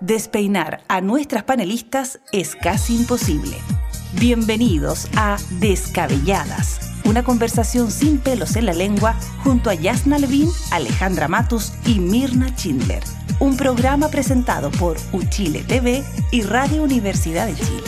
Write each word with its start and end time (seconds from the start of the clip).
despeinar 0.00 0.82
a 0.88 1.00
nuestras 1.00 1.44
panelistas 1.44 2.20
es 2.32 2.56
casi 2.56 2.96
imposible. 2.96 3.56
Bienvenidos 4.14 5.08
a 5.16 5.36
Descabelladas, 5.60 6.92
una 7.04 7.22
conversación 7.22 7.90
sin 7.90 8.18
pelos 8.18 8.56
en 8.56 8.66
la 8.66 8.72
lengua 8.72 9.14
junto 9.44 9.70
a 9.70 9.74
Yasna 9.74 10.18
Levin, 10.18 10.48
Alejandra 10.70 11.28
Matus 11.28 11.72
y 11.86 12.00
Mirna 12.00 12.48
Schindler. 12.56 13.02
Un 13.38 13.56
programa 13.56 14.08
presentado 14.08 14.70
por 14.70 14.96
Uchile 15.12 15.62
TV 15.62 16.02
y 16.30 16.42
Radio 16.42 16.82
Universidad 16.82 17.46
de 17.46 17.54
Chile. 17.54 17.82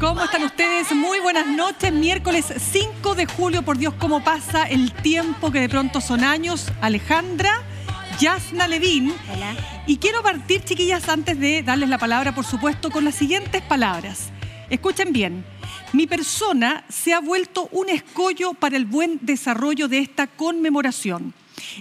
¿Cómo 0.00 0.22
están 0.22 0.44
ustedes? 0.44 0.92
Muy 0.94 1.18
buenas 1.18 1.46
noches. 1.46 1.92
Miércoles 1.92 2.52
5 2.56 3.16
de 3.16 3.26
julio, 3.26 3.62
por 3.62 3.78
Dios, 3.78 3.94
cómo 3.98 4.22
pasa 4.22 4.62
el 4.62 4.92
tiempo 4.92 5.50
que 5.50 5.60
de 5.60 5.68
pronto 5.68 6.00
son 6.00 6.22
años. 6.22 6.70
Alejandra. 6.80 7.67
Yasna 8.18 8.66
Levin. 8.66 9.14
Hola. 9.32 9.54
Y 9.86 9.98
quiero 9.98 10.24
partir, 10.24 10.64
chiquillas, 10.64 11.08
antes 11.08 11.38
de 11.38 11.62
darles 11.62 11.88
la 11.88 11.98
palabra, 11.98 12.34
por 12.34 12.44
supuesto, 12.44 12.90
con 12.90 13.04
las 13.04 13.14
siguientes 13.14 13.62
palabras. 13.62 14.30
Escuchen 14.70 15.12
bien. 15.12 15.44
Mi 15.92 16.08
persona 16.08 16.84
se 16.88 17.12
ha 17.14 17.20
vuelto 17.20 17.68
un 17.70 17.88
escollo 17.88 18.54
para 18.54 18.76
el 18.76 18.86
buen 18.86 19.20
desarrollo 19.22 19.86
de 19.86 20.00
esta 20.00 20.26
conmemoración. 20.26 21.32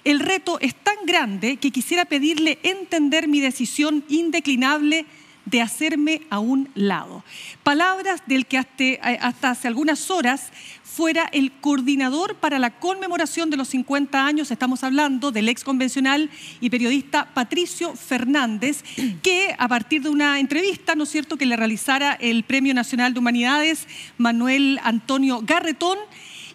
El 0.03 0.19
reto 0.19 0.59
es 0.59 0.75
tan 0.75 0.95
grande 1.07 1.57
que 1.57 1.71
quisiera 1.71 2.05
pedirle 2.05 2.59
entender 2.61 3.27
mi 3.27 3.41
decisión 3.41 4.03
indeclinable 4.07 5.05
de 5.49 5.61
hacerme 5.61 6.21
a 6.29 6.39
un 6.39 6.69
lado. 6.75 7.23
Palabras 7.63 8.21
del 8.27 8.45
que 8.45 8.57
hasta, 8.57 9.49
hace 9.49 9.67
algunas 9.67 10.11
horas 10.11 10.51
fuera 10.83 11.29
el 11.31 11.51
coordinador 11.51 12.35
para 12.35 12.59
la 12.59 12.79
conmemoración 12.79 13.49
de 13.49 13.57
los 13.57 13.69
50 13.69 14.25
años, 14.25 14.51
estamos 14.51 14.83
hablando 14.83 15.31
del 15.31 15.47
ex 15.47 15.63
convencional 15.63 16.29
y 16.59 16.69
periodista 16.69 17.33
Patricio 17.33 17.95
Fernández, 17.95 18.83
que 19.21 19.55
a 19.57 19.67
partir 19.67 20.01
de 20.01 20.09
una 20.09 20.39
entrevista, 20.39 20.95
¿no 20.95 21.03
es 21.03 21.09
cierto?, 21.09 21.37
que 21.37 21.45
le 21.45 21.55
realizara 21.55 22.13
el 22.13 22.43
Premio 22.43 22.73
Nacional 22.73 23.13
de 23.13 23.19
Humanidades 23.19 23.87
Manuel 24.17 24.79
Antonio 24.83 25.41
Garretón, 25.43 25.97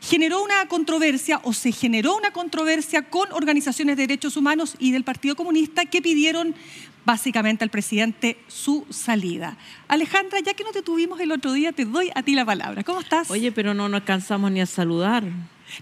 generó 0.03 0.43
una 0.43 0.67
controversia 0.67 1.41
o 1.45 1.53
se 1.53 1.71
generó 1.71 2.17
una 2.17 2.33
controversia 2.33 3.03
con 3.03 3.33
organizaciones 3.33 3.97
de 3.97 4.09
derechos 4.09 4.37
humanos 4.37 4.75
y 4.81 4.91
del 4.91 5.05
Partido 5.05 5.37
Comunista 5.37 5.85
que 5.87 6.03
pidieron 6.03 6.57
básicamente 7.05 7.65
al 7.65 7.71
presidente 7.71 8.39
su 8.49 8.87
salida. 8.91 9.57
Alejandra, 9.89 10.41
ya 10.41 10.55
que 10.55 10.65
no 10.65 10.73
te 10.73 10.83
tuvimos 10.83 11.21
el 11.21 11.33
otro 11.33 11.53
día, 11.53 11.73
te 11.73 11.85
doy 11.85 12.11
a 12.15 12.23
ti 12.23 12.35
la 12.35 12.45
palabra. 12.45 12.85
¿Cómo 12.85 13.01
estás? 13.01 13.31
Oye, 13.31 13.53
pero 13.53 13.75
no 13.75 13.89
nos 13.89 14.01
alcanzamos 14.01 14.51
ni 14.51 14.61
a 14.61 14.67
saludar. 14.67 15.25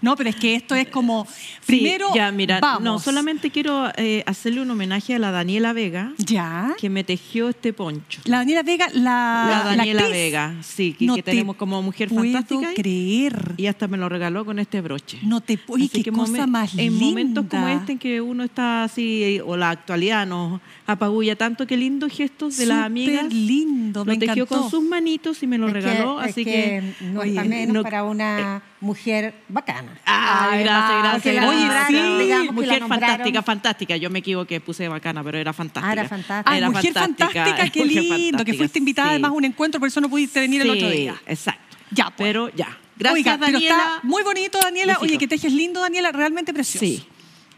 No, 0.01 0.15
pero 0.15 0.29
es 0.29 0.35
que 0.35 0.55
esto 0.55 0.75
es 0.75 0.87
como, 0.87 1.27
primero, 1.65 2.07
Sí, 2.11 2.17
ya, 2.17 2.31
mira, 2.31 2.59
vamos. 2.59 2.81
no, 2.83 2.99
solamente 2.99 3.49
quiero 3.51 3.89
eh, 3.97 4.23
hacerle 4.25 4.61
un 4.61 4.71
homenaje 4.71 5.15
a 5.15 5.19
la 5.19 5.31
Daniela 5.31 5.73
Vega, 5.73 6.13
Ya. 6.17 6.73
que 6.79 6.89
me 6.89 7.03
tejió 7.03 7.49
este 7.49 7.73
poncho. 7.73 8.21
La 8.25 8.37
Daniela 8.37 8.63
Vega, 8.63 8.87
la, 8.93 9.47
La 9.49 9.63
Daniela 9.75 10.01
actriz. 10.03 10.17
Vega, 10.17 10.55
sí, 10.61 10.93
que, 10.93 11.05
No 11.05 11.15
que 11.15 11.23
te 11.23 11.31
tenemos 11.31 11.55
como 11.55 11.81
mujer 11.81 12.09
puedo 12.09 12.23
fantástica. 12.23 12.73
creer. 12.73 13.53
Y 13.57 13.67
hasta 13.67 13.87
me 13.87 13.97
lo 13.97 14.07
regaló 14.09 14.45
con 14.45 14.59
este 14.59 14.81
broche. 14.81 15.19
No 15.23 15.41
te 15.41 15.57
puedo, 15.57 15.85
qué 15.91 16.03
que 16.03 16.11
cosa 16.11 16.47
más 16.47 16.73
En 16.77 16.93
momentos 16.97 17.45
como 17.49 17.65
linda. 17.67 17.79
este 17.81 17.91
en 17.93 17.99
que 17.99 18.21
uno 18.21 18.43
está 18.43 18.83
así, 18.83 19.23
eh, 19.23 19.41
o 19.45 19.57
la 19.57 19.69
actualidad 19.71 20.25
nos 20.27 20.61
apagulla 20.87 21.35
tanto, 21.35 21.65
qué 21.67 21.77
lindos 21.77 22.11
gestos 22.11 22.57
de 22.57 22.65
las 22.65 22.77
Súper 22.77 22.85
amigas. 22.85 23.33
lindo, 23.33 24.05
me 24.05 24.13
Lo 24.13 24.19
tejió 24.19 24.43
encantó. 24.43 24.61
con 24.61 24.69
sus 24.71 24.83
manitos 24.83 25.41
y 25.43 25.47
me 25.47 25.57
lo 25.57 25.67
Es 25.67 25.73
regaló, 25.73 26.19
así 26.19 26.43
que... 26.45 26.93
no 27.01 27.21
oye, 27.21 27.29
es 27.31 27.35
para 27.35 27.47
menos 27.49 27.73
no- 27.73 27.83
para 27.83 28.03
una 28.03 28.61
mujer 28.81 29.33
bacana. 29.47 29.97
Ay, 30.05 30.63
gracias, 30.63 31.03
gracias. 31.03 31.45
Oye, 31.45 31.69
sí, 31.87 32.23
digamos 32.23 32.53
mujer 32.55 32.83
fantástica, 32.87 33.41
fantástica. 33.41 33.95
Yo 33.97 34.09
me 34.09 34.19
equivoqué, 34.19 34.59
puse 34.59 34.87
bacana, 34.87 35.23
pero 35.23 35.37
era 35.37 35.53
fantástica. 35.53 35.87
Ah, 35.89 35.93
era 35.93 36.07
fantástica. 36.09 36.43
Ah, 36.51 36.57
Era 36.57 36.69
mujer 36.69 36.93
fantástica, 36.93 37.69
qué 37.71 37.85
mujer 37.85 38.03
lindo, 38.03 38.43
que 38.43 38.53
fuiste 38.55 38.79
invitada 38.79 39.09
sí. 39.09 39.11
además 39.13 39.29
a 39.29 39.33
un 39.33 39.45
encuentro, 39.45 39.79
por 39.79 39.87
eso 39.87 40.01
no 40.01 40.09
pudiste 40.09 40.39
venir 40.41 40.61
el 40.61 40.69
otro 40.71 40.89
día. 40.89 41.15
Exacto. 41.25 41.77
Ya, 41.91 42.05
pues. 42.05 42.15
Pero 42.17 42.49
ya. 42.49 42.77
Gracias, 42.97 43.25
Oiga, 43.25 43.37
pero 43.39 43.53
Daniela. 43.53 43.75
está 43.75 43.99
muy 44.03 44.21
bonito, 44.23 44.59
Daniela. 44.61 44.97
Oye, 45.01 45.17
que 45.17 45.27
tejes 45.27 45.51
lindo, 45.53 45.79
Daniela, 45.81 46.11
realmente 46.11 46.53
precioso. 46.53 46.85
Sí. 46.85 47.03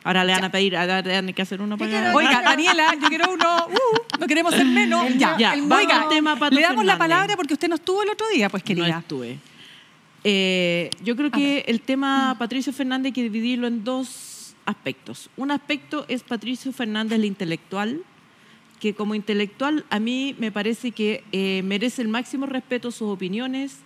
Ahora 0.06 0.23
le 0.25 0.33
van 0.33 0.44
a 0.44 0.51
pedir, 0.51 0.75
a 0.75 0.85
dar- 0.85 1.06
le 1.06 1.13
van 1.16 1.29
a 1.29 1.33
que 1.33 1.41
hacer 1.41 1.62
uno 1.62 1.78
para 1.78 1.89
quiero- 1.89 2.13
Oiga, 2.17 2.41
Daniela, 2.41 2.94
yo 3.01 3.07
quiero 3.07 3.31
uno, 3.33 3.67
uh, 3.67 4.19
no 4.19 4.28
queremos 4.28 4.53
ser 4.53 4.66
menos. 4.66 5.06
El 5.06 5.17
ya, 5.17 5.53
el 5.53 5.62
vamos 5.62 5.78
Oiga, 5.78 6.07
tema, 6.09 6.38
le 6.50 6.62
damos 6.62 6.83
la 6.85 6.97
palabra 6.97 7.35
porque 7.38 7.53
usted 7.53 7.69
no 7.69 7.75
estuvo 7.75 8.03
el 8.03 8.09
otro 8.09 8.28
día, 8.29 8.50
pues 8.50 8.63
No 8.63 8.67
querida. 8.67 9.00
estuve. 9.00 9.39
Eh, 10.23 10.89
yo 11.03 11.16
creo 11.16 11.31
que 11.31 11.66
el 11.67 11.81
tema 11.81 12.35
Patricio 12.39 12.72
Fernández 12.72 13.07
hay 13.07 13.13
que 13.13 13.23
dividirlo 13.23 13.67
en 13.67 13.84
dos 13.84 14.56
aspectos. 14.66 15.29
Un 15.35 15.51
aspecto 15.51 16.06
es 16.07 16.23
Patricio 16.23 16.72
Fernández, 16.72 17.17
el 17.19 17.25
intelectual, 17.25 18.01
que 18.79 18.94
como 18.94 19.16
intelectual 19.16 19.85
a 19.89 20.00
mí 20.00 20.35
me 20.39 20.51
parece 20.51 20.91
que 20.91 21.23
eh, 21.31 21.62
merece 21.63 22.01
el 22.01 22.07
máximo 22.07 22.45
respeto 22.45 22.91
sus 22.91 23.09
opiniones, 23.09 23.79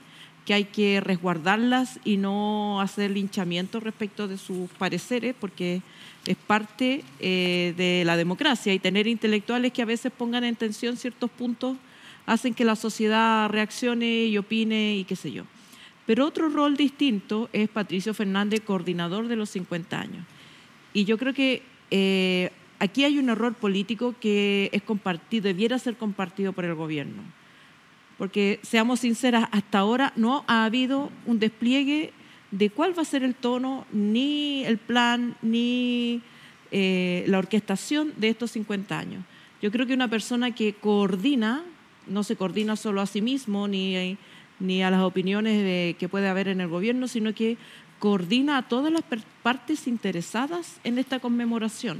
que 0.46 0.54
hay 0.54 0.66
que 0.66 1.02
resguardarlas 1.02 2.00
y 2.06 2.18
no 2.18 2.80
hacer 2.80 3.12
linchamiento 3.12 3.80
respecto 3.80 4.28
de 4.28 4.38
sus 4.38 4.70
pareceres, 4.72 5.36
porque 5.38 5.82
es 6.26 6.38
parte 6.38 7.04
eh, 7.20 7.74
de 7.76 8.04
la 8.06 8.16
democracia 8.16 8.74
y 8.74 8.80
tener 8.80 9.08
intelectuales 9.08 9.74
que 9.74 9.82
a 9.82 9.86
veces 9.86 10.12
pongan 10.16 10.44
en 10.44 10.56
tensión 10.56 10.98
ciertos 10.98 11.30
puntos 11.32 11.78
hacen 12.26 12.54
que 12.54 12.66
la 12.66 12.76
sociedad 12.76 13.50
reaccione 13.50 14.26
y 14.26 14.38
opine 14.38 14.98
y 14.98 15.04
qué 15.04 15.16
sé 15.16 15.32
yo. 15.32 15.44
Pero 16.08 16.26
otro 16.26 16.48
rol 16.48 16.78
distinto 16.78 17.50
es 17.52 17.68
Patricio 17.68 18.14
Fernández, 18.14 18.62
coordinador 18.62 19.28
de 19.28 19.36
los 19.36 19.50
50 19.50 20.00
años. 20.00 20.26
Y 20.94 21.04
yo 21.04 21.18
creo 21.18 21.34
que 21.34 21.62
eh, 21.92 22.50
aquí 22.80 23.04
hay 23.04 23.20
un 23.20 23.30
error 23.30 23.54
político 23.54 24.16
que 24.20 24.70
es 24.72 24.82
compartido, 24.82 25.44
debiera 25.44 25.78
ser 25.78 25.98
compartido 25.98 26.54
por 26.54 26.64
el 26.64 26.76
gobierno. 26.76 27.22
Porque, 28.18 28.60
seamos 28.64 29.02
sinceras, 29.02 29.50
hasta 29.52 29.80
ahora 29.80 30.14
no 30.16 30.46
ha 30.48 30.64
habido 30.64 31.12
un 31.26 31.40
despliegue 31.40 32.14
de 32.52 32.70
cuál 32.70 32.98
va 32.98 33.02
a 33.02 33.06
ser 33.06 33.24
el 33.24 33.36
tono, 33.36 33.86
ni 33.92 34.64
el 34.64 34.78
plan, 34.78 35.36
ni 35.42 36.22
eh, 36.72 37.26
la 37.28 37.40
orquestación 37.40 38.14
de 38.16 38.30
estos 38.30 38.52
50 38.52 38.98
años. 38.98 39.26
Yo 39.62 39.72
creo 39.72 39.86
que 39.86 39.94
una 39.94 40.08
persona 40.08 40.56
que 40.56 40.74
coordina, 40.74 41.64
no 42.08 42.24
se 42.24 42.38
coordina 42.38 42.78
solo 42.78 43.02
a 43.02 43.06
sí 43.06 43.22
mismo, 43.22 43.68
ni, 43.68 44.18
ni 44.60 44.84
a 44.84 44.90
las 44.92 45.02
opiniones 45.02 45.62
de- 45.64 45.96
que 46.00 46.10
puede 46.10 46.28
haber 46.28 46.48
en 46.48 46.62
el 46.62 46.68
gobierno, 46.68 47.08
sino 47.08 47.34
que 47.34 47.58
coordina 48.00 48.58
a 48.58 48.68
todas 48.68 48.92
las 48.92 49.04
partes 49.44 49.88
interesadas 49.88 50.80
en 50.84 50.98
esta 51.00 51.20
conmemoración. 51.20 52.00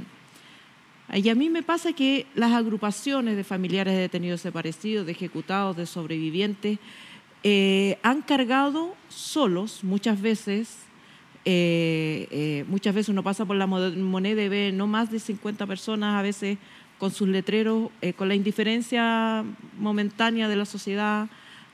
Y 1.14 1.28
a 1.30 1.34
mí 1.34 1.48
me 1.48 1.62
pasa 1.62 1.92
que 1.92 2.26
las 2.34 2.52
agrupaciones 2.52 3.36
de 3.36 3.42
familiares 3.44 3.94
de 3.94 4.00
detenidos 4.00 4.42
desaparecidos, 4.42 5.06
de 5.06 5.12
ejecutados, 5.12 5.76
de 5.76 5.86
sobrevivientes, 5.86 6.78
eh, 7.42 7.98
han 8.02 8.20
cargado 8.22 8.94
solos 9.08 9.82
muchas 9.84 10.20
veces. 10.20 10.84
eh, 11.50 12.28
eh, 12.30 12.64
muchas 12.68 12.94
veces 12.94 13.08
uno 13.08 13.22
pasa 13.22 13.46
por 13.46 13.56
la 13.56 13.66
mo- 13.66 13.90
moneda 13.96 14.42
y 14.42 14.48
ve 14.50 14.70
no 14.74 14.86
más 14.86 15.10
de 15.10 15.18
50 15.18 15.66
personas, 15.66 16.18
a 16.18 16.20
veces 16.22 16.58
con 16.98 17.10
sus 17.10 17.26
letreros, 17.26 17.90
eh, 18.02 18.12
con 18.12 18.28
la 18.28 18.34
indiferencia 18.34 19.44
momentánea 19.78 20.46
de 20.48 20.56
la 20.56 20.66
sociedad 20.66 21.28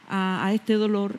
a, 0.08 0.46
a 0.46 0.52
este 0.54 0.74
dolor. 0.74 1.18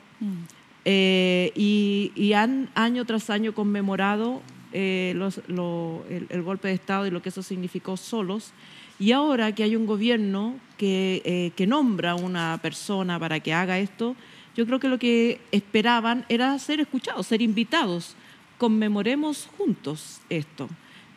Eh, 0.84 1.52
y, 1.56 2.12
y 2.14 2.32
han 2.34 2.68
año 2.74 3.04
tras 3.04 3.28
año 3.30 3.54
conmemorado 3.54 4.40
eh, 4.72 5.14
los- 5.16 5.40
lo- 5.48 6.04
el, 6.08 6.26
el 6.28 6.42
golpe 6.42 6.68
de 6.68 6.74
Estado 6.74 7.06
y 7.06 7.10
lo 7.10 7.22
que 7.22 7.30
eso 7.30 7.42
significó 7.42 7.96
solos. 7.96 8.52
Y 8.98 9.12
ahora 9.12 9.52
que 9.54 9.62
hay 9.62 9.74
un 9.76 9.84
gobierno 9.86 10.54
que, 10.78 11.22
eh, 11.24 11.50
que 11.56 11.66
nombra 11.66 12.12
a 12.12 12.14
una 12.14 12.58
persona 12.62 13.18
para 13.18 13.40
que 13.40 13.52
haga 13.52 13.78
esto, 13.78 14.14
yo 14.56 14.64
creo 14.64 14.78
que 14.80 14.88
lo 14.88 14.98
que 14.98 15.40
esperaban 15.52 16.24
era 16.28 16.58
ser 16.58 16.80
escuchados, 16.80 17.26
ser 17.26 17.42
invitados. 17.42 18.14
Conmemoremos 18.58 19.48
juntos 19.58 20.20
esto. 20.30 20.68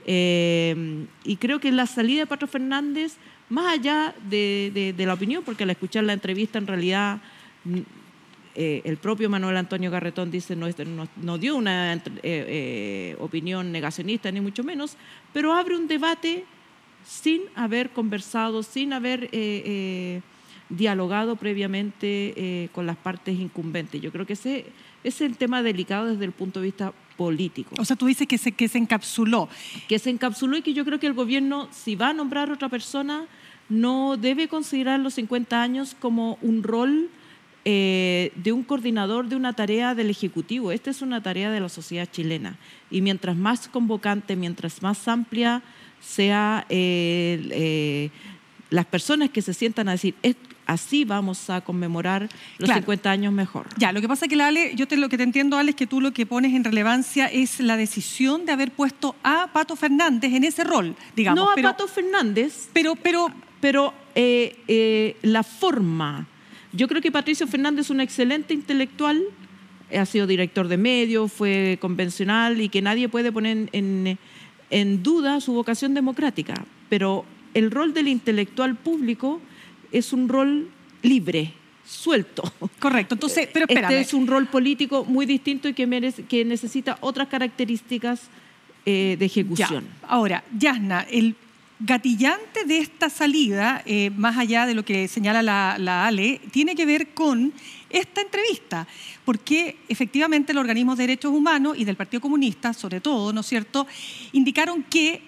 Eh, 0.05 1.05
y 1.23 1.35
creo 1.37 1.59
que 1.59 1.71
la 1.71 1.85
salida 1.85 2.21
de 2.21 2.27
Patro 2.27 2.47
Fernández, 2.47 3.17
más 3.49 3.73
allá 3.77 4.13
de, 4.29 4.71
de- 4.73 4.93
de 4.93 5.05
la 5.05 5.13
opinión, 5.13 5.43
porque 5.45 5.63
al 5.63 5.69
escuchar 5.69 6.03
la 6.03 6.13
entrevista 6.13 6.57
en 6.57 6.67
realidad 6.67 7.17
mm, 7.17 7.19
eh, 8.55 8.81
el 8.83 8.97
propio 8.97 9.29
Manuel 9.29 9.57
Antonio 9.57 9.91
Garretón 9.91 10.31
dice 10.31 10.55
no, 10.55 10.67
no, 10.67 11.07
no 11.21 11.37
dio 11.37 11.55
una 11.55 11.93
eh, 11.93 12.01
eh, 12.23 13.15
opinión 13.19 13.71
negacionista 13.71 14.31
ni 14.31 14.41
mucho 14.41 14.63
menos, 14.63 14.97
pero 15.33 15.53
abre 15.53 15.75
un 15.75 15.87
debate 15.87 16.45
sin 17.05 17.41
haber 17.55 17.89
conversado, 17.89 18.63
sin 18.63 18.93
haber 18.93 19.25
eh, 19.25 19.29
eh, 19.33 20.21
dialogado 20.69 21.35
previamente 21.35 22.33
eh, 22.35 22.69
con 22.71 22.85
las 22.85 22.97
partes 22.97 23.39
incumbentes. 23.39 24.01
Yo 24.01 24.11
creo 24.11 24.25
que 24.25 24.33
ese, 24.33 24.65
es 25.03 25.21
el 25.21 25.37
tema 25.37 25.63
delicado 25.63 26.07
desde 26.07 26.25
el 26.25 26.31
punto 26.31 26.59
de 26.59 26.65
vista 26.65 26.93
político 27.17 27.75
O 27.79 27.85
sea, 27.85 27.95
tú 27.95 28.05
dices 28.05 28.27
que 28.27 28.37
se, 28.37 28.51
que 28.51 28.67
se 28.67 28.77
encapsuló. 28.77 29.49
que 29.87 29.99
se 29.99 30.09
encapsuló 30.09 30.57
y 30.57 30.61
que 30.61 30.73
yo 30.73 30.85
creo 30.85 30.99
que 30.99 31.07
el 31.07 31.13
gobierno, 31.13 31.67
si 31.71 31.95
va 31.95 32.09
a 32.09 32.13
nombrar 32.13 32.51
otra 32.51 32.69
persona, 32.69 33.25
no 33.67 34.15
debe 34.15 34.47
considerar 34.47 34.99
los 34.99 35.15
50 35.15 35.61
años 35.61 35.95
como 35.99 36.37
un 36.41 36.63
rol 36.63 37.09
eh, 37.65 38.31
de 38.35 38.53
un 38.53 38.63
coordinador 38.63 39.27
de 39.27 39.35
una 39.35 39.51
tarea 39.51 39.93
del 39.93 40.09
Ejecutivo. 40.09 40.71
Esta 40.71 40.91
es 40.91 41.01
una 41.01 41.21
tarea 41.21 41.51
de 41.51 41.59
la 41.59 41.67
sociedad 41.67 42.07
chilena. 42.09 42.55
Y 42.89 43.01
mientras 43.01 43.35
más 43.35 43.67
convocante, 43.67 44.37
mientras 44.37 44.81
más 44.81 45.07
amplia 45.09 45.61
sea 45.99 46.65
eh, 46.69 47.49
eh, 47.51 48.09
las 48.69 48.85
personas 48.85 49.29
que 49.31 49.41
se 49.41 49.53
sientan 49.53 49.89
a 49.89 49.91
decir, 49.91 50.15
así 50.67 51.03
vamos 51.03 51.49
a 51.49 51.59
conmemorar 51.59 52.29
los 52.59 52.69
50 52.69 53.11
años 53.11 53.33
mejor. 53.33 53.67
Ya, 53.75 53.91
lo 53.91 53.99
que 53.99 54.07
pasa 54.07 54.25
es 54.25 54.29
que 54.29 54.37
la 54.37 54.47
Ale, 54.47 54.73
yo 54.75 54.87
te, 54.87 54.95
lo 54.95 55.09
que 55.09 55.17
te 55.17 55.23
entiendo, 55.23 55.57
Ale, 55.57 55.71
es 55.71 55.75
que 55.75 55.85
tú 55.85 55.99
lo 55.99 56.13
que 56.13 56.25
pones 56.25 56.53
en 56.53 56.63
relevancia 56.63 57.25
es 57.25 57.59
la 57.59 57.75
decisión 57.75 58.45
de 58.45 58.53
haber 58.53 58.71
puesto 58.71 59.17
a 59.21 59.49
Pato 59.51 59.75
Fernández 59.75 60.33
en 60.33 60.45
ese 60.45 60.63
rol, 60.63 60.95
digamos. 61.13 61.43
No 61.43 61.51
a 61.51 61.55
Pato 61.55 61.89
Fernández, 61.89 62.69
pero, 62.71 62.95
pero, 62.95 63.33
pero 63.59 63.93
la 64.15 65.43
forma 65.43 66.25
yo 66.71 66.87
creo 66.87 67.01
que 67.01 67.11
Patricio 67.11 67.47
Fernández 67.47 67.85
es 67.85 67.89
un 67.89 68.01
excelente 68.01 68.53
intelectual, 68.53 69.23
ha 69.97 70.05
sido 70.05 70.27
director 70.27 70.67
de 70.67 70.77
medios, 70.77 71.31
fue 71.31 71.77
convencional 71.81 72.61
y 72.61 72.69
que 72.69 72.81
nadie 72.81 73.09
puede 73.09 73.31
poner 73.31 73.69
en, 73.71 75.03
duda 75.03 75.41
su 75.41 75.53
vocación 75.53 75.93
democrática. 75.93 76.53
Pero 76.89 77.25
el 77.53 77.71
rol 77.71 77.93
del 77.93 78.07
intelectual 78.07 78.75
público 78.75 79.41
es 79.91 80.13
un 80.13 80.29
rol 80.29 80.69
libre, 81.01 81.53
suelto. 81.85 82.43
Correcto. 82.79 83.15
Entonces, 83.15 83.49
pero 83.51 83.65
espérame. 83.67 83.91
Este 83.91 84.01
es 84.01 84.13
un 84.13 84.27
rol 84.27 84.45
político 84.45 85.05
muy 85.05 85.25
distinto 85.25 85.67
y 85.67 85.73
que, 85.73 86.13
que 86.27 86.45
necesita 86.45 86.99
otras 87.01 87.27
características 87.29 88.29
eh, 88.85 89.17
de 89.17 89.25
ejecución. 89.25 89.85
Ahora, 90.07 90.43
Yasna, 90.57 91.01
el 91.09 91.35
gatillante 91.79 92.65
de 92.65 92.79
esta 92.79 93.09
salida, 93.09 93.81
eh, 93.85 94.09
más 94.11 94.37
allá 94.37 94.65
de 94.65 94.73
lo 94.73 94.83
que 94.83 95.07
señala 95.07 95.41
la, 95.41 96.05
ALE, 96.05 96.41
tiene 96.51 96.75
que 96.75 96.85
ver 96.85 97.13
con 97.13 97.53
esta 97.89 98.21
entrevista, 98.21 98.85
porque 99.23 99.77
efectivamente 99.87 100.53
los 100.53 100.61
organismos 100.61 100.97
de 100.97 101.03
derechos 101.03 101.31
humanos 101.31 101.77
y 101.77 101.85
del 101.85 101.95
Partido 101.95 102.21
Comunista, 102.21 102.73
sobre 102.73 102.99
todo, 102.99 103.31
¿no 103.31 103.41
es 103.41 103.47
cierto?, 103.47 103.87
indicaron 104.33 104.83
que 104.83 105.21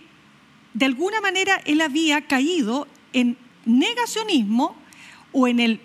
de 0.74 0.86
alguna 0.86 1.22
manera 1.22 1.62
él 1.66 1.82
había 1.82 2.22
caído 2.22 2.88
en 3.14 3.38
negacionismo 3.66 4.76
o 5.32 5.48
en 5.48 5.60
el 5.60 5.80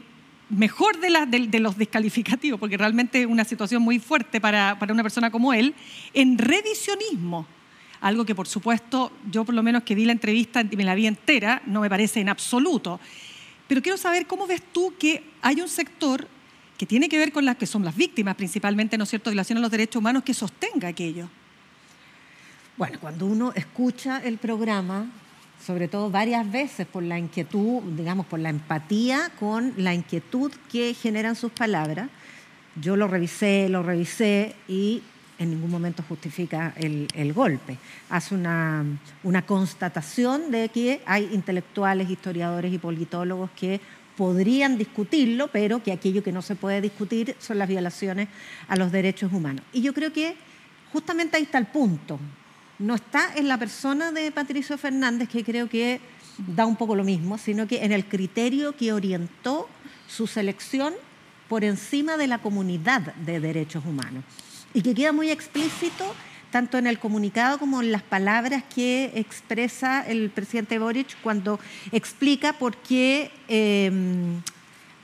mejor 0.48 0.98
de, 0.98 1.60
los 1.60 1.78
descalificativos, 1.78 2.58
porque 2.58 2.76
realmente 2.76 3.22
es 3.22 3.26
una 3.26 3.44
situación 3.44 3.82
muy 3.82 3.98
fuerte 3.98 4.40
para, 4.40 4.78
para 4.78 4.92
una 4.92 5.02
persona 5.02 5.30
como 5.30 5.52
él, 5.52 5.74
en 6.12 6.38
revisionismo 6.38 7.46
algo 8.00 8.24
que 8.24 8.34
por 8.34 8.48
supuesto 8.48 9.12
yo 9.30 9.44
por 9.44 9.54
lo 9.54 9.62
menos 9.62 9.82
que 9.82 9.94
vi 9.94 10.04
la 10.04 10.12
entrevista 10.12 10.62
y 10.68 10.76
me 10.76 10.84
la 10.84 10.94
vi 10.94 11.06
entera, 11.06 11.62
no 11.66 11.80
me 11.80 11.88
parece 11.88 12.20
en 12.20 12.28
absoluto. 12.28 13.00
Pero 13.68 13.82
quiero 13.82 13.98
saber 13.98 14.26
cómo 14.26 14.46
ves 14.46 14.62
tú 14.72 14.94
que 14.98 15.24
hay 15.42 15.60
un 15.60 15.68
sector 15.68 16.28
que 16.76 16.86
tiene 16.86 17.08
que 17.08 17.18
ver 17.18 17.32
con 17.32 17.44
las 17.44 17.56
que 17.56 17.66
son 17.66 17.84
las 17.84 17.96
víctimas 17.96 18.36
principalmente, 18.36 18.98
¿no 18.98 19.04
es 19.04 19.10
cierto?, 19.10 19.30
de 19.30 19.34
violación 19.34 19.58
a 19.58 19.60
los 19.60 19.70
derechos 19.70 20.00
humanos 20.00 20.22
que 20.22 20.34
sostenga 20.34 20.88
aquello. 20.88 21.28
Bueno, 22.76 22.98
cuando 23.00 23.26
uno 23.26 23.52
escucha 23.54 24.18
el 24.22 24.36
programa, 24.36 25.06
sobre 25.64 25.88
todo 25.88 26.10
varias 26.10 26.50
veces 26.50 26.86
por 26.86 27.02
la 27.02 27.18
inquietud, 27.18 27.82
digamos, 27.96 28.26
por 28.26 28.38
la 28.38 28.50
empatía 28.50 29.30
con 29.38 29.72
la 29.78 29.94
inquietud 29.94 30.52
que 30.70 30.92
generan 30.92 31.34
sus 31.34 31.50
palabras, 31.52 32.10
yo 32.78 32.96
lo 32.96 33.08
revisé, 33.08 33.70
lo 33.70 33.82
revisé 33.82 34.54
y 34.68 35.02
en 35.38 35.50
ningún 35.50 35.70
momento 35.70 36.02
justifica 36.08 36.72
el, 36.76 37.32
golpe. 37.32 37.78
Hace 38.10 38.34
una, 38.34 38.98
constatación 39.46 40.50
de 40.50 40.68
que 40.68 41.02
hay 41.06 41.28
intelectuales, 41.32 42.10
historiadores 42.10 42.72
y 42.72 42.78
politólogos 42.78 43.50
que 43.50 43.80
podrían 44.16 44.78
discutirlo, 44.78 45.48
pero 45.48 45.82
que 45.82 45.92
aquello 45.92 46.22
que 46.22 46.32
no 46.32 46.40
se 46.40 46.56
puede 46.56 46.80
discutir 46.80 47.36
son 47.38 47.58
las 47.58 47.68
violaciones 47.68 48.28
a 48.68 48.76
los 48.76 48.90
derechos 48.90 49.32
humanos. 49.32 49.64
Y 49.72 49.82
yo 49.82 49.92
creo 49.92 50.12
que 50.12 50.36
justamente 50.92 51.36
ahí 51.36 51.42
está 51.42 51.58
el 51.58 51.66
punto. 51.66 52.18
No 52.78 52.94
está 52.94 53.34
en 53.36 53.48
la 53.48 53.58
persona 53.58 54.12
de 54.12 54.32
Patricio 54.32 54.78
Fernández, 54.78 55.28
que 55.28 55.44
creo 55.44 55.68
que 55.68 56.00
da 56.38 56.66
un 56.66 56.76
poco 56.76 56.94
lo 56.94 57.04
mismo, 57.04 57.36
sino 57.38 57.66
que 57.66 57.84
en 57.84 57.92
el 57.92 58.06
criterio 58.06 58.76
que 58.76 58.92
orientó 58.92 59.68
su 60.08 60.26
selección 60.26 60.94
por 61.48 61.64
encima 61.64 62.16
de 62.16 62.26
la 62.26 62.38
comunidad 62.38 63.14
de 63.16 63.40
derechos 63.40 63.84
humanos 63.84 64.24
y 64.74 64.82
que 64.82 64.94
queda 64.94 65.12
muy 65.12 65.30
explícito 65.30 66.14
tanto 66.50 66.78
en 66.78 66.86
el 66.86 66.98
comunicado 66.98 67.58
como 67.58 67.82
en 67.82 67.92
las 67.92 68.02
palabras 68.02 68.62
que 68.74 69.12
expresa 69.14 70.02
el 70.06 70.30
presidente 70.30 70.78
Boric 70.78 71.16
cuando 71.22 71.60
explica 71.92 72.52
por 72.54 72.76
qué 72.76 73.30
em, 73.48 74.40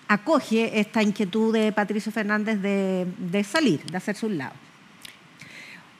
acoge 0.08 0.78
esta 0.78 1.02
inquietud 1.02 1.52
de 1.52 1.72
Patricio 1.72 2.12
Fernández 2.12 2.60
de, 2.60 3.44
salir, 3.44 3.84
de 3.84 3.96
hacerse 3.96 4.26
un 4.26 4.38
lado. 4.38 4.54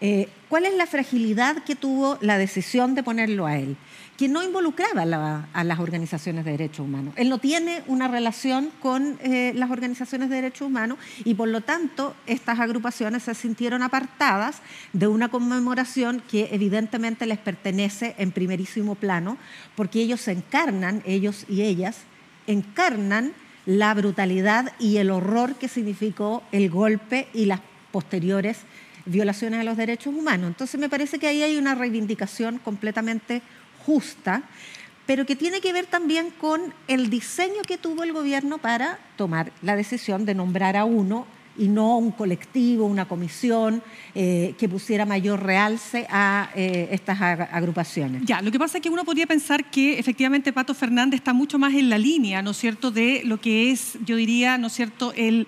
Eh, 0.00 0.28
¿Cuál 0.48 0.66
es 0.66 0.74
la 0.74 0.86
fragilidad 0.86 1.62
que 1.64 1.76
tuvo 1.76 2.18
la 2.20 2.38
decisión 2.38 2.94
de 2.94 3.02
ponerlo 3.02 3.46
a 3.46 3.56
él? 3.56 3.76
Que 4.22 4.28
no 4.28 4.44
involucraba 4.44 5.48
a 5.52 5.64
las 5.64 5.80
organizaciones 5.80 6.44
de 6.44 6.52
derechos 6.52 6.86
humanos. 6.86 7.12
Él 7.16 7.28
no 7.28 7.38
tiene 7.38 7.82
una 7.88 8.06
relación 8.06 8.70
con 8.78 9.18
eh, 9.20 9.50
las 9.56 9.72
organizaciones 9.72 10.30
de 10.30 10.36
derechos 10.36 10.68
humanos 10.68 10.98
y 11.24 11.34
por 11.34 11.48
lo 11.48 11.60
tanto 11.60 12.14
estas 12.28 12.60
agrupaciones 12.60 13.24
se 13.24 13.34
sintieron 13.34 13.82
apartadas 13.82 14.62
de 14.92 15.08
una 15.08 15.28
conmemoración 15.28 16.22
que 16.30 16.50
evidentemente 16.52 17.26
les 17.26 17.38
pertenece 17.38 18.14
en 18.16 18.30
primerísimo 18.30 18.94
plano 18.94 19.38
porque 19.74 20.00
ellos 20.00 20.20
se 20.20 20.30
encarnan, 20.30 21.02
ellos 21.04 21.44
y 21.48 21.62
ellas, 21.62 22.02
encarnan 22.46 23.32
la 23.66 23.92
brutalidad 23.92 24.72
y 24.78 24.98
el 24.98 25.10
horror 25.10 25.56
que 25.56 25.66
significó 25.66 26.44
el 26.52 26.70
golpe 26.70 27.26
y 27.34 27.46
las 27.46 27.58
posteriores 27.90 28.58
violaciones 29.04 29.58
a 29.58 29.64
los 29.64 29.76
derechos 29.76 30.14
humanos. 30.14 30.46
Entonces 30.46 30.78
me 30.78 30.88
parece 30.88 31.18
que 31.18 31.26
ahí 31.26 31.42
hay 31.42 31.56
una 31.56 31.74
reivindicación 31.74 32.58
completamente 32.58 33.42
justa, 33.86 34.42
pero 35.06 35.26
que 35.26 35.36
tiene 35.36 35.60
que 35.60 35.72
ver 35.72 35.86
también 35.86 36.30
con 36.30 36.72
el 36.88 37.10
diseño 37.10 37.62
que 37.66 37.78
tuvo 37.78 38.04
el 38.04 38.12
gobierno 38.12 38.58
para 38.58 38.98
tomar 39.16 39.52
la 39.62 39.76
decisión 39.76 40.24
de 40.24 40.34
nombrar 40.34 40.76
a 40.76 40.84
uno 40.84 41.26
y 41.58 41.68
no 41.68 41.98
un 41.98 42.12
colectivo, 42.12 42.86
una 42.86 43.06
comisión 43.06 43.82
eh, 44.14 44.54
que 44.58 44.68
pusiera 44.68 45.04
mayor 45.04 45.42
realce 45.42 46.06
a 46.08 46.50
eh, 46.54 46.88
estas 46.92 47.20
agrupaciones. 47.20 48.22
Ya, 48.24 48.40
lo 48.40 48.50
que 48.50 48.58
pasa 48.58 48.78
es 48.78 48.82
que 48.82 48.90
uno 48.90 49.04
podría 49.04 49.26
pensar 49.26 49.70
que 49.70 49.98
efectivamente 49.98 50.52
Pato 50.52 50.74
Fernández 50.74 51.18
está 51.18 51.32
mucho 51.32 51.58
más 51.58 51.74
en 51.74 51.90
la 51.90 51.98
línea, 51.98 52.42
¿no 52.42 52.52
es 52.52 52.56
cierto?, 52.56 52.90
de 52.90 53.22
lo 53.24 53.40
que 53.40 53.70
es, 53.70 53.98
yo 54.04 54.16
diría, 54.16 54.56
¿no 54.56 54.68
es 54.68 54.72
cierto?, 54.72 55.12
el 55.14 55.46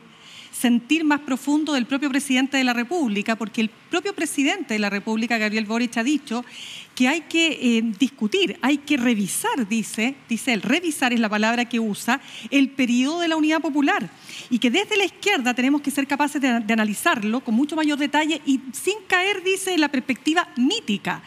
sentir 0.52 1.04
más 1.04 1.20
profundo 1.20 1.72
del 1.72 1.86
propio 1.86 2.08
presidente 2.08 2.56
de 2.56 2.64
la 2.64 2.72
República, 2.72 3.34
porque 3.36 3.60
el 3.60 3.70
propio 3.90 4.14
presidente 4.14 4.74
de 4.74 4.78
la 4.78 4.88
República, 4.88 5.36
Gabriel 5.36 5.66
Boric, 5.66 5.96
ha 5.96 6.04
dicho 6.04 6.44
que 6.94 7.08
hay 7.08 7.22
que 7.22 7.78
eh, 7.78 7.82
discutir, 7.98 8.58
hay 8.62 8.78
que 8.78 8.96
revisar, 8.96 9.68
dice, 9.68 10.14
dice 10.28 10.52
él, 10.52 10.62
revisar 10.62 11.12
es 11.12 11.20
la 11.20 11.28
palabra 11.28 11.64
que 11.64 11.80
usa, 11.80 12.20
el 12.50 12.70
periodo 12.70 13.20
de 13.20 13.28
la 13.28 13.36
unidad 13.36 13.60
popular. 13.60 14.08
Y 14.50 14.58
que 14.58 14.70
desde 14.70 14.96
la 14.96 15.04
izquierda 15.04 15.54
tenemos 15.54 15.80
que 15.80 15.90
ser 15.90 16.06
capaces 16.06 16.40
de, 16.40 16.48
analizarlo 16.48 17.40
con 17.40 17.54
mucho 17.54 17.76
mayor 17.76 17.98
detalle 17.98 18.40
y 18.46 18.60
sin 18.72 18.98
caer, 19.06 19.42
dice, 19.42 19.74
en 19.74 19.80
la 19.80 19.88
perspectiva 19.88 20.48
mítica. 20.56 21.22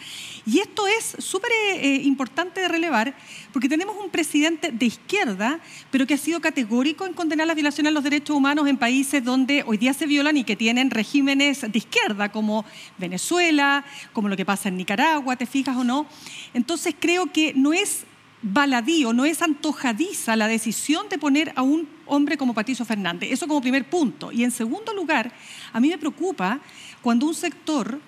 Y 0.47 0.59
esto 0.59 0.87
es 0.87 1.17
súper 1.19 1.51
eh, 1.51 1.75
eh, 1.75 2.01
importante 2.03 2.61
de 2.61 2.69
relevar 2.69 3.13
porque 3.51 3.67
tenemos 3.67 3.97
un 4.01 4.09
presidente 4.09 4.71
de 4.71 4.85
izquierda, 4.85 5.59
pero 5.91 6.07
que 6.07 6.13
ha 6.13 6.17
sido 6.17 6.39
categórico 6.39 7.05
en 7.05 7.11
condenar 7.11 7.47
las 7.47 7.55
violaciones 7.57 7.91
a 7.91 7.93
los 7.93 8.03
derechos 8.05 8.37
humanos 8.37 8.65
en 8.65 8.77
países 8.77 9.21
donde 9.21 9.65
hoy 9.67 9.75
día 9.75 9.93
se 9.93 10.05
violan 10.05 10.37
y 10.37 10.45
que 10.45 10.55
tienen 10.55 10.89
regímenes 10.89 11.69
de 11.69 11.77
izquierda, 11.77 12.31
como 12.31 12.63
Venezuela, 12.97 13.83
como 14.13 14.29
lo 14.29 14.37
que 14.37 14.45
pasa 14.45 14.69
en 14.69 14.77
Nicaragua, 14.77 15.35
¿te 15.35 15.45
fijas 15.45 15.75
o 15.75 15.83
no? 15.83 16.07
Entonces 16.53 16.95
creo 16.97 17.29
que 17.29 17.53
no 17.53 17.73
es 17.73 18.05
baladío, 18.41 19.11
no 19.11 19.25
es 19.25 19.41
antojadiza 19.41 20.37
la 20.37 20.47
decisión 20.47 21.09
de 21.09 21.17
poner 21.17 21.51
a 21.57 21.61
un 21.61 21.89
hombre 22.05 22.37
como 22.37 22.53
Patricio 22.53 22.85
Fernández. 22.85 23.33
Eso 23.33 23.49
como 23.49 23.59
primer 23.59 23.89
punto. 23.89 24.31
Y 24.31 24.45
en 24.45 24.51
segundo 24.51 24.93
lugar, 24.93 25.29
a 25.73 25.81
mí 25.81 25.89
me 25.89 25.97
preocupa 25.97 26.61
cuando 27.01 27.25
un 27.25 27.35
sector 27.35 27.99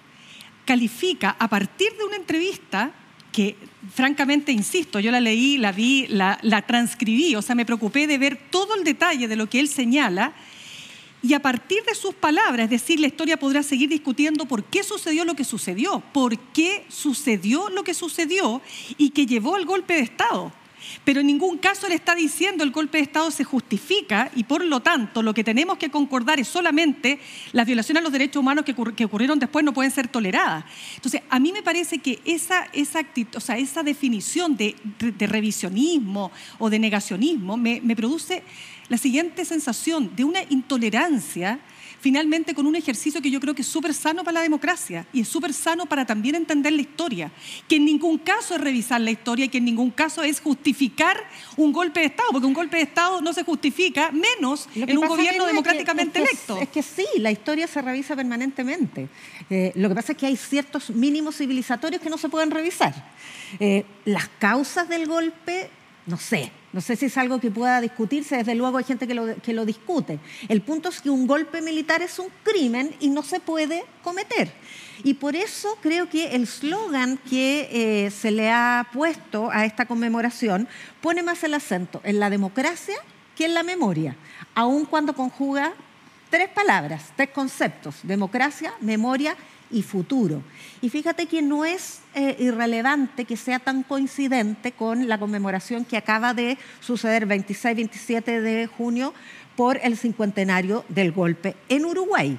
califica 0.70 1.36
a 1.40 1.48
partir 1.48 1.98
de 1.98 2.04
una 2.04 2.16
entrevista 2.16 2.92
que 3.32 3.56
francamente, 3.92 4.52
insisto, 4.52 5.00
yo 5.00 5.10
la 5.10 5.20
leí, 5.20 5.58
la 5.58 5.72
vi, 5.72 6.06
la, 6.10 6.64
transcribí, 6.68 7.34
o 7.34 7.42
sea, 7.42 7.56
me 7.56 7.66
preocupé 7.66 8.06
de 8.06 8.20
ver 8.20 8.40
todo 8.52 8.76
el 8.76 8.84
detalle 8.84 9.28
de 9.28 9.36
lo 9.36 9.50
que 9.50 9.60
él 9.60 9.68
señala 9.68 10.32
y 11.24 11.34
a 11.34 11.40
partir 11.40 11.84
de 11.86 11.96
sus 11.96 12.14
palabras, 12.14 12.66
es 12.66 12.70
decir, 12.70 13.00
la 13.00 13.08
historia 13.08 13.38
podrá 13.38 13.64
seguir 13.64 13.90
discutiendo 13.90 14.46
por 14.46 14.64
qué 14.64 14.84
sucedió 14.84 15.26
lo 15.26 15.34
que 15.34 15.44
sucedió, 15.44 16.04
por 16.14 16.38
qué 16.38 16.86
sucedió 16.88 17.72
lo 17.72 17.84
que 17.84 17.96
sucedió 17.96 18.62
y 18.96 19.10
que 19.10 19.26
llevó 19.26 19.56
al 19.56 19.66
golpe 19.66 19.96
de 19.96 20.02
Estado. 20.02 20.54
Pero 21.04 21.22
en 21.22 21.28
ningún 21.28 21.58
caso 21.58 21.88
le 21.88 21.96
está 21.96 22.16
diciendo 22.16 22.64
el 22.64 22.72
golpe 22.72 22.98
de 22.98 23.04
Estado 23.04 23.32
se 23.32 23.44
justifica 23.44 24.32
y 24.36 24.44
por 24.44 24.64
lo 24.64 24.80
tanto 24.82 25.22
lo 25.22 25.34
que 25.34 25.44
tenemos 25.44 25.78
que 25.78 25.90
concordar 25.90 26.40
es 26.40 26.48
solamente 26.48 27.20
las 27.52 27.66
violaciones 27.66 28.02
a 28.02 28.04
los 28.04 28.12
derechos 28.12 28.40
humanos 28.40 28.66
que, 28.66 29.06
ocurrieron 29.06 29.40
después 29.40 29.66
no 29.66 29.74
pueden 29.74 29.92
ser 29.92 30.08
toleradas. 30.08 30.66
Entonces, 30.96 31.22
a 31.30 31.40
mí 31.40 31.52
me 31.52 31.64
parece 31.64 32.00
que 32.00 32.20
esa, 32.26 32.68
esa, 32.74 33.02
o 33.36 33.40
sea, 33.40 33.58
esa 33.58 33.84
definición 33.84 34.56
de, 34.56 34.76
revisionismo 35.20 36.32
o 36.58 36.70
de 36.70 36.80
negacionismo 36.80 37.58
me 37.58 37.96
produce 37.96 38.44
la 38.90 38.98
siguiente 38.98 39.46
sensación 39.46 40.16
de 40.16 40.24
una 40.24 40.42
intolerancia 40.50 41.60
finalmente 42.00 42.54
con 42.54 42.66
un 42.66 42.76
ejercicio 42.76 43.22
que 43.22 43.32
yo 43.32 43.40
creo 43.40 43.54
que 43.54 43.62
es 43.62 43.68
súper 43.68 43.94
sano 43.94 44.24
para 44.24 44.36
la 44.36 44.42
democracia 44.42 45.06
y 45.14 45.22
es 45.22 45.28
súper 45.28 45.54
sano 45.54 45.86
para 45.86 46.06
también 46.06 46.36
entender 46.36 46.74
la 46.74 46.82
historia, 46.82 47.32
que 47.68 47.76
en 47.78 47.86
ningún 47.86 48.18
caso 48.18 48.56
es 48.56 48.62
revisar 48.62 49.02
la 49.02 49.12
historia 49.12 49.46
y 49.46 49.50
que 49.50 49.58
en 49.60 49.66
ningún 49.66 49.92
caso 49.92 50.24
es 50.24 50.40
justificar 50.40 51.18
un 51.58 51.72
golpe 51.72 52.00
de 52.00 52.08
Estado, 52.08 52.30
porque 52.32 52.48
un 52.48 52.54
golpe 52.54 52.78
de 52.78 52.84
Estado 52.84 53.22
no 53.22 53.34
se 53.34 53.44
justifica 53.44 54.12
menos 54.12 54.68
en 54.76 54.98
un 54.98 55.08
gobierno 55.08 55.46
democráticamente 55.46 56.20
electo. 56.20 56.60
Es 56.60 56.70
que 56.70 56.84
sí, 56.84 57.06
la 57.18 57.32
historia 57.32 57.68
se 57.68 57.82
revisa 57.82 58.16
permanentemente. 58.16 59.10
Eh, 59.50 59.72
lo 59.76 59.90
que 59.90 59.96
pasa 59.96 60.12
es 60.14 60.18
que 60.18 60.26
hay 60.26 60.38
ciertos 60.38 60.90
mínimos 60.90 61.38
civilizatorios 61.38 62.02
que 62.02 62.10
no 62.10 62.18
se 62.18 62.30
pueden 62.30 62.52
revisar. 62.52 62.94
Eh, 63.60 63.86
las 64.06 64.28
causas 64.40 64.88
del 64.90 65.08
golpe, 65.08 65.70
no 66.10 66.18
sé, 66.18 66.52
no 66.74 66.82
sé 66.82 66.96
si 66.96 67.06
es 67.06 67.18
algo 67.18 67.40
que 67.40 67.52
pueda 67.52 67.80
discutirse, 67.80 68.38
desde 68.38 68.56
luego 68.56 68.80
hay 68.80 68.84
gente 68.84 69.08
que 69.08 69.14
lo, 69.54 69.66
discute. 69.66 70.20
El 70.48 70.62
punto 70.62 70.90
es 70.90 71.02
que 71.02 71.10
un 71.10 71.28
golpe 71.28 71.62
militar 71.62 72.02
es 72.02 72.18
un 72.18 72.28
crimen 72.44 72.96
y 73.00 73.10
no 73.10 73.22
se 73.22 73.40
puede 73.40 73.86
cometer. 74.04 74.52
Y 75.04 75.14
por 75.14 75.36
eso 75.36 75.78
creo 75.82 76.10
que 76.10 76.36
el 76.36 76.48
slogan 76.48 77.18
que 77.30 77.70
eh, 77.72 78.12
se 78.12 78.32
le 78.32 78.50
ha 78.50 78.88
puesto 78.92 79.50
a 79.52 79.66
esta 79.66 79.86
conmemoración 79.86 80.68
pone 81.00 81.22
más 81.24 81.44
el 81.44 81.54
acento 81.54 82.02
en 82.04 82.20
la 82.20 82.30
democracia 82.30 82.98
que 83.36 83.46
en 83.46 83.54
la 83.54 83.64
memoria, 83.64 84.16
aun 84.56 84.86
cuando 84.86 85.14
conjuga 85.14 85.74
tres 86.30 86.50
palabras, 86.50 87.14
tres 87.16 87.30
conceptos, 87.30 87.98
democracia, 88.04 88.74
memoria 88.82 89.36
y 89.72 89.84
futuro. 89.84 90.42
Y 90.82 90.90
fíjate 90.90 91.28
que 91.28 91.42
no 91.42 91.66
es 91.66 92.00
eh, 92.20 92.36
irrelevante 92.38 93.24
que 93.24 93.38
sea 93.38 93.60
tan 93.60 93.82
coincidente 93.82 94.74
con 94.74 95.08
la 95.08 95.18
conmemoración 95.18 95.86
que 95.86 95.96
acaba 95.96 96.34
de 96.34 96.58
suceder 96.82 97.26
26-27 97.26 98.42
de 98.42 98.68
junio 98.68 99.14
por 99.56 99.80
el 99.82 99.96
cincuentenario 99.96 100.84
del 100.90 101.14
golpe 101.14 101.56
en 101.70 101.86
Uruguay. 101.86 102.38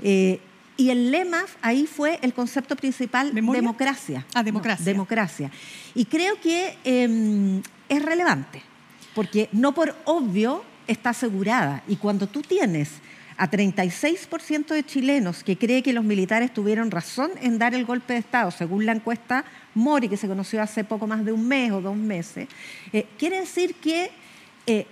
Eh, 0.00 0.38
y 0.76 0.90
el 0.90 1.10
lema 1.10 1.42
ahí 1.60 1.88
fue 1.88 2.20
el 2.22 2.32
concepto 2.32 2.76
principal, 2.76 3.34
democracia. 3.34 4.24
Ah, 4.32 4.44
democracia. 4.44 4.84
democracia. 4.84 5.50
Y 5.96 6.04
creo 6.04 6.40
que 6.40 6.78
em, 6.84 7.60
es 7.88 8.02
relevante, 8.04 8.62
porque 9.12 9.48
no 9.50 9.74
por 9.74 9.96
obvio 10.04 10.62
está 10.86 11.10
asegurada. 11.10 11.82
Y 11.88 11.96
cuando 11.96 12.28
tú 12.28 12.42
tienes 12.42 12.90
a 13.40 13.50
36% 13.50 14.74
de 14.74 14.84
chilenos 14.84 15.42
que 15.42 15.56
cree 15.56 15.82
que 15.82 15.94
los 15.94 16.04
militares 16.04 16.52
tuvieron 16.52 16.90
razón 16.90 17.30
en 17.40 17.58
dar 17.58 17.74
el 17.74 17.86
golpe 17.86 18.12
de 18.12 18.18
Estado, 18.18 18.50
según 18.50 18.84
la 18.84 18.92
encuesta 18.92 19.46
Mori, 19.74 20.10
que 20.10 20.18
se 20.18 20.28
conoció 20.28 20.60
hace 20.60 20.84
poco 20.84 21.06
más 21.06 21.24
de 21.24 21.32
un 21.32 21.48
mes 21.48 21.72
o 21.72 21.80
dos 21.80 21.96
meses, 21.96 22.48
eh, 22.92 23.06
quiere 23.18 23.40
decir 23.40 23.76
que 23.76 24.10
eh, 24.66 24.86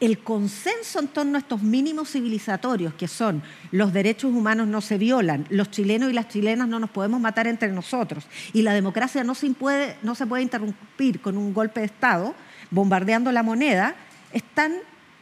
el 0.00 0.18
consenso 0.18 0.98
en 0.98 1.06
torno 1.06 1.36
a 1.36 1.38
estos 1.38 1.62
mínimos 1.62 2.10
civilizatorios, 2.10 2.94
que 2.94 3.06
son 3.06 3.40
los 3.70 3.92
derechos 3.92 4.32
humanos 4.32 4.66
no 4.66 4.80
se 4.80 4.98
violan, 4.98 5.46
los 5.48 5.70
chilenos 5.70 6.10
y 6.10 6.14
las 6.14 6.26
chilenas 6.26 6.66
no 6.66 6.80
nos 6.80 6.90
podemos 6.90 7.20
matar 7.20 7.46
entre 7.46 7.70
nosotros, 7.70 8.26
y 8.52 8.62
la 8.62 8.72
democracia 8.72 9.22
no 9.22 9.36
se 9.36 9.48
puede, 9.50 9.96
no 10.02 10.16
se 10.16 10.26
puede 10.26 10.42
interrumpir 10.42 11.20
con 11.20 11.36
un 11.36 11.54
golpe 11.54 11.78
de 11.78 11.86
Estado, 11.86 12.34
bombardeando 12.72 13.30
la 13.30 13.44
moneda, 13.44 13.94
están 14.32 14.72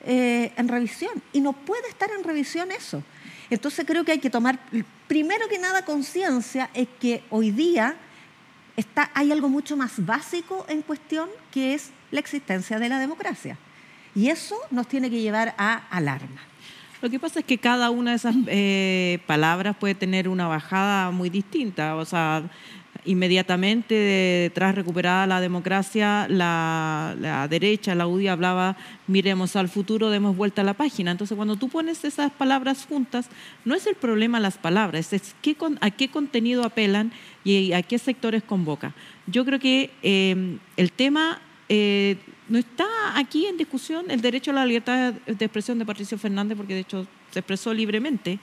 eh, 0.07 0.53
en 0.57 0.69
revisión 0.69 1.21
y 1.33 1.41
no 1.41 1.53
puede 1.53 1.89
estar 1.89 2.09
en 2.17 2.23
revisión 2.23 2.71
eso. 2.71 3.03
Entonces 3.51 3.85
creo 3.85 4.05
que 4.05 4.13
hay 4.13 4.19
que 4.19 4.31
tomar, 4.31 4.59
primero 5.09 5.49
que 5.49 5.59
nada, 5.59 5.85
conciencia 5.85 6.71
es 6.75 6.89
que 7.01 7.23
hoy 7.29 7.51
día 7.51 7.97
está, 8.77 9.11
hay 9.15 9.33
algo 9.33 9.49
mucho 9.49 9.77
más 9.77 10.05
básico 10.05 10.65
en 10.69 10.83
cuestión 10.83 11.29
que 11.51 11.75
es 11.75 11.91
la 12.11 12.21
existencia 12.21 12.79
de 12.79 12.89
la 12.89 13.01
democracia. 13.01 13.59
Y 14.15 14.29
eso 14.29 14.57
nos 14.71 14.89
tiene 14.89 15.11
que 15.11 15.21
llevar 15.21 15.55
a 15.59 15.89
alarma. 15.91 16.41
Lo 17.03 17.11
que 17.11 17.19
pasa 17.19 17.41
es 17.41 17.45
que 17.45 17.59
cada 17.59 17.91
una 17.91 18.13
de 18.13 18.17
esas 18.17 18.35
eh, 18.47 19.19
palabras 19.27 19.77
puede 19.77 19.95
tener 19.95 20.29
una 20.29 20.49
bajada 20.49 21.11
muy 21.11 21.31
distinta. 21.31 21.97
O 21.97 22.05
sea, 22.05 22.49
inmediatamente 23.07 24.51
tras 24.55 24.75
recuperada 24.75 25.27
la 25.27 25.41
democracia, 25.41 26.27
la, 26.29 27.47
derecha, 27.49 27.95
la 27.95 28.07
UDI 28.07 28.29
hablaba, 28.29 28.77
miremos 29.07 29.57
al 29.57 29.69
futuro, 29.69 30.11
demos 30.11 30.37
vuelta 30.37 30.63
a 30.63 30.65
la 30.65 30.75
página. 30.75 31.11
Entonces, 31.11 31.37
cuando 31.37 31.57
tú 31.57 31.69
pones 31.69 32.05
esas 32.05 32.31
palabras 32.33 32.87
juntas, 32.89 33.29
no 33.65 33.75
es 33.75 33.87
el 33.87 33.95
problema 33.95 34.41
las 34.41 34.59
palabras, 34.59 35.13
es 35.13 35.35
qué, 35.43 35.57
a 35.81 35.91
qué 35.91 36.09
contenido 36.09 36.65
apelan 36.65 37.13
y 37.45 37.73
a 37.73 37.83
qué 37.83 37.99
sectores 37.99 38.43
convoca. 38.43 38.95
Yo 39.27 39.45
creo 39.45 39.59
que 39.59 39.91
em, 40.03 40.59
el 40.77 40.93
tema... 40.93 41.41
Eh, 41.69 42.17
no 42.49 42.59
está 42.59 42.87
aquí 43.17 43.47
en 43.47 43.57
discusión 43.57 44.09
el 44.09 44.21
derecho 44.21 44.53
a 44.53 44.55
la 44.55 44.65
libertad 44.67 45.15
de 45.15 45.45
expresión 45.45 45.81
de 45.81 45.85
Patricio 45.85 46.17
Fernández, 46.17 46.57
porque 46.57 46.75
de 46.75 46.81
hecho 46.81 47.05
se 47.33 47.41
expresó 47.41 47.75
libremente. 47.75 48.39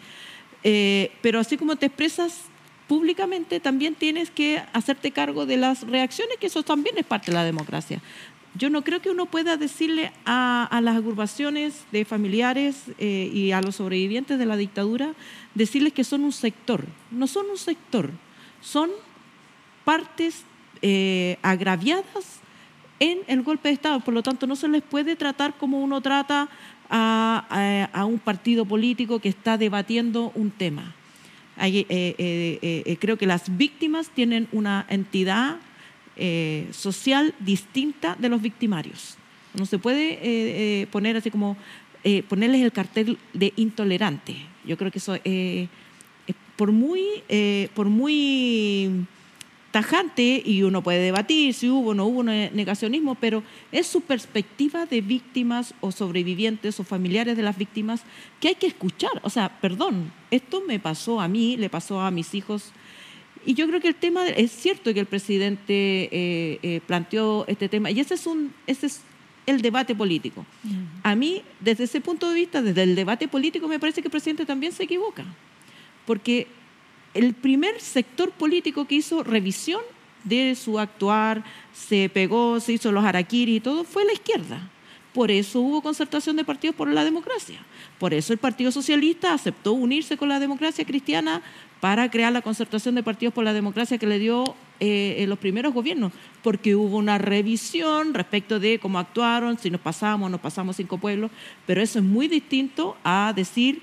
Eh, 0.63 1.11
pero 1.21 1.39
así 1.39 1.57
como 1.57 1.75
te 1.75 1.87
expresas 1.87 2.45
públicamente 2.87 3.59
también 3.59 3.95
tienes 3.95 4.29
que 4.29 4.61
hacerte 4.73 5.11
cargo 5.11 5.45
de 5.45 5.57
las 5.57 5.87
reacciones, 5.87 6.37
que 6.37 6.47
eso 6.47 6.63
también 6.63 6.97
es 6.97 7.05
parte 7.05 7.31
de 7.31 7.37
la 7.37 7.43
democracia. 7.43 8.01
Yo 8.55 8.69
no 8.69 8.83
creo 8.83 9.01
que 9.01 9.09
uno 9.09 9.25
pueda 9.25 9.57
decirle 9.57 10.11
a, 10.25 10.79
las 10.83 10.97
agrupaciones 10.97 11.85
de 11.91 12.05
familiares 12.05 12.83
eh, 12.99 13.31
y 13.33 13.51
a 13.51 13.61
los 13.61 13.77
sobrevivientes 13.77 14.37
de 14.37 14.45
la 14.45 14.57
dictadura, 14.57 15.13
decirles 15.55 15.93
que 15.93 16.03
son 16.03 16.23
un 16.23 16.31
sector. 16.31 16.85
No 17.09 17.25
son 17.25 17.49
un 17.49 17.57
sector, 17.57 18.11
son 18.61 18.91
partes 19.85 20.43
eh, 20.83 21.37
agraviadas 21.41 22.41
en 22.99 23.21
el 23.25 23.41
golpe 23.41 23.69
de 23.69 23.73
Estado. 23.73 24.01
Por 24.01 24.13
lo 24.13 24.21
tanto, 24.21 24.45
no 24.45 24.55
se 24.55 24.67
les 24.67 24.83
puede 24.83 25.15
tratar 25.15 25.55
como 25.57 25.81
uno 25.81 26.01
trata 26.01 26.47
a 26.95 28.05
un 28.07 28.19
partido 28.19 28.65
político 28.65 29.17
que 29.17 29.29
está 29.29 29.57
debatiendo 29.57 30.31
un 30.35 30.51
tema. 30.51 30.93
Eh, 31.61 31.85
eh, 31.89 32.83
eh, 32.85 32.97
creo 32.99 33.17
que 33.17 33.27
las 33.27 33.55
víctimas 33.57 34.09
tienen 34.09 34.47
una 34.51 34.85
entidad 34.89 35.57
social 36.71 37.33
distinta 37.39 38.15
de 38.19 38.29
los 38.29 38.41
victimarios. 38.41 39.17
No 39.55 39.65
se 39.65 39.79
puede 39.79 40.87
poner 40.91 41.17
así 41.17 41.31
como 41.31 41.57
ponerles 42.29 42.61
el 42.61 42.71
cartel 42.71 43.17
de 43.33 43.51
intolerante. 43.55 44.35
Yo 44.63 44.77
creo 44.77 44.91
que 44.91 44.99
eso 44.99 45.15
por 46.55 46.71
muy, 46.71 47.01
por 47.73 47.87
muy 47.87 49.07
tajante 49.73 50.43
y 50.45 50.61
uno 50.61 50.83
puede 50.83 50.99
debatir 50.99 51.51
si 51.55 51.67
hubo 51.67 51.89
o 51.89 51.93
no 51.95 52.05
hubo 52.05 52.21
negacionismo, 52.21 53.15
pero 53.15 53.41
es 53.71 53.87
su 53.87 54.01
perspectiva 54.01 54.85
de 54.85 55.01
víctimas 55.01 55.73
o 55.81 55.91
sobrevivientes 55.91 56.79
o 56.79 56.83
familiares 56.83 57.35
de 57.35 57.41
las 57.41 57.57
víctimas 57.57 58.03
que 58.39 58.49
hay 58.49 58.55
que 58.55 58.67
escuchar. 58.67 59.09
O 59.23 59.31
sea, 59.31 59.49
perdón, 59.59 60.13
esto 60.29 60.61
me 60.67 60.79
pasó 60.79 61.19
a 61.19 61.27
mí, 61.27 61.57
le 61.57 61.69
pasó 61.69 61.99
a 61.99 62.11
mis 62.11 62.35
hijos. 62.35 62.71
Y 63.47 63.55
yo 63.55 63.67
creo 63.67 63.81
que 63.81 63.87
el 63.87 63.95
tema, 63.95 64.27
es 64.27 64.51
cierto 64.51 64.93
que 64.93 64.99
el 64.99 65.07
presidente 65.07 65.73
eh, 65.73 66.59
eh, 66.61 66.81
planteó 66.85 67.43
este 67.47 67.67
tema, 67.67 67.89
y 67.89 67.99
ese 67.99 68.13
es, 68.13 68.27
un, 68.27 68.53
ese 68.67 68.85
es 68.85 69.01
el 69.47 69.63
debate 69.63 69.95
político. 69.95 70.45
A 71.01 71.15
mí, 71.15 71.41
desde 71.59 71.85
ese 71.85 71.99
punto 71.99 72.29
de 72.29 72.35
vista, 72.35 72.61
desde 72.61 72.83
el 72.83 72.93
debate 72.93 73.27
político, 73.27 73.67
me 73.67 73.79
parece 73.79 74.03
que 74.03 74.07
el 74.07 74.11
presidente 74.11 74.45
también 74.45 74.71
se 74.71 74.83
equivoca, 74.83 75.25
porque 76.05 76.45
el 77.13 77.33
primer 77.33 77.79
sector 77.79 78.31
político 78.31 78.85
que 78.85 78.95
hizo 78.95 79.23
revisión 79.23 79.81
de 80.23 80.55
su 80.55 80.79
actuar, 80.79 81.43
se 81.73 82.09
pegó, 82.09 82.59
se 82.59 82.73
hizo 82.73 82.91
los 82.91 83.03
harakiri 83.03 83.57
y 83.57 83.59
todo, 83.59 83.83
fue 83.83 84.05
la 84.05 84.13
izquierda. 84.13 84.69
Por 85.13 85.29
eso 85.29 85.59
hubo 85.59 85.81
concertación 85.81 86.35
de 86.35 86.43
partidos 86.43 86.75
por 86.75 86.87
la 86.87 87.03
democracia. 87.03 87.59
Por 87.99 88.13
eso 88.13 88.33
el 88.33 88.39
Partido 88.39 88.71
Socialista 88.71 89.33
aceptó 89.33 89.73
unirse 89.73 90.17
con 90.17 90.27
la 90.27 90.39
democracia 90.39 90.85
cristiana 90.85 91.43
para 91.79 92.09
crear 92.09 92.33
la 92.33 92.41
concertación 92.41 92.95
de 92.95 93.03
partidos 93.03 93.33
por 93.33 93.43
la 93.43 93.53
democracia 93.53 93.97
que 93.97 94.07
le 94.07 94.17
dio 94.17 94.55
eh, 94.79 95.23
los 95.27 95.37
primeros 95.37 95.73
gobiernos, 95.73 96.13
porque 96.41 96.75
hubo 96.75 96.97
una 96.97 97.17
revisión 97.17 98.13
respecto 98.13 98.59
de 98.59 98.79
cómo 98.79 98.97
actuaron, 98.97 99.59
si 99.59 99.69
nos 99.69 99.81
pasamos, 99.81 100.31
nos 100.31 100.41
pasamos 100.41 100.77
cinco 100.77 100.97
pueblos, 100.97 101.29
pero 101.67 101.81
eso 101.81 101.99
es 101.99 102.05
muy 102.05 102.27
distinto 102.27 102.97
a 103.03 103.33
decir, 103.35 103.81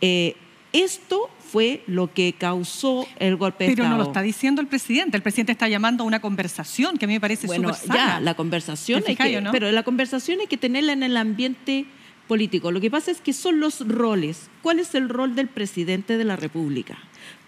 eh, 0.00 0.36
esto 0.72 1.30
fue 1.50 1.82
lo 1.86 2.12
que 2.12 2.34
causó 2.34 3.06
el 3.18 3.36
golpe 3.36 3.64
de 3.64 3.74
Pero 3.74 3.88
no 3.88 3.96
lo 3.96 4.04
está 4.04 4.22
diciendo 4.22 4.60
el 4.60 4.66
presidente. 4.66 5.16
El 5.16 5.22
presidente 5.22 5.52
está 5.52 5.68
llamando 5.68 6.04
a 6.04 6.06
una 6.06 6.20
conversación 6.20 6.98
que 6.98 7.06
a 7.06 7.08
mí 7.08 7.14
me 7.14 7.20
parece 7.20 7.46
bueno, 7.46 7.72
ya, 7.92 8.20
la 8.20 8.34
conversación 8.34 9.02
hay 9.06 9.16
que, 9.16 9.42
pero 9.50 9.70
la 9.72 9.82
conversación 9.82 10.40
hay 10.40 10.46
que 10.46 10.58
tenerla 10.58 10.92
en 10.92 11.02
el 11.02 11.16
ambiente 11.16 11.86
político. 12.26 12.70
Lo 12.70 12.80
que 12.80 12.90
pasa 12.90 13.10
es 13.10 13.20
que 13.20 13.32
son 13.32 13.60
los 13.60 13.86
roles. 13.88 14.50
¿Cuál 14.62 14.78
es 14.78 14.94
el 14.94 15.08
rol 15.08 15.34
del 15.34 15.48
presidente 15.48 16.18
de 16.18 16.24
la 16.24 16.36
República? 16.36 16.98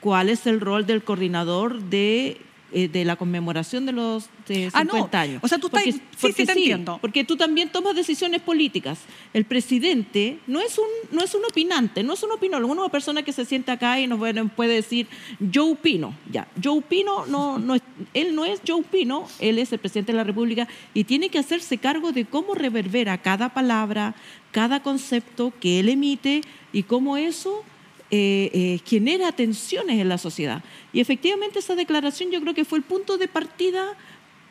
¿Cuál 0.00 0.30
es 0.30 0.46
el 0.46 0.60
rol 0.60 0.86
del 0.86 1.04
coordinador 1.04 1.82
de 1.82 2.40
eh, 2.72 2.88
de 2.88 3.04
la 3.04 3.16
conmemoración 3.16 3.86
de 3.86 3.92
los 3.92 4.28
de 4.46 4.70
50 4.70 4.78
Ah, 4.78 4.84
no. 4.84 5.08
años. 5.18 5.40
O 5.42 5.48
sea, 5.48 5.58
tú 5.58 5.66
estás- 5.68 5.82
sí, 5.84 6.00
sí, 6.16 6.32
te 6.32 6.42
entiendo. 6.52 6.98
Porque 7.00 7.24
tú 7.24 7.36
también 7.36 7.70
tomas 7.70 7.94
decisiones 7.96 8.40
políticas. 8.42 9.00
El 9.32 9.44
presidente 9.44 10.38
no 10.46 10.60
es 10.60 10.78
un, 10.78 10.84
no 11.12 11.22
es 11.22 11.34
un 11.34 11.44
opinante, 11.44 12.02
no 12.02 12.14
es 12.14 12.22
un 12.22 12.32
opinólogo, 12.32 12.72
una 12.72 12.88
persona 12.88 13.22
que 13.22 13.32
se 13.32 13.44
sienta 13.44 13.72
acá 13.72 14.00
y 14.00 14.06
nos 14.06 14.18
puede, 14.18 14.44
puede 14.46 14.74
decir, 14.74 15.06
yo 15.38 15.66
opino. 15.66 16.14
Ya, 16.30 16.48
yo 16.56 16.74
opino, 16.74 17.26
no, 17.26 17.58
no 17.58 17.74
es- 17.76 17.82
él 18.14 18.34
no 18.34 18.44
es 18.44 18.62
yo 18.64 18.78
opino, 18.78 19.26
él 19.38 19.58
es 19.58 19.72
el 19.72 19.78
presidente 19.78 20.12
de 20.12 20.16
la 20.18 20.24
República 20.24 20.66
y 20.94 21.04
tiene 21.04 21.28
que 21.28 21.38
hacerse 21.38 21.78
cargo 21.78 22.12
de 22.12 22.24
cómo 22.24 22.54
reverbera 22.54 23.18
cada 23.18 23.50
palabra, 23.54 24.14
cada 24.52 24.82
concepto 24.82 25.52
que 25.60 25.80
él 25.80 25.88
emite 25.88 26.42
y 26.72 26.82
cómo 26.84 27.16
eso 27.16 27.62
eh, 28.10 28.50
eh, 28.52 28.80
genera 28.84 29.32
tensiones 29.32 30.00
en 30.00 30.08
la 30.08 30.18
sociedad. 30.18 30.64
Y 30.92 31.00
efectivamente 31.00 31.60
esa 31.60 31.74
declaración 31.74 32.30
yo 32.30 32.40
creo 32.40 32.54
que 32.54 32.64
fue 32.64 32.78
el 32.78 32.84
punto 32.84 33.18
de 33.18 33.28
partida 33.28 33.96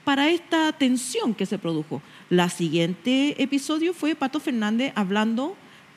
para 0.03 0.29
esta 0.29 0.71
tensión 0.71 1.35
que 1.35 1.45
se 1.45 1.57
produjo. 1.59 2.01
La 2.29 2.49
siguiente 2.49 3.41
episodio 3.41 3.93
fue 3.93 4.15
Pato 4.15 4.39
Fernández 4.39 4.93
hablando 4.95 5.55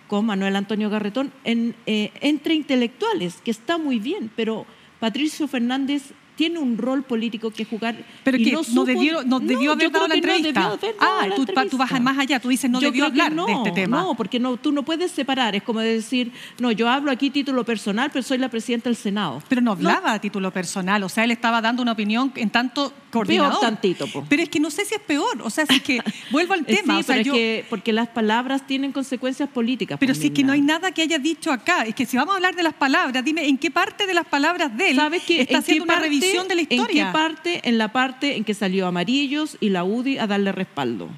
con 0.09 0.26
Manuel 0.26 0.57
Antonio 0.57 0.90
Garretón 0.90 1.33
eh, 1.45 2.11
entre 2.21 2.54
intelectuales, 2.54 3.37
que 3.45 3.50
está 3.50 3.78
muy 3.78 3.99
bien, 3.99 4.31
pero 4.35 4.66
Patricio 5.00 5.49
Fernández 5.49 6.12
tiene 6.37 6.59
un 6.59 6.79
rol 6.79 7.03
político 7.03 7.51
que 7.51 7.65
jugar. 7.65 7.97
Pero 8.25 8.39
y 8.39 8.45
que 8.45 8.53
no, 8.53 8.65
supo- 8.65 8.85
debió, 8.85 9.23
no 9.25 9.41
debió 9.41 9.73
haber 9.73 9.91
dado 9.91 10.09
la 10.09 10.15
no 10.15 10.15
entrevista. 10.15 10.49
debió 10.49 10.67
haber 10.67 10.97
dado 10.97 11.12
ah, 11.21 11.27
la 11.29 11.35
tú, 11.35 11.47
tú 11.71 11.77
vas 11.77 12.01
más 12.01 12.19
allá, 12.19 12.41
tú 12.41 12.49
dices 12.49 12.71
no 12.71 12.81
Yo 12.81 12.89
debió 12.91 13.07
hablar 13.07 13.35
de 13.35 13.53
este 13.53 13.73
tema. 13.73 14.03
No, 14.03 14.15
porque 14.15 14.39
no, 14.41 14.57
tú 14.57 14.73
no 14.73 14.83
puedes 14.83 15.11
separar. 15.11 15.55
Es 15.55 15.62
como 15.62 15.81
decir, 15.81 16.33
no, 16.59 16.73
yo 16.73 16.89
hablo 16.89 17.11
aquí 17.11 17.31
título 17.31 17.65
personal, 17.65 18.11
pero 18.12 18.23
soy 18.23 18.39
la 18.39 18.49
presidenta 18.49 18.89
del 18.89 18.97
Senado. 18.97 19.43
Pero 19.49 19.61
no 19.61 19.73
hablaba 19.73 20.12
a 20.12 20.21
título 20.21 20.51
personal, 20.51 21.03
o 21.03 21.09
sea, 21.09 21.25
él 21.25 21.31
estaba 21.31 21.61
dando 21.61 21.83
una 21.83 21.93
opinión 21.93 22.33
en 22.37 22.51
tanto 22.51 22.93
coordinador. 23.12 23.61
tantito, 23.61 24.07
po. 24.09 24.25
Pero 24.28 24.42
es 24.42 24.49
que 24.49 24.59
no 24.61 24.71
sé 24.71 24.85
si 24.85 24.95
es 24.95 25.00
peor, 25.00 25.40
o 25.42 25.50
sea, 25.50 25.66
si 25.66 25.76
es 25.76 25.83
que 25.83 26.00
vuelvo 26.31 26.54
al 26.54 26.64
tema, 26.64 26.95
sí, 26.97 27.00
o 27.00 27.02
sea, 27.02 27.16
pero 27.16 27.33
es 27.33 27.38
que 27.38 27.64
porque 27.71 27.92
las 27.92 28.09
palabras 28.09 28.66
tienen 28.66 28.90
consecuencias 28.92 29.49
políticas. 29.49 29.99
pero 30.00 30.14
si 30.14 30.26
es 30.28 30.33
que 30.33 30.42
no 30.42 30.52
hay 30.52 30.61
nada 30.62 30.90
que 30.92 31.02
haya 31.02 31.19
dicho 31.19 31.52
acá, 31.52 31.83
es 31.83 31.95
que 31.95 32.07
si 32.07 32.16
vamos 32.16 32.33
a 32.33 32.37
hablar 32.37 32.57
de 32.57 32.62
las 32.62 32.75
palabras, 32.75 33.25
dime 33.25 33.47
en 33.47 33.59
qué 33.59 33.71
parte 33.71 34.07
de 34.07 34.14
las 34.14 34.26
palabras 34.26 34.76
de 34.76 34.90
él 34.90 34.97
¿Sabes 34.97 35.23
qué? 35.25 35.42
está 35.42 35.54
¿En 35.54 35.59
haciendo 35.61 35.85
qué 35.85 35.90
una 35.90 35.95
parte- 35.95 36.09
revisión 36.09 36.49
de 36.49 36.54
la 36.54 36.62
historia. 36.62 37.02
¿En 37.02 37.09
qué 37.09 37.12
parte? 37.12 37.61
En 37.69 37.78
la 37.78 37.92
parte 37.92 38.37
en 38.37 38.45
que 38.45 38.54
salió 38.54 38.87
Amarillos 38.87 39.57
y 39.61 39.69
la 39.69 39.85
UDI 39.85 40.19
a 40.19 40.26
darle 40.26 40.52
respaldo. 40.52 41.09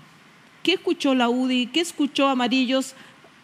¿Qué 0.62 0.72
escuchó 0.74 1.14
la 1.14 1.28
UDI? 1.28 1.66
¿Qué 1.66 1.80
escuchó 1.80 2.28
Amarillos 2.28 2.94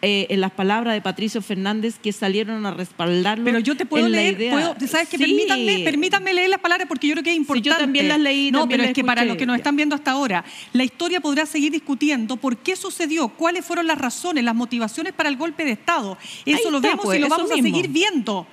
eh, 0.02 0.26
en 0.30 0.40
las 0.40 0.50
palabras 0.52 0.94
de 0.94 1.00
Patricio 1.02 1.42
Fernández 1.42 1.98
que 2.02 2.12
salieron 2.12 2.64
a 2.64 2.70
respaldarlo? 2.72 3.44
Pero 3.44 3.58
yo 3.58 3.76
te 3.76 3.84
puedo 3.86 4.06
en 4.06 4.12
la 4.12 4.18
leer, 4.18 4.34
idea? 4.34 4.52
puedo- 4.52 4.88
¿sabes 4.88 5.08
qué? 5.08 5.18
Sí. 5.18 5.24
Permítanme, 5.24 5.78
permítanme 5.84 6.32
leer 6.34 6.48
las 6.50 6.60
palabras 6.60 6.88
porque 6.88 7.06
yo 7.06 7.14
creo 7.14 7.24
que 7.24 7.30
es 7.32 7.36
importante. 7.36 7.68
yo 7.70 7.76
también 7.76 8.08
las 8.08 8.18
leí, 8.18 8.50
No, 8.50 8.68
pero 8.68 8.82
es 8.84 8.92
que 8.92 9.04
para 9.04 9.24
los 9.24 9.36
que 9.36 9.46
nos 9.46 9.56
están 9.56 9.76
viendo 9.76 9.94
hasta 9.94 10.12
ahora, 10.12 10.44
la 10.72 10.84
historia 10.84 11.20
podrá 11.20 11.44
seguir 11.46 11.72
discutiendo 11.72 12.36
por 12.36 12.56
qué 12.56 12.76
sucedió, 12.76 13.28
cuáles 13.28 13.64
fueron 13.64 13.86
las 13.86 13.98
razones, 13.98 14.42
las 14.44 14.54
motivaciones 14.54 15.12
para 15.12 15.28
el 15.28 15.36
golpe 15.36 15.64
de 15.64 15.72
Estado. 15.72 16.16
Eso 16.46 16.56
Ahí 16.66 16.70
lo 16.72 16.78
está, 16.78 16.88
vemos 16.88 17.04
pues, 17.04 17.18
y 17.18 17.20
lo 17.20 17.26
eso 17.26 17.36
vamos 17.36 17.50
a 17.50 17.54
seguir 17.56 17.88
viendo. 17.88 18.46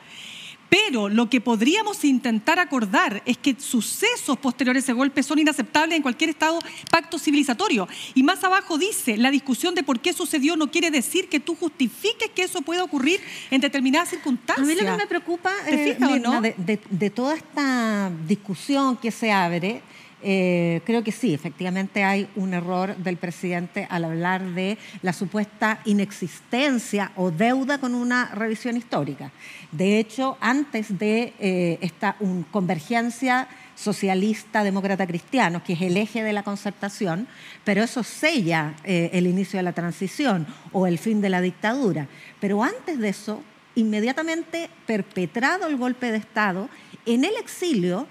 Pero 0.70 1.08
lo 1.10 1.30
que 1.30 1.40
podríamos 1.40 2.04
intentar 2.04 2.60
acordar 2.60 3.22
es 3.26 3.38
que 3.38 3.56
sucesos 3.60 4.38
posteriores 4.38 4.84
a 4.84 4.86
ese 4.86 4.94
golpe 4.94 5.24
son 5.24 5.40
inaceptables 5.40 5.96
en 5.96 6.02
cualquier 6.02 6.30
Estado 6.32 6.60
pacto 6.92 7.18
civilizatorio. 7.18 7.88
Y 8.16 8.24
más 8.24 8.44
abajo 8.44 8.78
dice, 8.78 9.16
la 9.18 9.32
discusión 9.32 9.76
de 9.76 9.84
por 9.84 10.00
qué 10.00 10.12
sucedió 10.14 10.58
no 10.58 10.70
quiere 10.70 10.92
decir 10.92 11.30
que 11.30 11.40
tú 11.40 11.56
justifiques 11.56 12.30
que 12.36 12.44
eso 12.44 12.62
pueda 12.62 12.84
ocurrir 12.84 13.22
en 13.50 13.62
determinadas 13.62 14.10
A 14.10 14.12
circunstancias. 14.12 14.68
mí 14.68 14.76
lo 14.76 14.82
que 14.84 14.98
me 14.98 15.08
preocupa 15.08 15.52
¿Te 15.66 15.74
eh, 15.92 15.94
fijas 15.94 16.10
o 16.10 16.14
Mirna, 16.14 16.30
no? 16.32 16.42
de, 16.42 16.54
de- 16.58 16.82
de 16.90 17.10
toda 17.10 17.36
esta 17.36 18.12
discusión 18.28 18.98
que 18.98 19.12
se 19.12 19.32
abre, 19.32 19.82
eh, 20.24 20.82
creo 20.86 21.04
que 21.04 21.12
sí, 21.12 21.34
efectivamente 21.34 22.04
hay 22.04 22.28
un 22.36 22.54
error 22.54 22.96
del 22.98 23.18
presidente 23.18 23.88
al 23.90 24.06
hablar 24.06 24.42
de 24.54 24.78
la 25.02 25.14
supuesta 25.14 25.80
inexistencia 25.86 27.12
o 27.16 27.32
deuda 27.32 27.78
con 27.78 27.94
una 27.96 28.26
revisión 28.34 28.78
histórica. 28.78 29.32
De 29.72 30.00
hecho, 30.00 30.38
antes 30.42 30.98
de 30.98 31.34
eh, 31.40 31.78
esta 31.82 32.16
un- 32.20 32.44
convergencia 32.52 33.48
socialista, 33.76 34.64
demócrata, 34.64 35.06
cristiano, 35.06 35.64
que 35.64 35.74
es 35.74 35.82
el 35.82 35.98
eje 35.98 36.24
de 36.24 36.34
la 36.34 36.42
concertación, 36.44 37.28
pero 37.64 37.84
eso 37.84 38.02
sella 38.04 38.74
eh, 38.84 39.12
el 39.14 39.28
inicio 39.28 39.58
de 39.58 39.64
la 39.64 39.74
transición 39.74 40.48
o 40.72 40.88
el 40.88 40.98
fin 40.98 41.22
de 41.22 41.30
la 41.30 41.42
dictadura. 41.42 42.08
Pero 42.40 42.64
antes 42.64 42.98
de 42.98 43.10
eso, 43.10 43.44
inmediatamente 43.76 44.70
perpetrado 44.88 45.68
el 45.68 45.78
golpe 45.78 46.12
de 46.12 46.18
Estado, 46.18 46.70
en 47.06 47.24
el 47.24 47.36
exilio 47.40 48.08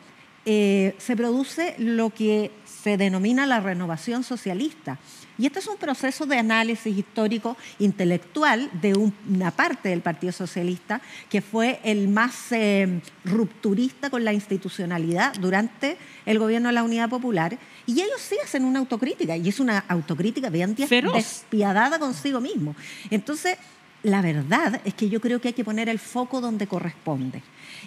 eh, 0.47 0.95
se 0.99 1.17
produce 1.17 1.75
lo 1.79 2.11
que 2.11 2.51
se 2.65 2.97
denomina 2.97 3.47
la 3.47 3.61
renovación 3.61 4.23
socialista. 4.23 4.99
Y 5.39 5.45
este 5.45 5.59
es 5.59 5.67
un 5.67 5.77
proceso 5.77 6.25
de 6.25 6.39
análisis 6.39 6.97
histórico 6.97 7.57
intelectual 7.79 8.71
de 8.81 8.95
un- 8.95 9.13
una 9.29 9.51
parte 9.51 9.91
del 9.91 10.01
Partido 10.01 10.33
Socialista 10.33 11.03
que 11.29 11.43
fue 11.43 11.79
el 11.85 12.09
más 12.09 12.53
eh, 12.53 13.01
rupturista 13.25 14.09
con 14.09 14.25
la 14.25 14.33
institucionalidad 14.33 15.35
durante 15.35 15.99
el 16.25 16.39
gobierno 16.39 16.69
de 16.69 16.75
la 16.75 16.85
Unidad 16.85 17.11
Popular. 17.11 17.59
Y 17.87 18.01
ellos 18.01 18.21
sí 18.21 18.37
hacen 18.43 18.65
una 18.65 18.79
autocrítica, 18.79 19.37
y 19.37 19.49
es 19.49 19.61
una 19.61 19.81
autocrítica 19.89 20.49
bien 20.49 20.75
despiadada 21.13 21.99
consigo 21.99 22.41
mismo. 22.41 22.75
Entonces, 23.11 23.59
la 24.03 24.23
verdad 24.23 24.81
es 24.85 24.95
que 24.95 25.09
yo 25.09 25.21
creo 25.21 25.41
que 25.41 25.49
hay 25.49 25.55
que 25.55 25.65
poner 25.65 25.89
el 25.89 25.99
foco 25.99 26.41
donde 26.41 26.67
corresponde. 26.67 27.43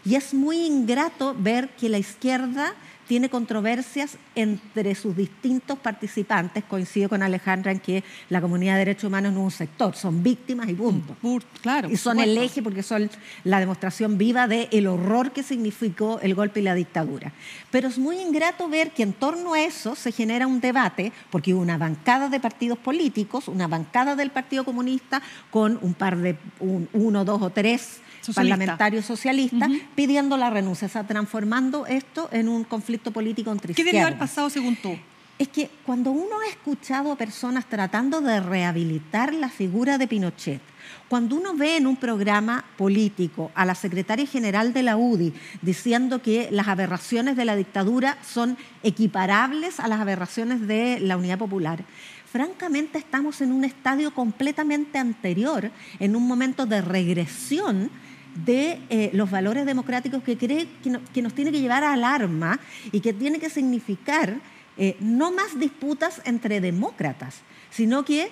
Y 0.05 0.15
es 0.15 0.33
muy 0.33 0.57
ingrato 0.65 1.35
ver 1.37 1.69
que 1.69 1.89
la 1.89 1.97
izquierda 1.97 2.73
tiene 3.07 3.27
controversias 3.27 4.19
entre 4.35 4.93
sus 4.93 5.17
distintos 5.17 5.79
participantes. 5.79 6.63
Coincido 6.65 7.09
con 7.09 7.23
Alejandra 7.23 7.71
en 7.71 7.79
que 7.79 8.03
la 8.29 8.39
comunidad 8.39 8.73
de 8.73 8.79
derechos 8.79 9.05
humanos 9.05 9.33
no 9.33 9.39
es 9.39 9.45
un 9.45 9.51
sector, 9.51 9.95
son 9.95 10.21
víctimas 10.21 10.69
y 10.69 10.75
punto. 10.75 11.15
Por- 11.19 11.43
claro, 11.63 11.87
Y 11.87 11.93
por 11.93 11.99
son 11.99 12.19
el 12.19 12.37
eje 12.37 12.61
porque 12.61 12.83
son 12.83 13.09
la 13.43 13.59
demostración 13.59 14.19
viva 14.19 14.47
del 14.47 14.67
el 14.69 14.85
horror 14.85 15.31
que 15.31 15.41
significó 15.41 16.19
el 16.21 16.35
golpe 16.35 16.59
y 16.59 16.63
la 16.63 16.75
dictadura. 16.75 17.33
Pero 17.71 17.87
es 17.87 17.97
muy 17.97 18.19
ingrato 18.19 18.69
ver 18.69 18.91
que 18.91 19.01
en 19.01 19.13
torno 19.13 19.55
a 19.55 19.61
eso 19.63 19.95
se 19.95 20.11
genera 20.11 20.45
un 20.45 20.61
debate, 20.61 21.11
porque 21.31 21.55
hubo 21.55 21.63
una 21.63 21.79
bancada 21.79 22.29
de 22.29 22.39
partidos 22.39 22.77
políticos, 22.77 23.47
una 23.47 23.67
bancada 23.67 24.15
del 24.15 24.29
Partido 24.29 24.63
Comunista 24.63 25.19
con 25.49 25.79
un 25.81 25.95
par 25.95 26.15
de, 26.17 26.37
un- 26.59 26.87
uno, 26.93 27.25
dos 27.25 27.41
o 27.41 27.49
tres 27.49 28.01
Socialista. 28.33 28.57
parlamentarios 28.57 29.05
socialistas 29.05 29.69
pidiendo 29.95 30.37
la 30.37 30.49
renuncia, 30.49 30.87
o 30.87 30.89
sea, 30.89 31.05
transformando 31.05 31.85
esto 31.85 32.29
en 32.31 32.49
un 32.49 32.63
conflicto 32.63 33.11
político 33.11 33.51
entre 33.51 33.73
¿Qué 33.73 33.83
debió 33.83 34.01
haber 34.01 34.17
pasado 34.17 34.49
según 34.49 34.75
tú? 34.75 34.97
Es 35.37 35.47
que 35.47 35.69
cuando 35.85 36.11
uno 36.11 36.41
ha 36.45 36.49
escuchado 36.49 37.13
a 37.13 37.15
personas 37.15 37.65
tratando 37.65 38.19
de 38.19 38.41
rehabilitar 38.41 39.33
la 39.33 39.47
figura 39.47 39.97
de 39.97 40.05
Pinochet, 40.05 40.61
cuando 41.07 41.35
uno 41.35 41.55
ve 41.55 41.77
en 41.77 41.87
un 41.87 41.95
programa 41.95 42.65
político 42.77 43.51
a 43.55 43.65
la 43.65 43.75
secretaria 43.75 44.25
general 44.25 44.73
de 44.73 44.83
la 44.83 44.97
UDI 44.97 45.33
diciendo 45.61 46.21
que 46.21 46.49
las 46.51 46.67
aberraciones 46.67 47.37
de 47.37 47.45
la 47.45 47.55
dictadura 47.55 48.17
son 48.21 48.57
equiparables 48.83 49.79
a 49.79 49.87
las 49.87 50.01
aberraciones 50.01 50.67
de 50.67 50.99
la 50.99 51.15
Unidad 51.15 51.37
Popular, 51.37 51.85
francamente 52.31 52.97
estamos 52.97 53.41
en 53.41 53.51
un 53.51 53.63
estadio 53.63 54.13
completamente 54.13 54.99
anterior, 54.99 55.71
en 55.99 56.15
un 56.15 56.27
momento 56.27 56.65
de 56.65 56.81
regresión 56.81 57.89
de 58.35 58.79
eh, 58.89 59.09
los 59.13 59.29
valores 59.31 59.65
democráticos 59.65 60.23
que 60.23 60.37
cree 60.37 60.67
que, 60.83 60.89
no- 60.89 61.01
que 61.13 61.21
nos 61.21 61.33
tiene 61.33 61.51
que 61.51 61.59
llevar 61.61 61.83
a 61.83 61.93
alarma 61.93 62.59
y 62.91 62.99
que 63.01 63.13
tiene 63.13 63.39
que 63.39 63.49
significar 63.49 64.39
eh, 64.77 64.95
no 64.99 65.31
más 65.31 65.59
disputas 65.59 66.21
entre 66.25 66.61
demócratas, 66.61 67.41
sino 67.69 68.05
que 68.05 68.29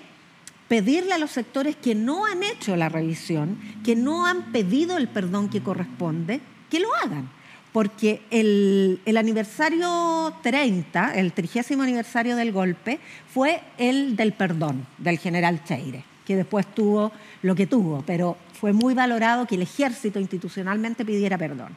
pedirle 0.68 1.14
a 1.14 1.18
los 1.18 1.32
sectores 1.32 1.76
que 1.76 1.96
no 1.96 2.26
han 2.26 2.44
hecho 2.44 2.76
la 2.76 2.90
revisión, 2.90 3.58
que 3.84 3.96
no 3.96 4.26
han 4.26 4.52
pedido 4.52 4.98
el 4.98 5.08
perdón 5.08 5.50
que 5.50 5.62
corresponde, 5.62 6.40
que 6.70 6.80
lo 6.80 6.94
hagan. 6.96 7.30
Porque 7.74 8.22
el, 8.32 9.02
el 9.06 9.18
aniversario 9.18 10.34
30, 10.42 11.14
el 11.16 11.32
trigésimo 11.34 11.84
aniversario 11.84 12.36
del 12.36 12.52
golpe, 12.52 13.00
fue 13.32 13.62
el 13.78 14.16
del 14.16 14.34
perdón 14.34 14.88
del 14.98 15.20
general 15.20 15.64
Cheire, 15.64 16.04
que 16.28 16.36
después 16.36 16.68
tuvo 16.76 17.12
lo 17.42 17.56
que 17.56 17.66
tuvo, 17.66 18.04
pero 18.06 18.36
fue 18.60 18.74
muy 18.74 18.94
valorado 18.94 19.48
que 19.48 19.56
el 19.56 19.62
ejército 19.62 20.20
institucionalmente 20.20 21.06
pidiera 21.06 21.38
perdón. 21.38 21.70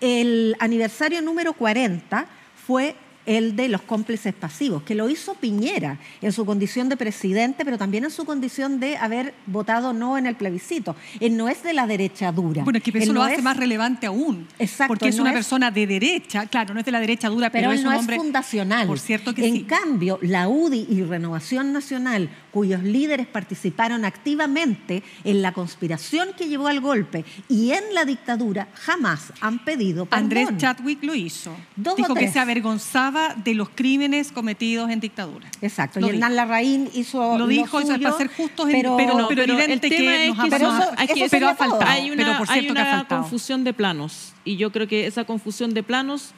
El 0.00 0.54
aniversario 0.60 1.22
número 1.22 1.54
40 1.54 2.26
fue 2.66 2.94
el 3.24 3.56
de 3.56 3.68
los 3.68 3.82
cómplices 3.82 4.32
pasivos, 4.34 4.84
que 4.84 4.94
lo 4.94 5.10
hizo 5.10 5.34
Piñera 5.34 5.98
en 6.22 6.30
su 6.32 6.46
condición 6.46 6.88
de 6.88 6.96
presidente, 6.96 7.64
pero 7.64 7.76
también 7.76 8.04
en 8.04 8.12
su 8.12 8.24
condición 8.24 8.78
de 8.78 8.96
haber 8.98 9.34
votado 9.46 9.92
no 9.92 10.16
en 10.16 10.26
el 10.26 10.36
plebiscito. 10.36 10.94
Él 11.18 11.36
no 11.36 11.48
es 11.48 11.60
de 11.64 11.72
la 11.72 11.88
derecha 11.88 12.30
dura. 12.30 12.62
Bueno, 12.62 12.76
es 12.76 12.84
que 12.84 12.96
eso 12.96 13.12
lo 13.12 13.24
hace 13.24 13.36
es- 13.36 13.42
más 13.42 13.56
relevante 13.56 14.06
aún. 14.06 14.46
Exacto, 14.60 14.92
Porque 14.92 15.08
es 15.08 15.16
no 15.16 15.22
una 15.22 15.30
es- 15.32 15.38
persona 15.38 15.72
de 15.72 15.88
derecha, 15.88 16.46
claro, 16.46 16.72
no 16.72 16.78
es 16.78 16.86
de 16.86 16.92
la 16.92 17.00
derecha 17.00 17.28
dura, 17.28 17.50
pero, 17.50 17.62
pero 17.62 17.72
él 17.72 17.78
es 17.78 17.82
no 17.84 17.88
un 17.90 17.94
es 17.96 18.00
hombre 18.00 18.16
fundacional. 18.16 18.86
Por 18.86 19.00
cierto 19.00 19.34
que 19.34 19.44
en 19.44 19.54
sí. 19.54 19.62
cambio, 19.64 20.20
la 20.22 20.46
UDI 20.46 20.86
y 20.88 21.02
Renovación 21.02 21.72
Nacional, 21.72 22.30
cuyos 22.56 22.82
líderes 22.82 23.26
participaron 23.26 24.06
activamente 24.06 25.02
en 25.24 25.42
la 25.42 25.52
conspiración 25.52 26.30
que 26.38 26.48
llevó 26.48 26.68
al 26.68 26.80
golpe 26.80 27.22
y 27.50 27.72
en 27.72 27.92
la 27.92 28.06
dictadura, 28.06 28.68
jamás 28.72 29.30
han 29.42 29.62
pedido 29.62 30.06
perdón. 30.06 30.24
Andrés 30.24 30.48
Chadwick 30.56 31.04
lo 31.04 31.14
hizo. 31.14 31.54
Dos 31.76 31.96
Dijo 31.96 32.14
que 32.14 32.32
se 32.32 32.38
avergonzaba 32.38 33.34
de 33.34 33.52
los 33.52 33.68
crímenes 33.68 34.32
cometidos 34.32 34.88
en 34.88 35.00
dictadura. 35.00 35.50
Exacto, 35.60 36.00
Lo 36.00 36.06
y 36.06 36.10
Hernán. 36.12 36.34
Larraín 36.34 36.88
hizo 36.94 37.36
Lo 37.36 37.46
dijo, 37.46 37.78
es 37.78 37.88
suyo, 37.88 38.00
para 38.02 38.16
ser 38.16 38.28
justos, 38.28 38.66
pero, 38.72 38.96
pero, 38.96 39.18
No, 39.18 39.28
pero 39.28 39.42
pero 39.42 39.52
evidente 39.52 39.88
el 39.88 39.92
tema 39.94 40.12
que 40.12 40.28
es 40.28 40.38
que 40.38 40.48
Pero 40.50 40.68
eso- 40.78 40.90
Aquí 40.96 41.20
eso 41.24 41.30
pero 41.30 41.48
ha 41.50 41.54
faltado. 41.56 41.82
hay 41.84 42.10
una, 42.10 42.24
pero 42.24 42.38
por 42.38 42.50
hay 42.50 42.60
cierto 42.60 42.72
que 42.74 42.80
ha 42.80 42.84
una 42.84 42.96
faltado. 43.00 43.20
confusión 43.20 43.64
de 43.64 43.74
planos 43.74 44.32
y 44.46 44.56
yo 44.56 44.72
creo 44.72 44.88
que 44.88 45.06
esa 45.06 45.24
confusión 45.24 45.74
de 45.74 45.82
planos, 45.82 46.32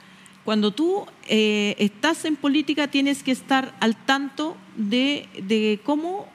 cuando 0.49 0.71
tú 0.71 1.05
eh, 1.29 1.75
estás 1.77 2.25
en 2.25 2.35
política 2.35 2.89
tienes 2.89 3.23
que 3.23 3.33
estar 3.33 3.75
al 3.81 3.95
tanto 3.95 4.57
de, 4.79 5.29
de 5.43 5.79
cómo, 5.85 6.27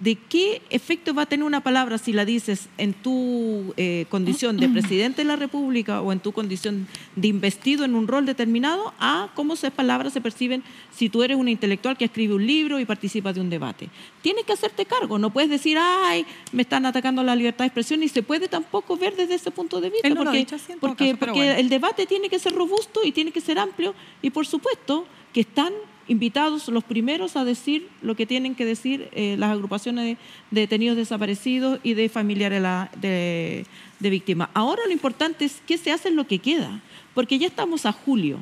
de 0.00 0.14
qué 0.14 0.62
efecto 0.70 1.12
va 1.12 1.22
a 1.22 1.26
tener 1.26 1.44
una 1.44 1.60
palabra 1.60 1.98
si 1.98 2.12
la 2.12 2.24
dices 2.24 2.68
en 2.78 2.92
tu 2.94 3.74
eh, 3.76 4.06
condición 4.10 4.56
de 4.56 4.68
presidente 4.68 5.22
de 5.22 5.24
la 5.24 5.36
República 5.36 6.00
o 6.00 6.12
en 6.12 6.20
tu 6.20 6.32
condición 6.32 6.86
de 7.16 7.28
investido 7.28 7.84
en 7.84 7.94
un 7.96 8.06
rol 8.06 8.24
determinado, 8.24 8.94
a 9.00 9.30
cómo 9.34 9.54
esas 9.54 9.72
palabras 9.72 10.12
se 10.12 10.20
perciben 10.20 10.62
si 10.94 11.08
tú 11.08 11.22
eres 11.22 11.36
un 11.36 11.48
intelectual 11.48 11.96
que 11.96 12.04
escribe 12.04 12.34
un 12.34 12.46
libro 12.46 12.78
y 12.78 12.84
participa 12.84 13.32
de 13.32 13.40
un 13.40 13.50
debate. 13.50 13.88
Tienes 14.22 14.44
que 14.44 14.52
hacerte 14.52 14.86
cargo, 14.86 15.18
no 15.18 15.30
puedes 15.30 15.50
decir, 15.50 15.76
ay, 15.80 16.24
me 16.52 16.62
están 16.62 16.86
atacando 16.86 17.22
la 17.24 17.34
libertad 17.34 17.64
de 17.64 17.68
expresión 17.68 18.02
y 18.02 18.08
se 18.08 18.22
puede 18.22 18.46
tampoco 18.48 18.96
ver 18.96 19.16
desde 19.16 19.34
ese 19.34 19.50
punto 19.50 19.80
de 19.80 19.90
vista. 19.90 20.08
No 20.08 20.16
porque 20.16 20.46
porque, 20.80 21.10
caso, 21.10 21.18
porque 21.18 21.30
bueno. 21.30 21.52
el 21.52 21.68
debate 21.68 22.06
tiene 22.06 22.28
que 22.28 22.38
ser 22.38 22.54
robusto 22.54 23.00
y 23.02 23.10
tiene 23.10 23.32
que 23.32 23.40
ser 23.40 23.58
amplio 23.58 23.94
y 24.22 24.30
por 24.30 24.46
supuesto 24.46 25.06
que 25.32 25.40
están 25.40 25.72
invitados 26.08 26.68
los 26.68 26.82
primeros 26.84 27.36
a 27.36 27.44
decir 27.44 27.88
lo 28.02 28.14
que 28.16 28.26
tienen 28.26 28.54
que 28.54 28.64
decir 28.64 29.08
eh, 29.12 29.36
las 29.38 29.50
agrupaciones 29.52 30.04
de, 30.04 30.16
de 30.50 30.60
detenidos 30.62 30.96
desaparecidos 30.96 31.78
y 31.82 31.94
de 31.94 32.08
familiares 32.08 32.60
la- 32.62 32.90
de, 33.00 33.64
de 34.00 34.10
víctimas. 34.10 34.48
Ahora 34.54 34.82
lo 34.86 34.92
importante 34.92 35.44
es 35.44 35.62
qué 35.66 35.78
se 35.78 35.92
hace 35.92 36.08
en 36.08 36.16
lo 36.16 36.26
que 36.26 36.38
queda, 36.38 36.80
porque 37.14 37.38
ya 37.38 37.46
estamos 37.46 37.86
a 37.86 37.92
julio. 37.92 38.38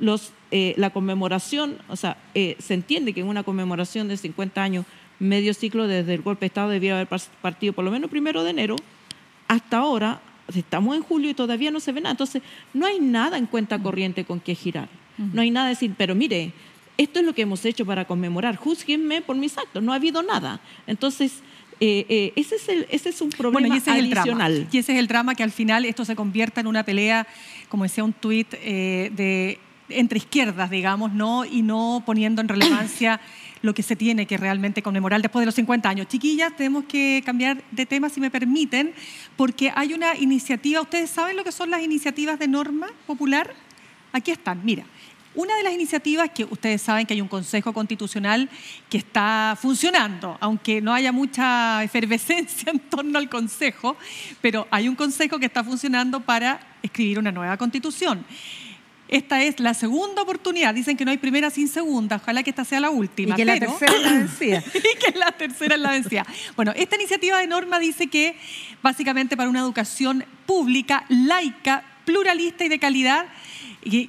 Los, 0.00 0.32
eh, 0.52 0.74
la 0.76 0.90
conmemoración, 0.90 1.78
o 1.88 1.96
sea, 1.96 2.16
eh, 2.34 2.56
se 2.60 2.74
entiende 2.74 3.12
que 3.12 3.20
en 3.20 3.26
una 3.26 3.42
conmemoración 3.42 4.06
de 4.08 4.16
50 4.16 4.62
años, 4.62 4.84
medio 5.18 5.52
ciclo 5.54 5.88
desde 5.88 6.14
el 6.14 6.22
golpe 6.22 6.40
de 6.40 6.46
Estado 6.46 6.68
debía 6.70 6.94
haber 6.94 7.08
partido 7.42 7.72
por 7.72 7.84
lo 7.84 7.90
menos 7.90 8.08
primero 8.08 8.44
de 8.44 8.50
enero, 8.50 8.76
hasta 9.48 9.78
ahora 9.78 10.20
estamos 10.54 10.96
en 10.96 11.02
julio 11.02 11.30
y 11.30 11.34
todavía 11.34 11.70
no 11.72 11.80
se 11.80 11.90
ve 11.92 12.00
nada. 12.00 12.12
Entonces, 12.12 12.42
no 12.72 12.86
hay 12.86 13.00
nada 13.00 13.36
en 13.38 13.46
cuenta 13.46 13.78
corriente 13.82 14.24
con 14.24 14.38
que 14.40 14.54
girar. 14.54 14.88
No 15.32 15.42
hay 15.42 15.50
nada 15.50 15.66
de 15.66 15.72
decir, 15.74 15.92
pero 15.98 16.14
mire, 16.14 16.52
esto 16.98 17.20
es 17.20 17.24
lo 17.24 17.32
que 17.34 17.42
hemos 17.42 17.64
hecho 17.64 17.86
para 17.86 18.04
conmemorar, 18.06 18.56
júzguenme 18.56 19.22
por 19.22 19.36
mis 19.36 19.56
actos. 19.56 19.82
No 19.82 19.92
ha 19.92 19.96
habido 19.96 20.22
nada. 20.22 20.60
Entonces, 20.86 21.32
eh, 21.80 22.04
eh, 22.08 22.32
ese, 22.36 22.56
es 22.56 22.68
el- 22.68 22.86
ese 22.90 23.08
es 23.10 23.20
un 23.20 23.30
problema 23.30 23.60
Bueno, 23.60 23.74
y 23.76 23.78
ese 23.78 23.90
es 23.92 23.96
el 23.98 24.10
drama. 24.10 24.22
adicional. 24.22 24.68
Y 24.72 24.78
ese 24.78 24.92
es 24.94 24.98
el 24.98 25.06
drama 25.06 25.34
que 25.36 25.44
al 25.44 25.52
final 25.52 25.84
esto 25.84 26.04
se 26.04 26.16
convierta 26.16 26.60
en 26.60 26.66
una 26.66 26.82
pelea, 26.84 27.26
como 27.68 27.84
decía 27.84 28.02
un 28.04 28.12
tuit, 28.12 28.52
eh, 28.54 29.10
de 29.14 29.58
entre 29.90 30.18
izquierdas, 30.18 30.68
digamos, 30.70 31.12
¿no? 31.12 31.44
Y 31.46 31.62
no 31.62 32.02
poniendo 32.04 32.42
en 32.42 32.48
relevancia 32.48 33.20
lo 33.62 33.72
que 33.74 33.82
se 33.82 33.96
tiene 33.96 34.26
que 34.26 34.36
realmente 34.36 34.82
conmemorar 34.82 35.22
después 35.22 35.40
de 35.42 35.46
los 35.46 35.54
50 35.54 35.88
años. 35.88 36.08
Chiquillas, 36.08 36.54
tenemos 36.56 36.84
que 36.84 37.22
cambiar 37.24 37.62
de 37.70 37.86
tema, 37.86 38.08
si 38.10 38.20
me 38.20 38.30
permiten, 38.30 38.92
porque 39.36 39.72
hay 39.74 39.94
una 39.94 40.14
iniciativa, 40.16 40.80
¿ustedes 40.82 41.08
saben 41.10 41.36
lo 41.36 41.44
que 41.44 41.52
son 41.52 41.70
las 41.70 41.80
iniciativas 41.82 42.38
de 42.38 42.48
norma 42.48 42.88
popular? 43.06 43.54
Aquí 44.12 44.30
están, 44.30 44.60
mira. 44.64 44.84
Una 45.38 45.54
de 45.54 45.62
las 45.62 45.72
iniciativas 45.72 46.30
que 46.30 46.42
ustedes 46.42 46.82
saben 46.82 47.06
que 47.06 47.14
hay 47.14 47.20
un 47.20 47.28
Consejo 47.28 47.72
Constitucional 47.72 48.50
que 48.90 48.98
está 48.98 49.56
funcionando, 49.56 50.36
aunque 50.40 50.80
no 50.80 50.92
haya 50.92 51.12
mucha 51.12 51.80
efervescencia 51.84 52.72
en 52.72 52.80
torno 52.80 53.20
al 53.20 53.28
Consejo, 53.28 53.96
pero 54.40 54.66
hay 54.72 54.88
un 54.88 54.96
Consejo 54.96 55.38
que 55.38 55.46
está 55.46 55.62
funcionando 55.62 56.18
para 56.18 56.58
escribir 56.82 57.20
una 57.20 57.30
nueva 57.30 57.56
Constitución. 57.56 58.26
Esta 59.06 59.40
es 59.44 59.60
la 59.60 59.74
segunda 59.74 60.22
oportunidad. 60.22 60.74
Dicen 60.74 60.96
que 60.96 61.04
no 61.04 61.12
hay 61.12 61.18
primera 61.18 61.50
sin 61.50 61.68
segunda. 61.68 62.16
Ojalá 62.16 62.42
que 62.42 62.50
esta 62.50 62.64
sea 62.64 62.80
la 62.80 62.90
y 62.90 62.94
última. 62.94 63.36
que 63.36 63.44
la 63.44 63.60
tercera 63.60 63.92
es 63.92 64.02
la 64.02 64.10
vencida. 64.10 64.64
y 64.74 64.98
que 64.98 65.16
la 65.16 65.30
tercera 65.30 65.76
es 65.76 65.80
la 65.80 65.90
vencida. 65.92 66.26
Bueno, 66.56 66.72
esta 66.74 66.96
iniciativa 66.96 67.38
de 67.38 67.46
norma 67.46 67.78
dice 67.78 68.08
que 68.08 68.36
básicamente 68.82 69.36
para 69.36 69.48
una 69.48 69.60
educación 69.60 70.24
pública, 70.46 71.04
laica, 71.08 71.84
pluralista 72.04 72.64
y 72.64 72.68
de 72.68 72.80
calidad, 72.80 73.26
y 73.26 73.57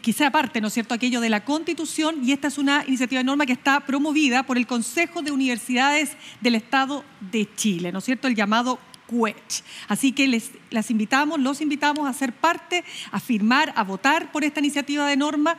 quizá 0.02 0.28
aparte, 0.28 0.62
¿no 0.62 0.68
es 0.68 0.74
cierto?, 0.74 0.94
aquello 0.94 1.22
de 1.22 1.30
la 1.30 1.46
Constitución, 1.46 2.18
y 2.24 2.32
esta 2.32 2.48
es 2.48 2.58
una 2.58 2.84
iniciativa 2.88 3.20
de 3.20 3.26
norma 3.26 3.46
que 3.46 3.54
está 3.54 3.80
promovida 3.82 4.44
por 4.44 4.58
el 4.58 4.68
Consejo 4.68 5.22
de 5.22 5.32
Universidades 5.32 6.12
del 6.42 6.56
Estado 6.56 7.04
de 7.32 7.48
Chile, 7.56 7.92
¿no 7.92 8.00
es 8.00 8.06
cierto?, 8.06 8.28
el 8.28 8.36
llamado 8.36 8.80
CUECH. 9.08 9.64
Así 9.88 10.12
que 10.12 10.28
les, 10.28 10.52
las 10.70 10.92
invitamos, 10.92 11.40
los 11.40 11.62
invitamos 11.62 12.08
a 12.08 12.14
ser 12.14 12.32
parte, 12.34 12.84
a 13.12 13.20
firmar, 13.20 13.74
a 13.76 13.84
votar 13.84 14.32
por 14.32 14.44
esta 14.44 14.60
iniciativa 14.60 15.08
de 15.08 15.18
norma 15.18 15.58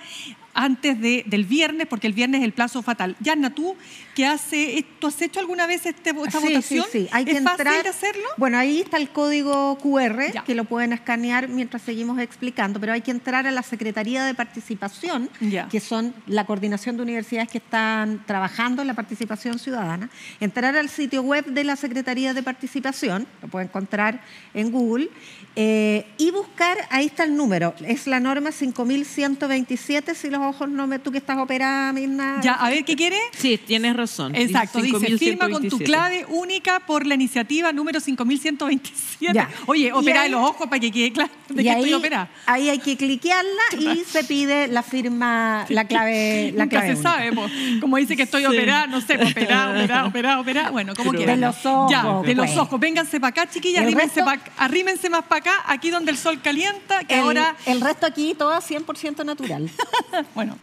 antes 0.53 1.01
de- 1.01 1.23
del 1.27 1.45
viernes, 1.45 1.87
porque 1.87 2.07
el 2.07 2.13
viernes 2.13 2.41
es 2.41 2.45
el 2.45 2.53
plazo 2.53 2.83
fatal. 2.83 3.17
Yanna, 3.21 3.51
tú, 3.55 3.77
que 4.15 4.27
hace, 4.27 4.85
¿tú 4.99 5.07
has 5.07 5.23
hecho 5.23 5.39
alguna 5.41 5.67
vez 5.67 5.87
este, 5.87 6.11
esta 6.11 6.41
Sí, 6.41 6.47
votación? 6.49 6.85
Sí, 6.91 6.99
sí, 7.05 7.09
hay 7.13 7.25
que 7.25 7.31
¿Es 7.33 7.37
entrar. 7.39 7.57
fácil 7.59 7.83
de 7.85 7.89
hacerlo? 7.89 8.25
Bueno, 8.37 8.59
ahí 8.59 8.81
está 8.81 8.97
el 8.97 9.11
código 9.11 9.79
QR 9.79 10.33
Ya. 10.33 10.43
que 10.45 10.55
lo 10.55 10.65
pueden 10.65 10.93
escanear 10.93 11.49
mientras 11.49 11.83
seguimos 11.83 12.19
explicando, 12.19 12.81
pero 12.81 12.93
hay 12.93 13.01
que 13.01 13.13
entrar 13.13 13.47
a 13.47 13.51
la 13.53 13.63
Secretaría 13.63 14.25
de 14.25 14.35
Participación, 14.35 15.31
Ya. 15.41 15.69
que 15.69 15.79
son 15.81 16.13
la 16.27 16.45
coordinación 16.47 16.97
de 16.97 17.03
universidades 17.05 17.49
que 17.49 17.59
están 17.59 18.25
trabajando 18.27 18.83
en 18.83 18.89
la 18.89 18.95
participación 18.95 19.59
ciudadana, 19.59 20.11
entrar 20.41 20.77
al 20.77 20.89
sitio 20.89 21.23
web 21.23 21.45
de 21.47 21.65
la 21.65 21.77
Secretaría 21.77 22.35
de 22.35 22.43
Participación, 22.43 23.27
lo 23.41 23.49
pueden 23.49 23.69
encontrar 23.69 24.21
en 24.55 24.71
Google, 24.73 25.09
eh, 25.57 26.07
y 26.19 26.31
buscar, 26.33 26.77
ahí 26.91 27.07
está 27.07 27.25
el 27.25 27.37
número, 27.37 27.75
es 27.87 28.07
la 28.07 28.21
norma 28.21 28.51
5127, 28.53 30.15
si 30.15 30.31
los 30.31 30.39
ojos 30.40 30.68
no 30.68 30.87
me, 30.87 30.98
tú 30.98 31.11
que 31.12 31.18
estás 31.18 31.38
operada, 31.38 31.92
Mirna. 31.92 32.40
Ya, 32.42 32.55
a 32.55 32.68
ver, 32.70 32.85
¿qué 32.85 32.96
quiere? 32.96 33.18
Sí, 33.37 33.59
tienes 33.59 33.94
razón. 33.96 34.35
Exacto, 34.35 34.81
dice, 34.81 34.98
firma 35.18 35.48
con 35.50 35.62
tu 35.68 35.76
5127. 35.79 35.85
clave 35.85 36.26
única 36.29 36.81
por 36.81 37.07
la 37.07 37.14
iniciativa 37.14 37.72
número 37.72 38.00
5127. 38.00 39.33
Ya. 39.35 39.48
Oye, 39.66 39.92
opera 39.92 40.20
de 40.20 40.26
ahí- 40.26 40.31
los 40.31 40.40
ojos 40.42 40.66
para 40.68 40.81
que 40.81 40.90
quede 40.90 41.12
claro 41.12 41.31
de 41.48 41.62
que 41.62 41.70
ahí, 41.70 41.76
estoy 41.81 41.92
operada. 41.94 42.29
ahí 42.46 42.68
hay 42.68 42.79
que 42.79 42.96
cliquearla 42.96 43.62
y 43.79 44.05
se 44.05 44.24
pide 44.24 44.68
la 44.68 44.83
firma, 44.83 45.66
la 45.68 45.85
clave, 45.87 46.53
la 46.55 46.64
Nunca 46.64 46.76
clave 46.81 46.87
se 46.96 47.00
única. 47.09 47.11
sabe, 47.11 47.81
como 47.81 47.96
dice 47.96 48.16
que 48.16 48.22
estoy 48.22 48.42
Sí. 48.42 48.46
operada, 48.48 48.87
no 48.87 49.00
sé, 49.00 49.14
operada, 49.14 49.70
operada, 49.76 50.07
operada, 50.07 50.40
operada, 50.40 50.70
bueno, 50.70 50.94
como 50.94 51.12
quieran. 51.12 51.40
De 51.40 51.46
los 51.46 51.66
ojos, 51.66 51.90
Ya, 51.90 52.03
de 52.24 52.35
los 52.35 52.46
pues. 52.46 52.59
ojos. 52.59 52.81
Vénganse 52.81 53.20
para 53.20 53.29
acá, 53.31 53.50
chiquillas, 53.50 53.83
arrímense, 53.83 54.22
pa- 54.22 54.38
arrímense 54.57 55.11
más 55.11 55.24
para 55.24 55.40
acá, 55.40 55.64
aquí 55.66 55.90
donde 55.90 56.11
el 56.12 56.16
sol 56.16 56.40
calienta, 56.42 57.05
que 57.05 57.14
El, 57.14 57.20
ahora 57.20 57.55
el 57.66 57.81
resto 57.81 58.07
aquí 58.07 58.35
todo 58.38 58.53
100% 58.61 59.24
natural. 59.24 59.68
Bueno, 60.35 60.57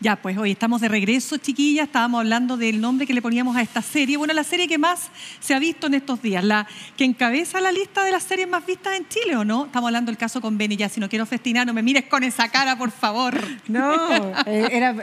ya 0.00 0.16
pues 0.16 0.36
hoy 0.36 0.50
estamos 0.50 0.80
de 0.82 0.88
regreso, 0.88 1.38
chiquillas. 1.38 1.86
Estábamos 1.86 2.20
hablando 2.20 2.56
del 2.56 2.80
nombre 2.80 3.06
que 3.06 3.14
le 3.14 3.22
poníamos 3.22 3.56
a 3.56 3.62
esta 3.62 3.80
serie. 3.80 4.16
Bueno, 4.16 4.34
la 4.34 4.44
serie 4.44 4.68
que 4.68 4.76
más 4.78 5.10
se 5.40 5.54
ha 5.54 5.58
visto 5.58 5.86
en 5.86 5.94
estos 5.94 6.20
días, 6.20 6.44
la 6.44 6.66
que 6.96 7.04
encabeza 7.04 7.60
la 7.60 7.72
lista 7.72 8.04
de 8.04 8.10
las 8.12 8.22
series 8.22 8.46
más 8.48 8.66
vistas 8.66 8.94
en 8.96 9.08
Chile, 9.08 9.36
¿o 9.36 9.44
no? 9.44 9.66
Estamos 9.66 9.88
hablando 9.88 10.10
del 10.10 10.18
caso 10.18 10.40
con 10.40 10.58
Beni. 10.58 10.76
Ya, 10.76 10.88
si 10.90 11.00
no 11.00 11.08
quiero 11.08 11.24
festinar, 11.24 11.66
no 11.66 11.72
me 11.72 11.82
mires 11.82 12.04
con 12.04 12.22
esa 12.24 12.48
cara, 12.50 12.76
por 12.76 12.90
favor. 12.90 13.38
No, 13.68 13.94
eh, 14.46 14.68
era, 14.70 14.94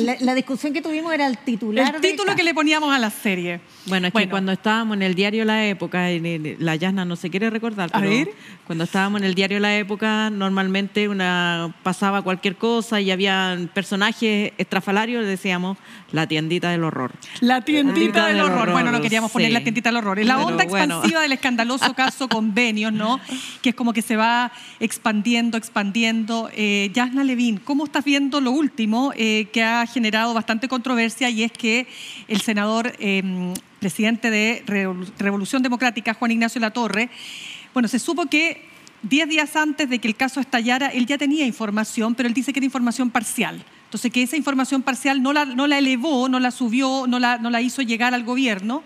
la, 0.00 0.16
la 0.20 0.34
discusión 0.34 0.72
que 0.72 0.82
tuvimos 0.82 1.12
era 1.14 1.26
el 1.26 1.38
titular. 1.38 1.94
El 1.94 2.00
título 2.00 2.36
que 2.36 2.42
le 2.42 2.52
poníamos 2.52 2.94
a 2.94 2.98
la 2.98 3.10
serie. 3.10 3.60
Bueno, 3.86 4.08
es 4.08 4.12
que 4.12 4.28
cuando 4.28 4.52
estábamos 4.52 4.96
en 4.96 5.02
el 5.02 5.14
diario 5.14 5.44
La 5.44 5.66
Época, 5.66 6.10
en 6.10 6.26
el- 6.26 6.56
la 6.58 6.76
Yasna 6.76 7.04
no 7.04 7.16
se 7.16 7.30
quiere 7.30 7.50
recordar, 7.50 7.90
A 7.92 7.98
pero 7.98 8.10
ver. 8.10 8.28
cuando 8.66 8.84
estábamos 8.84 9.20
en 9.20 9.26
el 9.26 9.34
diario 9.34 9.58
La 9.60 9.76
Época, 9.76 10.30
normalmente 10.30 11.08
una 11.08 11.74
pasaba 11.82 12.22
cualquier 12.22 12.56
cosa 12.56 13.00
y 13.00 13.10
había 13.10 13.58
personajes 13.74 14.33
estrafalarios, 14.58 15.22
le 15.22 15.28
decíamos 15.28 15.78
la 16.12 16.26
tiendita 16.26 16.70
del 16.70 16.84
horror. 16.84 17.12
La 17.40 17.60
tiendita 17.62 18.26
del 18.26 18.40
horror. 18.40 18.72
Bueno, 18.72 18.90
no 18.92 19.00
queríamos 19.00 19.30
poner 19.30 19.52
la 19.52 19.62
tiendita 19.62 19.88
del 19.90 19.96
horror. 19.98 20.18
Es 20.18 20.26
la 20.26 20.36
Pero 20.36 20.46
onda 20.48 20.64
bueno. 20.64 20.94
expansiva 20.96 21.20
del 21.20 21.32
escandaloso 21.32 21.94
caso 21.96 22.28
Convenios, 22.28 22.92
¿no? 22.92 23.20
Que 23.62 23.70
es 23.70 23.74
como 23.74 23.92
que 23.92 24.02
se 24.02 24.16
va 24.16 24.52
expandiendo, 24.80 25.56
expandiendo. 25.58 26.50
Eh, 26.54 26.90
Yasna 26.94 27.24
Levin, 27.24 27.58
¿cómo 27.58 27.84
estás 27.84 28.04
viendo 28.04 28.40
lo 28.40 28.50
último 28.50 29.12
eh, 29.16 29.48
que 29.52 29.62
ha 29.62 29.86
generado 29.86 30.34
bastante 30.34 30.68
controversia 30.68 31.30
y 31.30 31.42
es 31.42 31.52
que 31.52 31.86
el 32.28 32.40
senador 32.40 32.92
eh, 32.98 33.52
presidente 33.80 34.30
de 34.30 34.62
Revol- 34.66 35.10
Revolución 35.18 35.62
Democrática, 35.62 36.14
Juan 36.14 36.30
Ignacio 36.30 36.60
Latorre, 36.60 37.10
bueno, 37.72 37.88
se 37.88 37.98
supo 37.98 38.26
que 38.26 38.72
10 39.02 39.28
días 39.28 39.56
antes 39.56 39.90
de 39.90 39.98
que 39.98 40.08
el 40.08 40.16
caso 40.16 40.40
estallara, 40.40 40.88
él 40.88 41.04
ya 41.06 41.18
tenía 41.18 41.44
información, 41.44 42.14
pero 42.14 42.26
él 42.26 42.32
dice 42.34 42.52
que 42.52 42.60
era 42.60 42.64
información 42.64 43.10
parcial. 43.10 43.62
Entonces, 43.94 44.10
que 44.10 44.24
esa 44.24 44.36
información 44.36 44.82
parcial 44.82 45.22
no 45.22 45.32
la, 45.32 45.44
no 45.44 45.68
la 45.68 45.78
elevó, 45.78 46.28
no 46.28 46.40
la 46.40 46.50
subió, 46.50 47.06
no 47.06 47.20
la, 47.20 47.38
no 47.38 47.48
la 47.48 47.60
hizo 47.60 47.80
llegar 47.80 48.12
al 48.12 48.24
gobierno. 48.24 48.82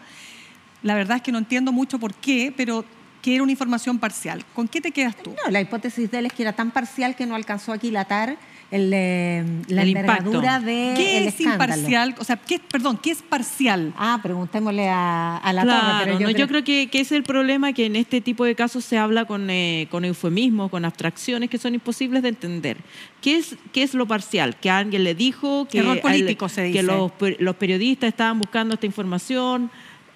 La 0.82 0.94
verdad 0.94 1.16
es 1.16 1.22
que 1.22 1.32
no 1.32 1.38
entiendo 1.38 1.72
mucho 1.72 1.98
por 1.98 2.12
qué, 2.12 2.52
pero 2.54 2.84
que 3.22 3.32
era 3.32 3.42
una 3.42 3.50
información 3.50 3.98
parcial. 3.98 4.44
¿Con 4.54 4.68
qué 4.68 4.82
te 4.82 4.90
quedas 4.90 5.16
tú? 5.16 5.34
No, 5.42 5.50
la 5.50 5.62
hipótesis 5.62 6.10
de 6.10 6.18
él 6.18 6.26
es 6.26 6.34
que 6.34 6.42
era 6.42 6.52
tan 6.52 6.72
parcial 6.72 7.16
que 7.16 7.24
no 7.24 7.36
alcanzó 7.36 7.72
a 7.72 7.76
aquilatar 7.76 8.36
el, 8.70 8.90
eh, 8.92 9.44
la 9.68 9.82
envergadura 9.82 10.60
de 10.60 10.94
¿Qué 10.96 11.18
el 11.18 11.28
es 11.28 11.40
escándalo. 11.40 11.74
imparcial? 11.74 12.14
O 12.18 12.24
sea, 12.24 12.36
¿qué, 12.36 12.58
perdón, 12.58 12.98
¿qué 13.02 13.10
es 13.12 13.22
parcial? 13.22 13.94
Ah, 13.96 14.20
preguntémosle 14.22 14.88
a, 14.88 15.38
a 15.38 15.52
la 15.54 15.62
Claro, 15.62 15.80
torre. 15.98 16.04
Pero 16.04 16.14
no, 16.14 16.20
yo, 16.20 16.26
yo, 16.28 16.34
creo, 16.34 16.46
creo 16.48 16.64
que, 16.64 16.88
que 16.90 17.00
ese 17.00 17.14
es 17.14 17.18
el 17.18 17.22
problema, 17.24 17.72
que 17.72 17.86
en 17.86 17.96
este 17.96 18.20
tipo 18.20 18.44
de 18.44 18.54
casos 18.54 18.84
se 18.84 18.98
habla 18.98 19.24
con, 19.24 19.48
eh, 19.48 19.88
con 19.90 20.04
eufemismos, 20.04 20.70
con 20.70 20.84
abstracciones 20.84 21.48
que 21.48 21.56
son 21.58 21.74
imposibles 21.74 22.22
de 22.22 22.28
entender. 22.28 22.76
¿Qué 23.22 23.36
es, 23.38 23.56
qué 23.72 23.82
es 23.82 23.94
lo 23.94 24.06
parcial? 24.06 24.56
Que 24.56 24.70
alguien 24.70 25.02
le 25.02 25.14
dijo 25.14 25.66
que, 25.66 25.78
Error 25.78 25.92
al- 25.96 26.00
político, 26.00 26.48
se 26.48 26.64
dice. 26.64 26.78
que 26.78 26.82
los, 26.82 27.10
los 27.38 27.56
periodistas 27.56 28.08
estaban 28.08 28.38
buscando 28.38 28.74
esta 28.74 28.86
información, 28.86 29.70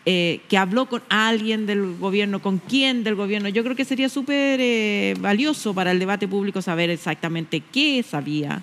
eh, 0.04 0.40
que 0.48 0.58
habló 0.58 0.86
con 0.86 1.00
alguien 1.08 1.64
del 1.66 1.96
gobierno, 1.96 2.42
con 2.42 2.58
quién 2.58 3.04
del 3.04 3.14
gobierno. 3.14 3.48
Yo 3.48 3.62
creo 3.62 3.76
que 3.76 3.84
sería 3.84 4.08
súper 4.08 4.58
eh, 4.60 5.14
valioso 5.20 5.74
para 5.74 5.92
el 5.92 6.00
debate 6.00 6.26
público 6.26 6.60
saber 6.60 6.90
exactamente 6.90 7.60
qué 7.60 8.02
sabía. 8.02 8.62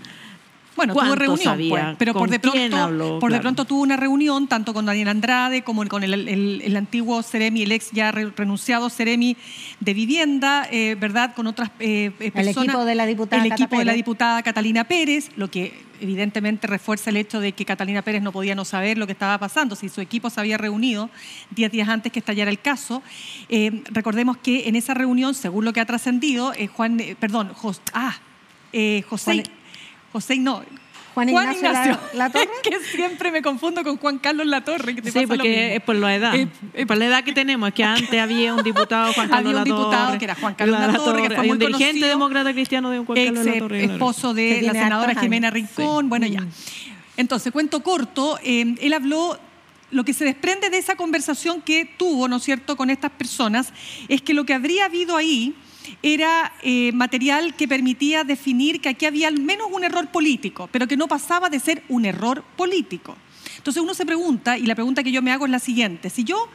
Bueno, 0.79 0.93
tuvo 0.93 1.01
¿Cuánto 1.03 1.15
reunión, 1.15 1.69
pues, 1.69 1.95
pero 1.97 2.13
por 2.13 2.21
¿Con 2.21 2.29
de 2.31 2.39
pronto, 2.39 2.77
habló? 2.77 3.19
por 3.19 3.31
de 3.31 3.39
pronto 3.39 3.65
tuvo 3.65 3.81
una 3.81 3.97
reunión 3.97 4.47
tanto 4.47 4.73
con 4.73 4.85
Daniel 4.85 5.09
Andrade 5.09 5.61
como 5.61 5.85
con 5.87 6.03
el, 6.03 6.13
el- 6.13 6.61
el 6.63 6.77
antiguo 6.77 7.21
Ceremi, 7.23 7.63
el 7.63 7.71
ex 7.71 7.91
ya 7.91 8.11
re- 8.11 8.31
renunciado 8.35 8.89
Ceremi 8.89 9.35
de 9.79 9.93
Vivienda, 9.93 10.67
eh, 10.71 10.95
¿verdad? 10.99 11.33
Con 11.35 11.47
otras 11.47 11.69
eh, 11.79 12.11
eh, 12.19 12.31
personas. 12.31 12.65
equipo 12.65 12.85
de 12.85 12.95
la 12.95 13.05
diputada 13.05 13.43
El 13.43 13.49
Cata 13.49 13.63
equipo 13.63 13.77
de 13.79 13.85
la 13.85 13.93
diputada 13.93 14.41
Catalina 14.43 14.83
Pérez, 14.85 15.29
lo 15.35 15.49
que 15.51 15.87
evidentemente 16.01 16.65
refuerza 16.65 17.09
el 17.09 17.17
hecho 17.17 17.41
de 17.41 17.51
que 17.51 17.65
Catalina 17.65 18.01
Pérez 18.01 18.21
no 18.21 18.31
podía 18.31 18.55
no 18.55 18.63
saber 18.63 18.97
lo 18.97 19.05
que 19.05 19.11
estaba 19.11 19.37
pasando, 19.37 19.75
si 19.75 19.89
su 19.89 19.99
equipo 19.99 20.29
se 20.29 20.39
había 20.39 20.57
reunido 20.57 21.09
diez 21.51 21.69
días 21.73 21.89
antes 21.89 22.11
que 22.13 22.19
estallara 22.19 22.49
el 22.49 22.59
caso. 22.59 23.03
Eh, 23.49 23.83
recordemos 23.91 24.37
que 24.37 24.69
en 24.69 24.77
esa 24.77 24.93
reunión, 24.93 25.33
según 25.33 25.65
lo 25.65 25.73
que 25.73 25.81
ha 25.81 25.85
trascendido, 25.85 26.53
eh, 26.53 26.67
Juan, 26.67 26.99
eh, 27.01 27.17
perdón, 27.19 27.51
ah, 27.93 28.15
José, 28.71 29.33
Juan- 29.33 29.43
José 30.11 30.37
no. 30.37 30.63
Juan 31.15 31.27
Ignacio 31.27 31.71
La- 31.71 31.99
Latorre. 32.13 32.43
Es 32.43 32.49
que 32.69 32.79
siempre 32.95 33.31
me 33.31 33.41
confundo 33.41 33.83
con 33.83 33.97
Juan 33.97 34.19
Carlos 34.19 34.45
Latorre. 34.45 34.95
Que 34.95 35.01
te 35.01 35.11
Sí, 35.11 35.19
pasa 35.19 35.21
lo 35.23 35.27
porque 35.35 35.49
mismo. 35.49 35.63
es 35.75 35.81
por 35.81 35.95
la 35.95 36.15
edad. 36.15 36.35
Eh, 36.35 36.47
Es 36.73 36.85
por 36.85 36.97
la 36.97 37.05
edad 37.07 37.23
que 37.23 37.33
tenemos. 37.33 37.67
Es 37.69 37.73
que 37.75 37.83
antes 37.83 38.19
había 38.21 38.53
un 38.53 38.63
diputado, 38.63 39.11
Juan 39.13 39.25
Había 39.33 39.35
Carlos 39.37 39.55
un 39.57 39.63
diputado 39.63 39.91
Latorre, 39.91 40.17
que 40.19 40.25
era 40.25 40.35
Juan 40.35 40.53
Carlos 40.55 40.79
La 40.79 40.87
Latorre, 40.87 41.21
que 41.23 41.29
fue 41.29 41.37
muy 41.39 41.49
un 41.51 41.59
dirigente 41.59 41.85
conocido. 41.87 42.07
demócrata 42.09 42.53
cristiano 42.53 42.89
de 42.91 42.99
Juan 42.99 43.25
Carlos 43.25 43.45
ex 43.47 43.55
Latorre. 43.55 43.83
esposo 43.85 44.33
de 44.33 44.61
la 44.61 44.71
senadora 44.73 45.15
Jimena. 45.19 45.49
Rincón. 45.49 46.09
Bueno, 46.09 46.27
ya. 46.27 46.41
Mm. 46.41 46.49
Entonces, 47.17 47.51
cuento 47.51 47.81
corto, 47.83 48.39
eh, 48.43 48.75
él 48.79 48.93
habló, 48.93 49.37
lo 49.91 50.03
que 50.03 50.13
se 50.13 50.25
desprende 50.25 50.69
de 50.69 50.77
esa 50.77 50.95
conversación 50.95 51.61
que 51.61 51.85
tuvo, 51.85 52.27
¿no 52.27 52.37
es 52.37 52.43
cierto?, 52.43 52.75
con 52.75 52.89
estas 52.89 53.11
personas, 53.11 53.73
es 54.07 54.21
que 54.21 54.33
lo 54.33 54.45
que 54.45 54.53
habría 54.53 54.85
habido 54.85 55.15
ahí 55.15 55.55
era 56.03 56.53
eh, 56.61 56.91
material 56.91 57.55
que 57.55 57.67
permitía 57.67 58.23
definir 58.23 58.81
que 58.81 58.89
aquí 58.89 59.05
había 59.05 59.27
al 59.27 59.39
menos 59.39 59.67
un 59.71 59.83
error 59.83 60.11
político, 60.11 60.69
pero 60.71 60.87
que 60.87 60.97
no 60.97 61.07
pasaba 61.07 61.49
de 61.49 61.59
ser 61.59 61.83
un 61.89 62.05
error 62.05 62.43
político. 62.55 63.15
Entonces 63.57 63.81
uno 63.81 63.93
se 63.93 64.05
pregunta, 64.05 64.57
y 64.57 64.63
la 64.63 64.75
pregunta 64.75 65.03
que 65.03 65.11
yo 65.11 65.21
me 65.21 65.31
hago 65.31 65.45
es 65.45 65.51
la 65.51 65.59
siguiente, 65.59 66.09
si 66.09 66.23
yo 66.23 66.49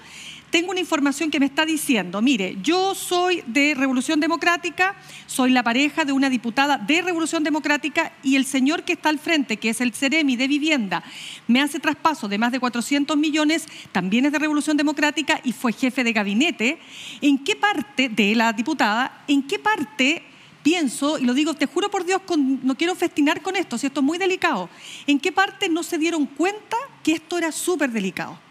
tengo 0.54 0.70
una 0.70 0.78
información 0.78 1.32
que 1.32 1.40
me 1.40 1.46
está 1.46 1.66
diciendo, 1.66 2.22
mire, 2.22 2.56
yo 2.62 2.94
soy 2.94 3.42
de 3.48 3.74
Revolución 3.74 4.20
Democrática, 4.20 4.94
soy 5.26 5.50
la 5.50 5.64
pareja 5.64 6.04
de 6.04 6.12
una 6.12 6.30
diputada 6.30 6.78
de 6.78 7.02
Revolución 7.02 7.42
Democrática 7.42 8.12
y 8.22 8.36
el 8.36 8.44
señor 8.44 8.84
que 8.84 8.92
está 8.92 9.08
al 9.08 9.18
frente, 9.18 9.56
que 9.56 9.70
es 9.70 9.80
el 9.80 9.92
Ceremi 9.92 10.36
de 10.36 10.46
Vivienda, 10.46 11.02
me 11.48 11.60
hace 11.60 11.80
traspaso 11.80 12.28
de 12.28 12.38
más 12.38 12.52
de 12.52 12.60
400 12.60 13.16
millones, 13.16 13.66
también 13.90 14.26
es 14.26 14.30
de 14.30 14.38
Revolución 14.38 14.76
Democrática 14.76 15.40
y 15.42 15.50
fue 15.50 15.72
jefe 15.72 16.04
de 16.04 16.12
gabinete. 16.12 16.78
¿En 17.20 17.42
qué 17.42 17.56
parte 17.56 18.08
de 18.08 18.36
la 18.36 18.52
diputada, 18.52 19.24
en 19.26 19.42
qué 19.42 19.58
parte 19.58 20.22
pienso, 20.62 21.18
y 21.18 21.24
lo 21.24 21.34
digo, 21.34 21.54
te 21.54 21.66
juro 21.66 21.90
por 21.90 22.04
Dios, 22.04 22.22
no 22.38 22.76
quiero 22.76 22.94
festinar 22.94 23.42
con 23.42 23.56
esto, 23.56 23.76
si 23.76 23.88
esto 23.88 23.98
es 23.98 24.06
muy 24.06 24.18
delicado, 24.18 24.70
¿en 25.08 25.18
qué 25.18 25.32
parte 25.32 25.68
no 25.68 25.82
se 25.82 25.98
dieron 25.98 26.26
cuenta 26.26 26.76
que 27.02 27.10
esto 27.10 27.38
era 27.38 27.50
súper 27.50 27.90
delicado? 27.90 28.43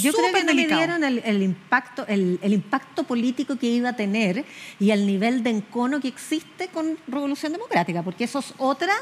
Yo 0.00 0.12
creo 0.12 0.32
que 0.32 0.44
no 0.44 0.52
le 0.52 0.62
delicado. 0.62 0.80
dieron 0.80 1.04
el, 1.04 1.18
el 1.24 1.42
impacto, 1.42 2.06
el, 2.06 2.38
el 2.42 2.52
impacto 2.52 3.04
político 3.04 3.56
que 3.56 3.66
iba 3.66 3.90
a 3.90 3.96
tener 3.96 4.44
y 4.78 4.90
el 4.90 5.06
nivel 5.06 5.42
de 5.42 5.50
encono 5.50 6.00
que 6.00 6.08
existe 6.08 6.68
con 6.68 6.98
Revolución 7.08 7.52
Democrática, 7.52 8.02
porque 8.02 8.24
eso 8.24 8.38
es 8.38 8.54
otra, 8.58 8.94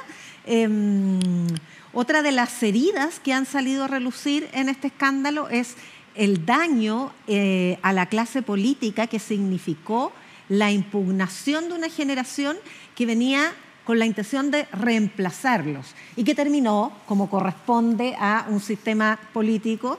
em, 0.47 1.19
otra 1.93 2.23
de 2.23 2.33
las 2.33 2.63
heridas 2.63 3.21
que 3.21 3.33
han 3.33 3.47
salido 3.47 3.85
a 3.85 3.89
relucir 3.89 4.49
en 4.53 4.69
este 4.69 4.89
escándalo, 4.89 5.49
es 5.49 5.77
el 6.15 6.45
daño 6.45 7.13
eh, 7.27 7.79
a 7.83 7.93
la 7.93 8.07
clase 8.07 8.43
política 8.43 9.07
que 9.07 9.19
significó 9.19 10.13
la 10.49 10.73
impugnación 10.73 11.69
de 11.69 11.75
una 11.75 11.89
generación 11.89 12.57
que 12.97 13.07
venía 13.07 13.53
con 13.85 13.99
la 13.99 14.07
intención 14.07 14.51
de 14.51 14.67
reemplazarlos 14.73 15.95
y 16.17 16.25
que 16.25 16.35
terminó, 16.35 16.93
como 17.07 17.31
corresponde 17.31 18.15
a 18.19 18.47
un 18.49 18.61
sistema 18.61 19.19
político, 19.33 19.99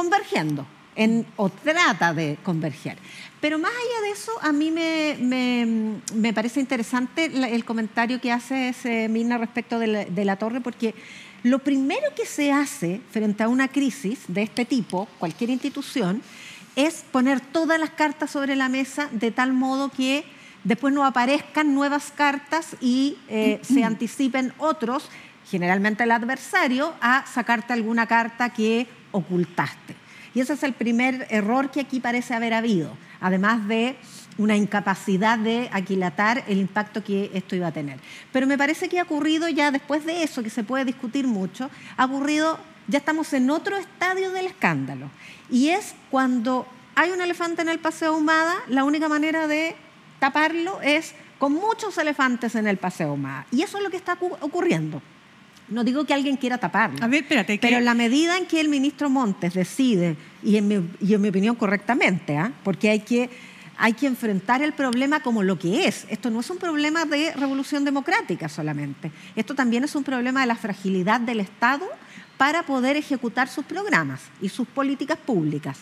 convergiendo 0.00 0.66
en, 0.94 1.24
o 1.36 1.48
trata 1.48 2.12
de 2.12 2.36
converger. 2.42 2.96
Pero 3.40 3.58
más 3.58 3.70
allá 3.72 3.98
de 4.06 4.10
eso, 4.10 4.32
a 4.42 4.52
mí 4.52 4.70
me, 4.70 5.16
me- 5.20 6.00
me 6.14 6.32
parece 6.34 6.60
interesante 6.60 7.24
el 7.56 7.64
comentario 7.64 8.20
que 8.20 8.30
hace 8.30 8.68
ese 8.68 9.08
Mirna 9.08 9.38
respecto 9.38 9.78
de 9.78 9.86
la, 9.86 10.04
de 10.04 10.24
la 10.24 10.36
torre, 10.36 10.60
porque 10.60 10.94
lo 11.42 11.58
primero 11.60 12.08
que 12.14 12.26
se 12.26 12.52
hace 12.52 13.00
frente 13.10 13.42
a 13.42 13.48
una 13.48 13.68
crisis 13.68 14.18
de 14.28 14.42
este 14.42 14.64
tipo, 14.64 15.08
cualquier 15.18 15.48
institución, 15.50 16.20
es 16.76 17.04
poner 17.10 17.40
todas 17.40 17.78
las 17.80 17.90
cartas 17.90 18.30
sobre 18.30 18.54
la 18.54 18.68
mesa 18.68 19.08
de 19.12 19.30
tal 19.30 19.52
modo 19.54 19.88
que 19.90 20.24
después 20.64 20.92
no 20.92 21.04
aparezcan 21.06 21.74
nuevas 21.74 22.12
cartas 22.14 22.76
y 22.82 23.16
eh, 23.28 23.60
se 23.62 23.82
anticipen 23.84 24.52
otros, 24.58 25.08
generalmente 25.50 26.02
el 26.04 26.10
adversario, 26.10 26.92
a 27.00 27.24
sacarte 27.32 27.72
alguna 27.72 28.06
carta 28.06 28.50
que 28.50 28.86
ocultaste. 29.16 29.94
Y 30.34 30.40
ese 30.40 30.52
es 30.52 30.62
el 30.62 30.74
primer 30.74 31.26
error 31.30 31.70
que 31.70 31.80
aquí 31.80 31.98
parece 31.98 32.34
haber 32.34 32.52
habido, 32.52 32.96
además 33.20 33.66
de 33.68 33.96
una 34.38 34.54
incapacidad 34.54 35.38
de 35.38 35.70
aquilatar 35.72 36.44
el 36.46 36.58
impacto 36.58 37.02
que 37.02 37.30
esto 37.32 37.56
iba 37.56 37.68
a 37.68 37.72
tener. 37.72 37.98
Pero 38.32 38.46
me 38.46 38.58
parece 38.58 38.90
que 38.90 39.00
ha 39.00 39.04
ocurrido 39.04 39.48
ya 39.48 39.70
después 39.70 40.04
de 40.04 40.22
eso, 40.22 40.42
que 40.42 40.50
se 40.50 40.62
puede 40.62 40.84
discutir 40.84 41.26
mucho, 41.26 41.70
ha 41.96 42.04
ocurrido, 42.04 42.58
ya 42.86 42.98
estamos 42.98 43.32
en 43.32 43.48
otro 43.48 43.78
estadio 43.78 44.30
del 44.32 44.46
escándalo. 44.46 45.08
Y 45.50 45.68
es 45.68 45.94
cuando 46.10 46.66
hay 46.94 47.10
un 47.12 47.22
elefante 47.22 47.62
en 47.62 47.70
el 47.70 47.78
Paseo 47.78 48.14
Humada, 48.14 48.56
la 48.68 48.84
única 48.84 49.08
manera 49.08 49.46
de 49.46 49.74
taparlo 50.18 50.82
es 50.82 51.14
con 51.38 51.54
muchos 51.54 51.96
elefantes 51.96 52.54
en 52.54 52.66
el 52.66 52.76
Paseo 52.76 53.14
Humada. 53.14 53.46
Y 53.50 53.62
eso 53.62 53.78
es 53.78 53.84
lo 53.84 53.90
que 53.90 53.96
está 53.96 54.18
ocu- 54.18 54.36
ocurriendo. 54.40 55.00
No 55.68 55.82
digo 55.82 56.04
que 56.04 56.14
alguien 56.14 56.36
quiera 56.36 56.58
taparlo. 56.58 57.02
A 57.02 57.08
ver, 57.08 57.22
espérate, 57.22 57.58
Pero 57.60 57.78
en 57.78 57.84
la 57.84 57.94
medida 57.94 58.38
en 58.38 58.46
que 58.46 58.60
el 58.60 58.68
ministro 58.68 59.10
Montes 59.10 59.54
decide, 59.54 60.16
y 60.42 60.56
en 60.56 60.68
mi, 60.68 60.88
y 61.00 61.14
en 61.14 61.20
mi 61.20 61.28
opinión 61.28 61.56
correctamente, 61.56 62.36
¿ah? 62.36 62.52
porque 62.62 62.90
hay 62.90 63.00
que, 63.00 63.30
hay 63.76 63.94
que 63.94 64.06
enfrentar 64.06 64.62
el 64.62 64.72
problema 64.72 65.20
como 65.20 65.42
lo 65.42 65.58
que 65.58 65.86
es. 65.88 66.06
Esto 66.08 66.30
no 66.30 66.40
es 66.40 66.50
un 66.50 66.58
problema 66.58 67.04
de 67.04 67.32
revolución 67.32 67.84
democrática 67.84 68.48
solamente. 68.48 69.10
Esto 69.34 69.54
también 69.54 69.82
es 69.82 69.94
un 69.96 70.04
problema 70.04 70.40
de 70.40 70.46
la 70.46 70.56
fragilidad 70.56 71.20
del 71.20 71.40
Estado 71.40 71.86
para 72.36 72.64
poder 72.64 72.96
ejecutar 72.96 73.48
sus 73.48 73.64
programas 73.64 74.20
y 74.42 74.48
sus 74.50 74.66
políticas 74.68 75.16
públicas. 75.18 75.78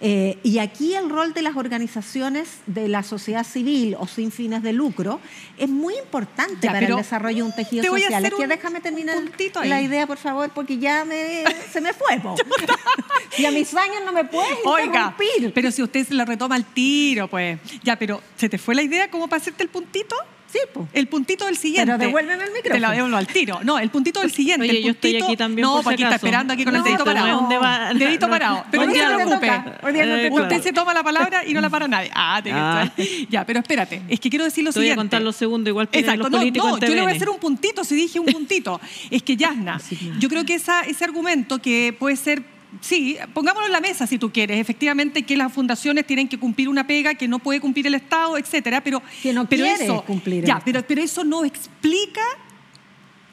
Eh, 0.00 0.38
y 0.42 0.58
aquí 0.58 0.94
el 0.94 1.08
rol 1.08 1.32
de 1.32 1.40
las 1.40 1.56
organizaciones 1.56 2.58
de 2.66 2.86
la 2.86 3.02
sociedad 3.02 3.44
civil 3.44 3.96
o 3.98 4.06
sin 4.06 4.30
fines 4.30 4.62
de 4.62 4.74
lucro 4.74 5.20
es 5.56 5.70
muy 5.70 5.96
importante 5.96 6.66
Ya, 6.66 6.72
para 6.72 6.86
el 6.86 6.96
desarrollo 6.96 7.36
de 7.38 7.42
un 7.44 7.54
tejido 7.56 7.82
te 7.82 7.88
voy 7.88 8.02
a 8.04 8.08
hacer 8.08 8.26
Es 8.26 8.34
que 8.34 8.42
un- 8.42 8.48
déjame 8.50 8.80
terminar 8.82 9.16
ahí. 9.16 9.68
la 9.68 9.80
idea, 9.80 10.06
por 10.06 10.18
favor, 10.18 10.50
porque 10.50 10.76
ya 10.78 11.04
me, 11.06 11.44
se 11.72 11.80
me 11.80 11.94
fue. 11.94 12.20
y 13.38 13.46
a 13.46 13.50
mis 13.50 13.74
años 13.74 14.02
no 14.04 14.12
me 14.12 14.24
puedes 14.24 14.58
Oiga, 14.66 15.14
interrumpir. 15.16 15.52
pero 15.54 15.70
si 15.72 15.82
usted 15.82 16.06
se 16.06 16.12
lo 16.14 16.24
retoma 16.26 16.56
al 16.56 16.64
tiro, 16.66 17.26
pues. 17.28 17.58
Ya, 17.82 17.96
pero 17.98 18.20
¿se 18.36 18.48
te 18.50 18.58
fue 18.58 18.74
la 18.74 18.82
idea 18.82 19.10
como 19.10 19.28
para 19.28 19.40
hacerte 19.40 19.62
el 19.62 19.70
puntito? 19.70 20.14
Sí, 20.56 20.62
po. 20.72 20.88
El 20.92 21.06
puntito 21.08 21.44
del 21.44 21.56
siguiente. 21.56 21.92
Pero 21.92 21.98
devuélveme 22.06 22.44
el 22.44 22.50
micrófono. 22.52 22.74
Te 22.74 22.80
la 22.80 22.90
devuelvo 22.92 23.16
al 23.16 23.26
tiro. 23.26 23.60
No, 23.62 23.78
el 23.78 23.90
puntito 23.90 24.20
del 24.20 24.30
siguiente. 24.32 24.62
Oye, 24.66 24.78
el 24.78 24.84
yo 24.84 24.90
estoy 24.92 25.12
puntito- 25.12 25.24
aquí 25.26 25.36
también, 25.36 25.66
No, 25.66 25.82
por 25.82 25.92
aquí 25.92 26.02
está 26.02 26.14
esperando 26.16 26.52
aquí 26.54 26.64
con 26.64 26.74
el 26.74 26.80
No, 26.80 26.84
dedito 26.84 27.02
esto 27.02 27.14
no 27.14 27.20
parado. 27.20 27.40
un 27.40 27.48
deba- 27.50 27.92
Dedito 27.94 28.26
no, 28.26 28.30
parado. 28.32 28.64
Pero 28.70 28.86
no 28.86 28.92
se 28.94 28.98
no 28.98 29.08
te 29.08 29.14
preocupe. 29.16 29.46
no 29.48 29.92
te 29.92 30.26
Eh. 30.26 30.30
Usted 30.30 30.62
se 30.62 30.72
toma 30.72 30.94
la 30.94 31.02
palabra 31.02 31.44
y 31.46 31.52
no 31.52 31.60
la 31.60 31.68
para 31.68 31.88
nadie. 31.88 32.10
Ah, 32.14 32.40
que 32.42 32.52
Ah. 32.52 32.90
Ya, 33.28 33.44
pero 33.44 33.58
espérate. 33.60 34.02
Es 34.08 34.18
que 34.20 34.30
quiero 34.30 34.44
decir 34.44 34.64
lo 34.64 34.72
Te 34.72 34.78
voy 34.78 34.86
a 34.86 34.92
siguiente. 34.92 35.00
contar 35.00 35.22
los 35.22 35.36
segundos, 35.36 35.68
igual 35.68 35.88
piden 35.88 36.04
Exacto, 36.04 36.22
los 36.24 36.30
no, 36.30 36.38
políticos 36.38 36.70
no, 36.72 36.78
yo 36.86 36.94
le 36.94 37.02
voy 37.02 37.12
a 37.12 37.14
hacer 37.14 37.28
un 37.28 37.38
puntito, 37.38 37.84
si 37.84 37.94
dije 37.94 38.18
un 38.18 38.26
puntito. 38.26 38.80
es 39.10 39.22
que 39.22 39.36
Yasna, 39.36 39.80
yo 40.18 40.28
creo 40.28 40.44
que 40.44 40.54
esa, 40.54 40.80
ese 40.82 41.04
argumento 41.04 41.58
que 41.58 41.94
puede 41.98 42.16
ser, 42.16 42.42
sí, 42.80 43.16
pongámoslo 43.34 43.66
en 43.66 43.72
la 43.72 43.80
mesa 43.80 44.06
si 44.06 44.18
tú 44.18 44.32
quieres, 44.32 44.58
efectivamente 44.58 45.22
que 45.24 45.36
las 45.36 45.52
fundaciones 45.52 46.06
tienen 46.06 46.28
que 46.28 46.38
cumplir 46.38 46.68
una 46.68 46.86
pega 46.86 47.14
que 47.14 47.28
no 47.28 47.38
puede 47.38 47.60
cumplir 47.60 47.86
el 47.86 47.94
Estado, 47.94 48.38
etcétera, 48.38 48.82
pero, 48.82 49.02
Que 49.22 49.32
no 49.32 49.48
pero 49.48 49.64
eso, 49.64 50.02
cumplir 50.04 50.44
ya, 50.44 50.60
pero, 50.64 50.82
pero 50.86 51.02
eso 51.02 51.24
no 51.24 51.44
explica 51.44 52.22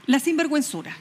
la 0.06 0.20
sinvergüenzura. 0.20 0.96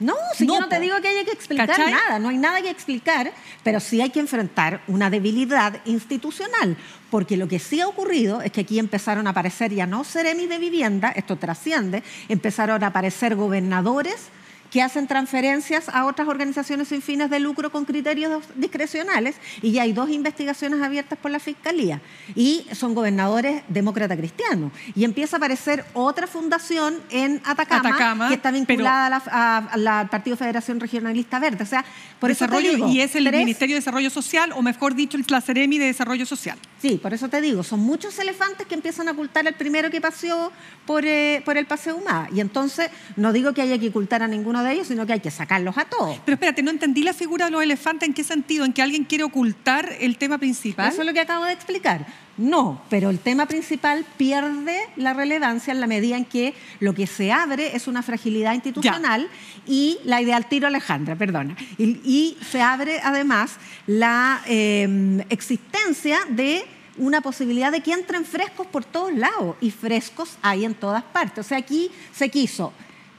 No, 0.00 0.14
si 0.34 0.44
No, 0.44 0.54
yo 0.54 0.60
no 0.60 0.68
te 0.68 0.80
digo 0.80 1.00
que 1.00 1.08
haya 1.08 1.24
que 1.24 1.30
explicar 1.30 1.68
¿Cachai? 1.68 1.92
nada, 1.92 2.18
no 2.18 2.28
hay 2.28 2.36
nada 2.36 2.60
que 2.60 2.68
explicar, 2.68 3.32
pero 3.62 3.78
sí 3.78 4.00
hay 4.00 4.10
que 4.10 4.18
enfrentar 4.18 4.82
una 4.88 5.08
debilidad 5.08 5.80
institucional, 5.84 6.76
porque 7.10 7.36
lo 7.36 7.46
que 7.46 7.60
sí 7.60 7.80
ha 7.80 7.86
ocurrido 7.86 8.42
es 8.42 8.50
que 8.50 8.62
aquí 8.62 8.80
empezaron 8.80 9.28
a 9.28 9.30
aparecer 9.30 9.72
ya 9.72 9.86
no 9.86 10.02
seremis 10.02 10.48
de 10.48 10.58
vivienda, 10.58 11.10
esto 11.10 11.36
trasciende, 11.36 12.02
empezaron 12.28 12.82
a 12.82 12.88
aparecer 12.88 13.36
gobernadores 13.36 14.30
que 14.74 14.82
hacen 14.82 15.06
transferencias 15.06 15.88
a 15.88 16.04
otras 16.04 16.26
organizaciones 16.26 16.88
sin 16.88 17.00
fines 17.00 17.30
de 17.30 17.38
lucro 17.38 17.70
con 17.70 17.84
criterios 17.84 18.42
discrecionales 18.56 19.36
y 19.62 19.70
ya 19.70 19.82
hay 19.82 19.92
dos 19.92 20.10
investigaciones 20.10 20.82
abiertas 20.82 21.16
por 21.16 21.30
la 21.30 21.38
Fiscalía 21.38 22.00
y 22.34 22.66
son 22.72 22.92
gobernadores 22.92 23.62
demócrata 23.68 24.16
cristianos 24.16 24.72
y 24.96 25.04
empieza 25.04 25.36
a 25.36 25.38
aparecer 25.38 25.84
otra 25.94 26.26
fundación 26.26 26.96
en 27.10 27.40
Atacama, 27.44 27.88
Atacama, 27.90 28.28
que 28.28 28.34
está 28.34 28.50
pero- 28.50 28.66
vinculada 28.66 29.06
a 29.06 29.10
la- 29.10 29.22
a- 29.30 29.58
a 29.58 29.76
la- 29.76 30.08
Partido 30.10 30.36
Federación 30.36 30.80
Regionalista 30.80 31.38
Verde. 31.38 31.62
O 31.62 31.66
sea, 31.66 31.84
por 32.18 32.32
eso 32.32 32.44
te 32.46 32.50
Desarrollo, 32.50 32.74
digo, 32.74 32.88
y 32.88 33.00
es 33.00 33.14
el 33.14 33.26
tres- 33.26 33.38
Ministerio 33.38 33.76
de 33.76 33.80
Desarrollo 33.80 34.10
Social, 34.10 34.50
o 34.56 34.60
mejor 34.62 34.96
dicho, 34.96 35.16
el 35.16 35.24
Seremi 35.40 35.78
de 35.78 35.86
Desarrollo 35.86 36.26
Social. 36.26 36.58
Sí, 36.82 36.98
por 37.00 37.14
eso 37.14 37.28
te 37.28 37.40
digo, 37.40 37.62
son 37.62 37.78
muchos 37.78 38.18
elefantes 38.18 38.66
que 38.66 38.74
empiezan 38.74 39.06
a 39.06 39.12
ocultar 39.12 39.46
al 39.46 39.54
primero 39.54 39.88
que 39.88 40.00
paseó 40.00 40.50
por, 40.84 41.04
eh, 41.06 41.42
por 41.44 41.56
el 41.56 41.66
Paseo 41.66 41.94
Humada. 41.96 42.28
Y 42.34 42.40
entonces, 42.40 42.90
no 43.16 43.32
digo 43.32 43.52
que 43.54 43.62
haya 43.62 43.78
que 43.78 43.88
ocultar 43.88 44.20
a 44.22 44.26
ninguno 44.26 44.63
de 44.64 44.72
ellos, 44.74 44.88
sino 44.88 45.06
que 45.06 45.12
hay 45.12 45.20
que 45.20 45.30
sacarlos 45.30 45.78
a 45.78 45.84
todos. 45.84 46.18
Pero 46.24 46.34
espérate, 46.34 46.62
no 46.62 46.70
entendí 46.70 47.02
la 47.02 47.12
figura 47.12 47.46
de 47.46 47.50
los 47.50 47.62
elefantes. 47.62 48.08
¿En 48.08 48.14
qué 48.14 48.24
sentido? 48.24 48.64
¿En 48.64 48.72
que 48.72 48.82
alguien 48.82 49.04
quiere 49.04 49.24
ocultar 49.24 49.90
el 50.00 50.16
tema 50.18 50.38
principal? 50.38 50.92
Eso 50.92 51.02
es 51.02 51.06
lo 51.06 51.12
que 51.12 51.20
acabo 51.20 51.44
de 51.44 51.52
explicar. 51.52 52.06
No, 52.36 52.82
pero 52.90 53.10
el 53.10 53.20
tema 53.20 53.46
principal 53.46 54.04
pierde 54.16 54.80
la 54.96 55.12
relevancia 55.12 55.72
en 55.72 55.80
la 55.80 55.86
medida 55.86 56.16
en 56.16 56.24
que 56.24 56.54
lo 56.80 56.92
que 56.92 57.06
se 57.06 57.30
abre 57.30 57.76
es 57.76 57.86
una 57.86 58.02
fragilidad 58.02 58.54
institucional 58.54 59.28
y 59.66 59.98
la 60.04 60.20
idea 60.20 60.36
al 60.36 60.48
tiro, 60.48 60.66
Alejandra, 60.66 61.14
perdona. 61.14 61.56
Y, 61.78 62.00
y 62.04 62.36
se 62.50 62.60
abre 62.60 63.00
además 63.04 63.56
la 63.86 64.42
eh, 64.48 65.24
existencia 65.28 66.18
de 66.28 66.64
una 66.96 67.20
posibilidad 67.20 67.72
de 67.72 67.80
que 67.80 67.92
entren 67.92 68.24
frescos 68.24 68.66
por 68.66 68.84
todos 68.84 69.12
lados 69.12 69.56
y 69.60 69.70
frescos 69.70 70.36
hay 70.42 70.64
en 70.64 70.74
todas 70.74 71.02
partes. 71.02 71.44
O 71.44 71.48
sea, 71.48 71.58
aquí 71.58 71.90
se 72.12 72.28
quiso 72.28 72.72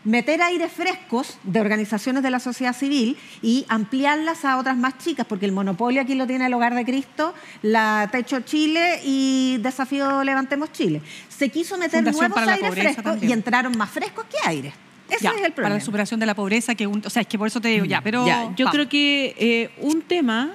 meter 0.05 0.41
aires 0.41 0.71
frescos 0.71 1.37
de 1.43 1.59
organizaciones 1.59 2.23
de 2.23 2.29
la 2.29 2.39
sociedad 2.39 2.73
civil 2.75 3.17
y 3.41 3.65
ampliarlas 3.67 4.45
a 4.45 4.57
otras 4.57 4.77
más 4.77 4.97
chicas, 4.99 5.25
porque 5.27 5.45
el 5.45 5.51
monopolio 5.51 6.01
aquí 6.01 6.15
lo 6.15 6.25
tiene 6.27 6.45
el 6.45 6.53
Hogar 6.53 6.73
de 6.75 6.85
Cristo, 6.85 7.33
la 7.61 8.07
Techo 8.11 8.39
Chile 8.41 9.01
y 9.03 9.57
Desafío 9.59 10.23
Levantemos 10.23 10.71
Chile. 10.71 11.01
Se 11.27 11.49
quiso 11.49 11.77
meter 11.77 11.99
Fundación 12.03 12.29
nuevos 12.29 12.35
para 12.39 12.53
aires 12.53 12.71
frescos 12.73 13.03
también. 13.03 13.29
y 13.29 13.33
entraron 13.33 13.77
más 13.77 13.89
frescos 13.89 14.25
que 14.25 14.37
aires. 14.47 14.73
Ese 15.09 15.23
Ya, 15.23 15.29
es 15.31 15.35
el 15.35 15.41
Para 15.41 15.53
problema. 15.55 15.75
la 15.75 15.81
superación 15.81 16.19
de 16.19 16.25
la 16.25 16.33
pobreza, 16.35 16.73
que 16.75 16.87
un- 16.87 17.01
o 17.05 17.09
sea, 17.09 17.21
es 17.21 17.27
que 17.27 17.37
por 17.37 17.47
eso 17.47 17.59
te 17.61 17.67
digo, 17.67 17.85
ya, 17.85 18.01
pero... 18.01 18.25
Ya, 18.25 18.43
yo 18.55 18.65
vamos. 18.65 18.71
creo 18.71 18.89
que 18.89 19.35
eh, 19.37 19.69
un 19.81 20.01
tema, 20.01 20.53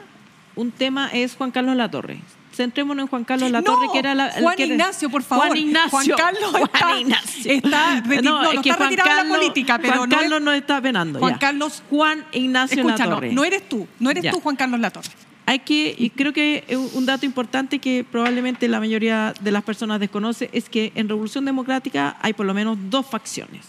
un 0.56 0.72
tema 0.72 1.08
es 1.12 1.36
Juan 1.36 1.50
Carlos 1.52 1.76
Latorre. 1.76 2.18
Centrémonos 2.60 3.04
en 3.04 3.08
Juan 3.08 3.24
Carlos 3.24 3.50
Latorre, 3.50 3.86
No, 3.86 3.92
que 3.92 3.98
era 4.00 4.14
la. 4.14 4.30
Juan 4.32 4.54
que 4.54 4.64
era- 4.64 4.72
Ignacio, 4.74 5.08
por 5.08 5.22
favor. 5.22 5.46
Juan 5.46 5.56
Ignacio. 5.58 5.90
Juan 5.90 6.06
Carlos 6.16 6.54
está- 6.54 6.78
Juan 6.78 6.98
Ignacio. 7.00 7.52
está 7.52 8.00
no, 8.22 8.42
no 8.42 8.52
es 8.52 8.60
que 8.60 8.68
está 8.68 8.74
Juan 8.76 8.90
retirado 8.90 9.08
de 9.10 9.14
la 9.16 9.22
Carlos- 9.22 9.36
política, 9.38 9.78
pero 9.78 9.94
Juan 9.96 10.08
no 10.10 10.14
es- 10.16 10.20
Carlos 10.20 10.42
no 10.42 10.52
está 10.52 10.80
penando. 10.82 11.18
Juan 11.20 11.32
ya. 11.32 11.38
Carlos- 11.38 11.82
Juan 11.88 12.24
Ignacio 12.32 12.76
Escucha, 12.82 13.04
no, 13.04 13.10
Latorre. 13.10 13.32
no 13.32 13.44
eres 13.44 13.66
tú, 13.68 13.88
no 13.98 14.10
eres 14.10 14.24
Ya. 14.24 14.30
tú, 14.32 14.40
Juan 14.40 14.56
Carlos 14.56 14.78
Latorre. 14.78 15.08
Hay 15.46 15.60
que, 15.60 15.94
y 15.98 16.10
creo 16.10 16.32
que 16.32 16.64
un 16.94 17.06
dato 17.06 17.24
importante 17.26 17.78
que 17.78 18.04
probablemente 18.08 18.68
la 18.68 18.78
mayoría 18.78 19.32
de 19.40 19.50
las 19.50 19.64
personas 19.64 19.98
desconoce 19.98 20.48
es 20.52 20.68
que 20.68 20.92
en 20.94 21.08
Revolución 21.08 21.44
Democrática 21.44 22.16
hay 22.20 22.34
por 22.34 22.44
lo 22.46 22.52
menos 22.54 22.76
dos 22.90 23.06
facciones. 23.06 23.64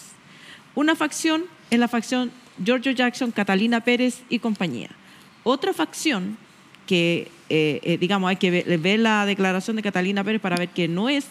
Una 0.75 0.95
facción 0.95 1.45
es 1.69 1.79
la 1.79 1.87
facción 1.87 2.31
Giorgio 2.63 2.91
Jackson, 2.91 3.31
Catalina 3.31 3.79
Pérez 3.81 4.21
y 4.29 4.39
compañía. 4.39 4.89
Otra 5.43 5.73
facción 5.73 6.37
que, 6.85 7.31
eh, 7.53 7.81
eh, 7.83 7.97
digamos, 7.97 8.29
hay 8.29 8.37
que 8.37 8.49
ver, 8.49 8.77
ver 8.79 8.99
la 9.01 9.25
declaración 9.25 9.75
de 9.75 9.81
Catalina 9.81 10.23
Pérez 10.23 10.39
para 10.39 10.55
ver 10.55 10.69
que 10.69 10.87
no 10.87 11.09
es, 11.09 11.27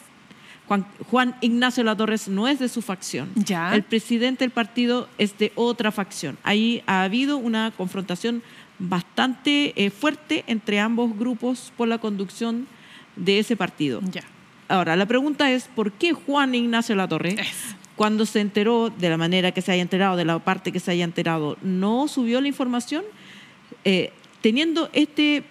Juan, 0.68 0.86
Juan 1.10 1.34
Ignacio 1.40 1.82
Latorres 1.82 2.28
no 2.28 2.46
es 2.46 2.58
de 2.58 2.68
su 2.68 2.82
facción. 2.82 3.30
Ya. 3.36 3.74
El 3.74 3.84
presidente 3.84 4.44
del 4.44 4.50
partido 4.50 5.08
es 5.16 5.38
de 5.38 5.50
otra 5.54 5.90
facción. 5.90 6.36
Ahí 6.42 6.82
ha 6.86 7.04
habido 7.04 7.38
una 7.38 7.70
confrontación 7.70 8.42
bastante 8.78 9.72
eh, 9.82 9.88
fuerte 9.88 10.44
entre 10.46 10.78
ambos 10.78 11.18
grupos 11.18 11.72
por 11.74 11.88
la 11.88 11.96
conducción 11.96 12.66
de 13.16 13.38
ese 13.38 13.56
partido. 13.56 14.02
Ya. 14.12 14.24
Ahora, 14.68 14.96
la 14.96 15.06
pregunta 15.06 15.50
es, 15.50 15.68
¿por 15.74 15.90
qué 15.90 16.12
Juan 16.12 16.54
Ignacio 16.54 16.94
Latorre, 16.94 17.32
Es. 17.40 17.74
cuando 17.96 18.26
se 18.26 18.40
enteró 18.40 18.90
de 18.90 19.08
la 19.08 19.16
manera 19.16 19.52
que 19.52 19.62
se 19.62 19.72
haya 19.72 19.80
enterado, 19.80 20.18
de 20.18 20.26
la 20.26 20.38
parte 20.38 20.70
que 20.70 20.80
se 20.80 20.90
haya 20.90 21.04
enterado, 21.04 21.56
no 21.62 22.08
subió 22.08 22.42
la 22.42 22.48
información? 22.48 23.04
Eh, 23.84 24.12
teniendo 24.40 24.88
este, 24.92 25.44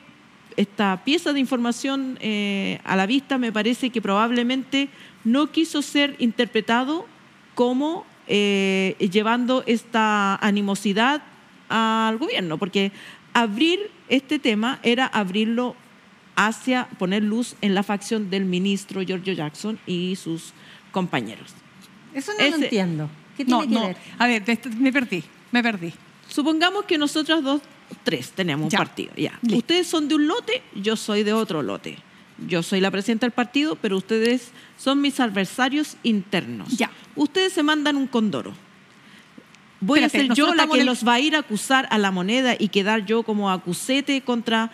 esta 0.59 1.01
pieza 1.05 1.31
de 1.31 1.39
información 1.39 2.17
eh, 2.19 2.79
a 2.83 2.95
la 2.97 3.05
vista, 3.05 3.37
me 3.37 3.51
parece 3.51 3.91
que 3.91 4.01
probablemente 4.01 4.89
no 5.23 5.51
quiso 5.51 5.81
ser 5.81 6.15
interpretado 6.19 7.05
como 7.55 8.05
eh, 8.27 8.95
llevando 9.11 9.63
esta 9.67 10.35
animosidad 10.35 11.21
al 11.69 12.17
gobierno, 12.17 12.57
porque 12.57 12.91
abrir 13.33 13.79
este 14.09 14.37
tema 14.37 14.79
era 14.83 15.05
abrirlo 15.05 15.75
hacia 16.35 16.87
poner 16.97 17.23
luz 17.23 17.55
en 17.61 17.73
la 17.73 17.83
facción 17.83 18.29
del 18.29 18.43
ministro 18.45 19.01
Giorgio 19.01 19.33
Jackson 19.33 19.79
y 19.87 20.15
sus 20.15 20.53
compañeros. 20.91 21.53
Eso 22.13 22.31
no 22.37 22.47
lo 22.49 22.55
entiendo. 22.63 23.09
¿Qué 23.37 23.45
tiene 23.45 23.61
No, 23.61 23.67
que 23.67 23.73
no. 23.75 23.87
ver? 23.87 23.97
A 24.17 24.27
ver, 24.27 24.43
me 24.77 24.91
perdí, 24.91 25.23
me 25.51 25.63
perdí. 25.63 25.93
Supongamos 26.27 26.83
que 26.85 26.97
nosotros 26.97 27.43
dos, 27.43 27.61
tres, 28.03 28.31
tenemos 28.31 28.71
Ya. 28.71 28.79
un 28.79 28.85
partido. 28.85 29.11
Ya. 29.15 29.37
Listo. 29.41 29.57
Ustedes 29.57 29.87
son 29.87 30.07
de 30.07 30.15
un 30.15 30.27
lote, 30.27 30.61
yo 30.75 30.95
soy 30.95 31.23
de 31.23 31.33
otro 31.33 31.61
lote. 31.61 31.97
Yo 32.47 32.63
soy 32.63 32.79
la 32.79 32.89
presidenta 32.89 33.25
del 33.25 33.33
partido, 33.33 33.75
pero 33.75 33.97
ustedes 33.97 34.51
son 34.77 35.01
mis 35.01 35.19
adversarios 35.19 35.97
internos. 36.03 36.69
Ya. 36.77 36.89
Ustedes 37.15 37.51
se 37.53 37.63
mandan 37.63 37.97
un 37.97 38.07
condoro. 38.07 38.53
Voy 39.81 39.99
Espérate, 39.99 40.17
a 40.31 40.35
ser 40.35 40.37
yo 40.37 40.53
la 40.55 40.67
que 40.67 40.79
el- 40.81 40.85
los 40.85 41.07
va 41.07 41.13
a 41.15 41.19
ir 41.19 41.35
a 41.35 41.39
acusar 41.39 41.87
a 41.89 41.97
la 41.97 42.11
moneda 42.11 42.55
y 42.57 42.67
quedar 42.69 43.05
yo 43.05 43.23
como 43.23 43.49
acusete 43.49 44.21
contra. 44.21 44.71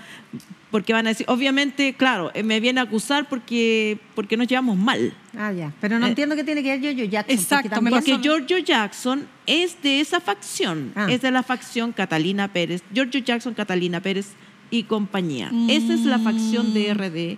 Porque 0.75 0.91
van 0.91 1.05
a 1.07 1.11
decir, 1.11 1.25
obviamente, 1.29 1.93
claro, 1.93 2.31
eh, 2.33 2.43
me 2.43 2.59
viene 2.59 2.81
a 2.81 2.83
acusar 2.83 3.29
porque, 3.29 3.97
porque 4.13 4.35
nos 4.35 4.45
llevamos 4.45 4.75
mal. 4.75 5.13
Ah, 5.38 5.53
ya. 5.53 5.71
Pero 5.79 5.99
no 5.99 6.05
Eh, 6.05 6.09
entiendo 6.09 6.35
qué 6.35 6.43
tiene 6.43 6.61
que 6.63 6.77
ver 6.77 6.93
yo 6.95 7.05
Jackson. 7.05 7.33
Exacto, 7.33 7.69
porque 7.79 7.89
Porque 7.91 8.17
Giorgio 8.21 8.57
Jackson 8.57 9.25
es 9.45 9.81
de 9.81 10.01
esa 10.01 10.19
facción, 10.19 10.91
Ah. 10.93 11.07
es 11.09 11.21
de 11.21 11.31
la 11.31 11.43
facción 11.43 11.93
Catalina 11.93 12.49
Pérez, 12.51 12.83
Giorgio 12.93 13.21
Jackson, 13.21 13.53
Catalina 13.53 14.01
Pérez 14.01 14.33
y 14.69 14.83
compañía. 14.83 15.49
Esa 15.69 15.93
es 15.93 16.01
la 16.01 16.19
facción 16.19 16.73
de 16.73 16.89
RD. 16.93 17.38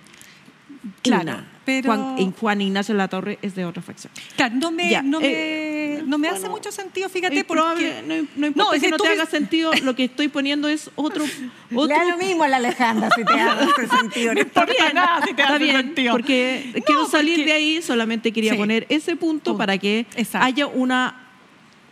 Claro, 1.01 1.37
pero- 1.65 1.85
Juan, 1.93 2.31
Juan 2.31 2.61
Ignacio 2.61 2.95
Latorre 2.95 3.39
es 3.41 3.55
de 3.55 3.65
otra 3.65 3.81
facción. 3.81 4.11
Claro, 4.35 4.55
no 4.55 4.71
me, 4.71 4.89
Ya, 4.89 5.01
no 5.01 5.19
eh, 5.21 5.97
me, 6.01 6.07
no 6.07 6.17
me 6.17 6.29
hace 6.29 6.47
mucho 6.49 6.71
sentido, 6.71 7.09
fíjate, 7.09 7.43
probable, 7.43 7.93
porque... 8.01 8.21
no, 8.21 8.27
no 8.35 8.47
importa 8.47 8.75
es 8.75 8.81
que 8.81 8.89
no 8.89 8.97
te 8.97 9.07
haga 9.09 9.25
sentido, 9.25 9.71
lo 9.83 9.95
que 9.95 10.05
estoy 10.05 10.27
poniendo 10.29 10.67
es 10.67 10.89
otro... 10.95 11.25
Le 11.69 11.77
otro 11.77 11.95
da 11.97 12.05
lo 12.05 12.17
mismo 12.17 12.43
a 12.43 12.47
la 12.47 12.57
Alejandra 12.57 13.09
si 13.15 13.25
te 13.25 13.33
hace 13.33 13.87
sentido. 13.99 14.33
No 14.33 14.39
importa 14.41 14.93
nada 14.93 15.25
si 15.27 15.33
te 15.33 15.41
hace 15.43 15.59
bien, 15.59 15.75
sentido. 15.77 16.11
porque 16.13 16.71
No, 16.75 16.81
quiero 16.83 17.05
salir 17.07 17.35
porque- 17.39 17.45
de 17.45 17.53
ahí, 17.53 17.81
solamente 17.81 18.31
quería 18.31 18.53
Sí. 18.53 18.57
poner 18.57 18.85
ese 18.89 19.15
punto 19.15 19.57
para 19.57 19.77
que 19.77 20.05
Exacto. 20.15 20.45
haya 20.47 20.67
una 20.67 21.23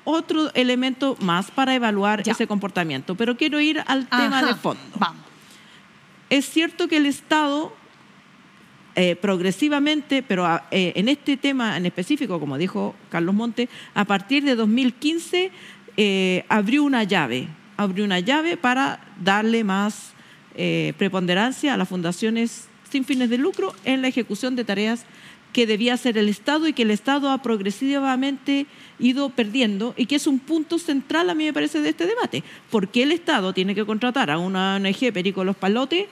otro 0.08 0.52
elemento 0.54 1.18
más 1.20 1.50
para 1.52 1.74
evaluar 1.74 2.22
Ya. 2.24 2.34
ese 2.34 2.46
comportamiento. 2.48 3.16
Pero 3.16 3.36
quiero 3.36 3.60
ir 3.60 3.84
al 3.88 4.08
tema 4.08 4.44
de 4.44 4.54
fondo. 4.54 4.82
Vamos. 5.00 5.24
Es 6.30 6.50
cierto 6.50 6.88
que 6.88 6.98
el 6.98 7.06
Estado 7.08 7.74
eh, 8.96 9.16
progresivamente, 9.16 10.24
pero 10.24 10.46
a- 10.46 10.66
eh, 10.72 10.94
en 10.96 11.10
este 11.10 11.38
tema 11.38 11.76
en 11.78 11.86
específico, 11.86 12.40
como 12.40 12.58
dijo 12.58 12.96
Carlos 13.10 13.36
Monte, 13.36 13.68
a 13.94 14.06
partir 14.06 14.44
de 14.44 14.56
2015 14.56 15.52
eh, 15.98 16.46
abrió 16.50 16.84
una 16.84 17.04
llave, 17.04 17.48
abrió 17.78 18.06
una 18.06 18.20
llave 18.20 18.58
para 18.58 19.00
darle 19.24 19.64
más 19.64 20.14
preponderancia 20.98 21.74
a 21.74 21.78
las 21.78 21.90
fundaciones 21.90 22.70
sin 22.90 23.04
fines 23.04 23.30
de 23.30 23.38
lucro 23.38 23.74
en 23.84 24.02
la 24.02 24.08
ejecución 24.08 24.56
de 24.56 24.64
tareas 24.64 25.04
que 25.52 25.66
debía 25.68 25.94
hacer 25.96 26.18
el 26.18 26.30
Estado 26.30 26.66
y 26.68 26.74
que 26.74 26.84
el 26.84 26.92
Estado 26.92 27.30
ha 27.30 27.42
progresivamente 27.42 28.66
ido 29.00 29.30
perdiendo 29.30 29.94
y 29.98 30.06
que 30.06 30.16
es 30.16 30.28
un 30.28 30.40
punto 30.40 30.80
central, 30.80 31.30
a 31.30 31.36
mí 31.36 31.46
me 31.46 31.54
parece, 31.54 31.82
de 31.82 31.90
este 31.90 32.06
debate. 32.08 32.44
¿Por 32.70 32.88
qué 32.90 33.04
el 33.04 33.12
Estado 33.12 33.54
tiene 33.54 33.76
que 33.76 33.86
contratar 33.86 34.32
a 34.32 34.38
una 34.38 34.76
ONG 34.78 35.12
Perico 35.14 35.44
Los 35.44 35.56
Palotes 35.58 36.06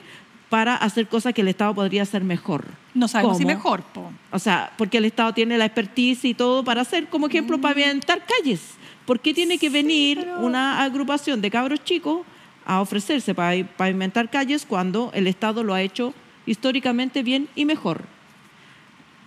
para 0.54 0.76
hacer 0.76 1.08
cosas 1.08 1.34
que 1.34 1.40
el 1.40 1.48
Estado 1.48 1.74
podría 1.74 2.02
hacer 2.02 2.22
mejor? 2.22 2.64
No 2.94 3.08
sabemos 3.08 3.38
si 3.38 3.44
mejor, 3.44 3.82
po. 3.82 4.12
O 4.30 4.38
sea, 4.38 4.72
porque 4.78 4.98
el 4.98 5.04
Estado 5.04 5.34
tiene 5.34 5.58
la 5.58 5.64
expertise 5.64 6.26
y 6.26 6.32
todo 6.32 6.62
para 6.62 6.82
hacer, 6.82 7.08
como 7.08 7.26
ejemplo, 7.26 7.60
pavimentar 7.60 8.22
calles. 8.24 8.60
¿Por 9.04 9.18
qué 9.18 9.34
tiene 9.34 9.58
que 9.58 9.68
venir 9.68 10.24
una 10.38 10.84
agrupación 10.84 11.40
de 11.40 11.50
cabros 11.50 11.82
chicos 11.82 12.20
a 12.64 12.80
ofrecerse 12.80 13.34
para 13.34 13.66
pavimentar 13.66 14.30
calles 14.30 14.64
cuando 14.64 15.10
el 15.12 15.26
Estado 15.26 15.64
lo 15.64 15.74
ha 15.74 15.82
hecho 15.82 16.14
históricamente 16.46 17.24
bien 17.24 17.48
y 17.56 17.64
mejor? 17.64 18.02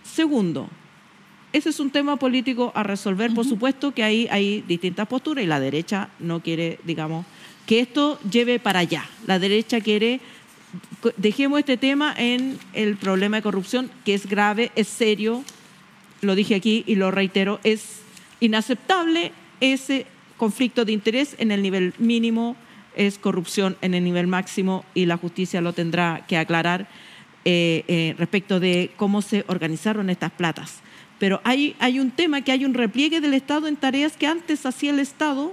Segundo, 0.04 0.66
ese 1.52 1.68
es 1.68 1.78
un 1.78 1.90
tema 1.90 2.16
político 2.16 2.72
a 2.74 2.82
resolver. 2.84 3.34
Por 3.34 3.44
supuesto 3.44 3.92
que 3.92 4.02
ahí 4.02 4.26
hay 4.30 4.64
distintas 4.66 5.06
posturas 5.06 5.44
y 5.44 5.46
la 5.46 5.60
derecha 5.60 6.08
no 6.20 6.40
quiere, 6.40 6.78
digamos, 6.84 7.26
que 7.68 7.80
esto 7.80 8.18
lleve 8.22 8.58
para 8.58 8.78
allá. 8.78 9.04
La 9.26 9.38
derecha 9.38 9.82
quiere, 9.82 10.22
dejemos 11.16 11.58
este 11.58 11.76
tema 11.76 12.14
en 12.16 12.58
el 12.72 12.96
problema 12.96 13.38
de 13.38 13.42
corrupción, 13.42 13.90
que 14.04 14.14
es 14.14 14.26
grave, 14.26 14.70
es 14.76 14.88
serio, 14.88 15.42
lo 16.20 16.34
dije 16.34 16.54
aquí 16.54 16.84
y 16.86 16.96
lo 16.96 17.10
reitero, 17.10 17.60
es 17.64 18.00
inaceptable 18.40 19.32
ese 19.60 20.06
conflicto 20.36 20.84
de 20.84 20.92
interés 20.92 21.34
en 21.38 21.50
el 21.50 21.62
nivel 21.62 21.94
mínimo, 21.98 22.56
es 22.96 23.18
corrupción 23.18 23.76
en 23.80 23.94
el 23.94 24.04
nivel 24.04 24.26
máximo 24.26 24.84
y 24.94 25.06
la 25.06 25.16
justicia 25.16 25.60
lo 25.60 25.72
tendrá 25.72 26.24
que 26.26 26.36
aclarar 26.36 26.88
eh, 27.44 27.84
eh, 27.86 28.14
respecto 28.18 28.60
de 28.60 28.90
cómo 28.96 29.22
se 29.22 29.44
organizaron 29.46 30.10
estas 30.10 30.32
platas. 30.32 30.80
Pero 31.18 31.40
hay, 31.44 31.76
hay 31.78 32.00
un 32.00 32.10
tema 32.10 32.42
que 32.42 32.52
hay 32.52 32.64
un 32.64 32.74
repliegue 32.74 33.20
del 33.20 33.34
Estado 33.34 33.66
en 33.66 33.76
tareas 33.76 34.16
que 34.16 34.26
antes 34.26 34.66
hacía 34.66 34.90
el 34.90 34.98
Estado 34.98 35.52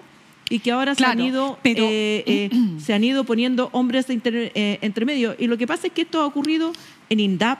y 0.49 0.59
que 0.59 0.71
ahora 0.71 0.95
se, 0.95 1.05
han 1.05 1.19
ido, 1.19 1.59
eh, 1.63 2.49
se 2.79 2.93
han 2.93 3.03
ido 3.03 3.23
poniendo 3.23 3.69
hombres 3.71 4.05
entre 4.09 5.05
medio. 5.05 5.35
Y 5.39 5.47
lo 5.47 5.57
que 5.57 5.67
pasa 5.67 5.87
es 5.87 5.93
que 5.93 6.03
esto 6.03 6.21
ha 6.21 6.25
ocurrido 6.25 6.71
en 7.09 7.19
INDAP, 7.19 7.59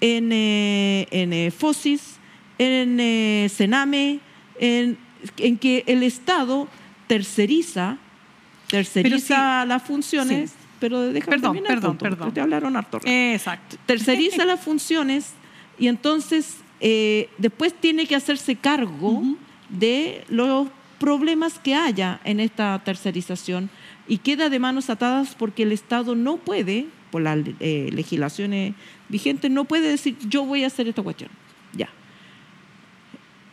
en, 0.00 0.30
en 0.32 1.52
FOSIS, 1.52 2.16
en 2.58 3.48
Sename, 3.48 4.20
en, 4.58 4.98
en 5.38 5.58
que 5.58 5.84
el 5.86 6.02
Estado 6.02 6.68
terceriza, 7.06 7.98
terceriza 8.68 9.64
las 9.64 9.82
funciones, 9.82 10.52
pero 10.80 11.00
déjame 11.00 11.36
perdón, 11.36 11.62
perdón, 11.66 11.98
perdón. 11.98 12.34
te 12.34 12.40
hablaron 12.40 12.76
harto. 12.76 13.00
Exacto. 13.04 13.76
Terceriza 13.86 14.44
las 14.44 14.60
funciones 14.60 15.32
y 15.78 15.88
entonces 15.88 16.58
eh, 16.80 17.28
después 17.38 17.74
tiene 17.74 18.06
que 18.06 18.14
hacerse 18.14 18.56
cargo 18.56 19.22
de 19.68 20.24
los 20.28 20.68
problemas 20.98 21.58
que 21.58 21.74
haya 21.74 22.20
en 22.24 22.40
esta 22.40 22.80
tercerización 22.84 23.70
y 24.08 24.18
queda 24.18 24.48
de 24.48 24.58
manos 24.58 24.90
atadas 24.90 25.34
porque 25.34 25.62
el 25.62 25.72
Estado 25.72 26.14
no 26.14 26.36
puede, 26.36 26.86
por 27.10 27.22
las 27.22 27.38
eh, 27.60 27.90
legislaciones 27.92 28.74
vigentes, 29.08 29.50
no 29.50 29.64
puede 29.64 29.88
decir 29.88 30.16
yo 30.28 30.44
voy 30.44 30.64
a 30.64 30.68
hacer 30.68 30.88
esta 30.88 31.02
cuestión. 31.02 31.30
Ya. 31.72 31.88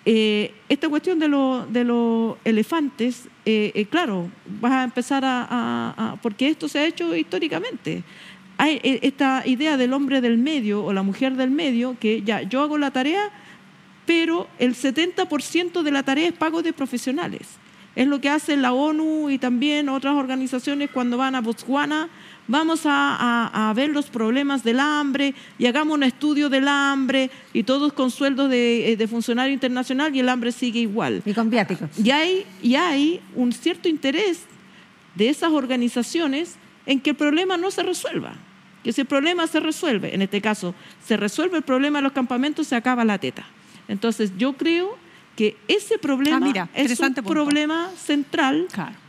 Eh, 0.03 0.53
esta 0.67 0.89
cuestión 0.89 1.19
de, 1.19 1.27
de 1.69 1.83
los 1.83 2.35
elefantes, 2.43 3.27
eh, 3.45 3.71
eh, 3.75 3.85
claro, 3.85 4.29
vas 4.59 4.71
a 4.71 4.83
empezar 4.83 5.23
a, 5.23 6.17
porque 6.23 6.49
esto 6.49 6.67
se 6.67 6.79
ha 6.79 6.85
hecho 6.85 7.15
históricamente. 7.15 8.03
Hay 8.57 8.79
esta 8.83 9.43
idea 9.45 9.77
del 9.77 9.93
hombre 9.93 10.21
del 10.21 10.37
medio 10.37 10.83
o 10.83 10.93
la 10.93 11.03
mujer 11.03 11.35
del 11.35 11.51
medio, 11.51 11.97
que 11.99 12.21
ya 12.21 12.41
yo 12.43 12.61
hago 12.61 12.77
la 12.77 12.91
tarea, 12.91 13.29
pero 14.11 14.49
el 14.59 14.75
70% 14.75 15.83
de 15.83 15.91
la 15.91 16.03
tarea 16.03 16.27
es 16.27 16.33
pago 16.33 16.61
de 16.61 16.73
profesionales. 16.73 17.47
Es 17.95 18.05
lo 18.05 18.19
que 18.19 18.27
hace 18.27 18.57
la 18.57 18.73
ONU 18.73 19.29
y 19.29 19.37
también 19.37 19.87
otras 19.87 20.15
organizaciones 20.15 20.89
cuando 20.91 21.15
van 21.15 21.33
a 21.33 21.39
Botswana 21.39 22.09
vamos 22.45 22.81
a, 22.83 23.71
ver 23.73 23.91
los 23.91 24.07
problemas 24.07 24.65
del 24.65 24.81
hambre 24.81 25.33
y 25.57 25.65
hagamos 25.65 25.95
un 25.95 26.03
estudio 26.03 26.49
del 26.49 26.67
hambre 26.67 27.31
y 27.53 27.63
todos 27.63 27.93
con 27.93 28.11
sueldos 28.11 28.49
de, 28.49 28.91
eh, 28.91 29.07
funcionario 29.07 29.53
internacional 29.53 30.13
y 30.13 30.19
el 30.19 30.27
hambre 30.27 30.51
sigue 30.51 30.81
igual. 30.81 31.21
Y 31.25 31.33
con 31.33 31.49
viáticos. 31.49 31.87
Y 31.97 32.11
hay, 32.11 32.45
y 32.61 32.75
hay 32.75 33.21
un 33.33 33.53
cierto 33.53 33.87
interés 33.87 34.41
de 35.15 35.29
esas 35.29 35.53
organizaciones 35.53 36.57
en 36.85 36.99
que 36.99 37.11
el 37.11 37.15
problema 37.15 37.55
no 37.55 37.71
se 37.71 37.81
resuelva. 37.81 38.33
Que 38.83 38.91
si 38.91 38.99
el 38.99 39.07
problema 39.07 39.47
se 39.47 39.61
resuelve, 39.61 40.13
en 40.13 40.21
este 40.21 40.41
caso, 40.41 40.75
se 41.05 41.15
resuelve 41.15 41.55
el 41.55 41.63
problema 41.63 41.99
de 41.99 42.03
los 42.03 42.11
campamentos, 42.11 42.67
se 42.67 42.75
acaba 42.75 43.05
la 43.05 43.17
teta. 43.17 43.45
Entonces, 43.91 44.31
yo 44.37 44.53
creo 44.53 44.97
que 45.35 45.55
ese 45.67 45.97
problema 45.97 46.51
ah, 46.55 46.69
es 46.73 46.99
un 46.99 47.13
problema 47.13 47.89
central 47.97 48.67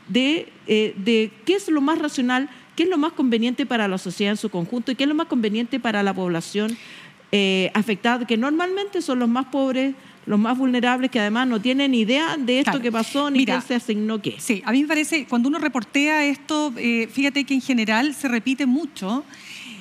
de, 0.09 0.53
eh, 0.67 0.95
de 0.97 1.31
qué 1.45 1.55
es 1.55 1.69
lo 1.69 1.81
más 1.81 1.99
racional 1.99 2.49
qué 2.77 2.85
es 2.85 2.89
lo 2.89 2.99
más 2.99 3.13
conveniente 3.13 3.67
para 3.67 3.89
la 3.89 3.99
sociedad 3.99 4.33
en 4.33 4.37
su 4.37 4.51
conjunto 4.51 4.93
y 4.93 4.95
qué 4.95 5.05
es 5.05 5.09
lo 5.09 5.15
más 5.15 5.27
conveniente 5.27 5.79
para 5.79 6.03
la 6.03 6.15
población 6.15 6.77
eh, 7.31 7.71
afectada, 7.75 8.27
que 8.27 8.37
normalmente 8.37 9.01
son 9.01 9.19
los 9.19 9.29
más 9.29 9.47
pobres, 9.47 9.95
los 10.27 10.39
más 10.39 10.57
vulnerables, 10.57 11.11
que 11.11 11.19
además 11.19 11.49
no 11.49 11.61
tienen 11.61 11.95
idea 11.95 12.37
de 12.37 12.61
esto 12.61 12.81
que 12.81 12.93
pasó 12.93 13.31
ni 13.31 13.45
qué 13.45 13.61
se 13.61 13.75
asignó 13.75 14.21
qué. 14.21 14.37
Sí, 14.39 14.63
a 14.65 14.73
mí 14.73 14.83
me 14.83 14.89
parece, 14.89 15.27
cuando 15.27 15.49
uno 15.49 15.59
reportea 15.59 16.25
esto, 16.27 16.73
eh, 16.77 17.09
fíjate 17.11 17.45
que 17.45 17.55
en 17.55 17.61
general 17.61 18.15
se 18.15 18.29
repite 18.29 18.67
mucho 18.67 19.25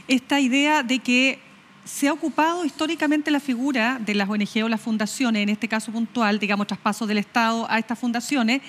esta 0.07 0.39
idea 0.39 0.83
de 0.83 0.99
que 0.99 1.39
se 1.83 2.07
ha 2.07 2.13
ocupado 2.13 2.63
históricamente 2.65 3.31
la 3.31 3.39
figura 3.39 3.99
de 3.99 4.15
las 4.15 4.29
ONG 4.29 4.63
o 4.63 4.69
las 4.69 4.81
fundaciones, 4.81 5.43
en 5.43 5.49
este 5.49 5.67
caso 5.67 5.91
puntual, 5.91 6.39
digamos, 6.39 6.67
traspaso 6.67 7.07
del 7.07 7.17
Estado 7.17 7.65
a 7.69 7.79
estas 7.79 7.97
fundaciones, 7.97 8.61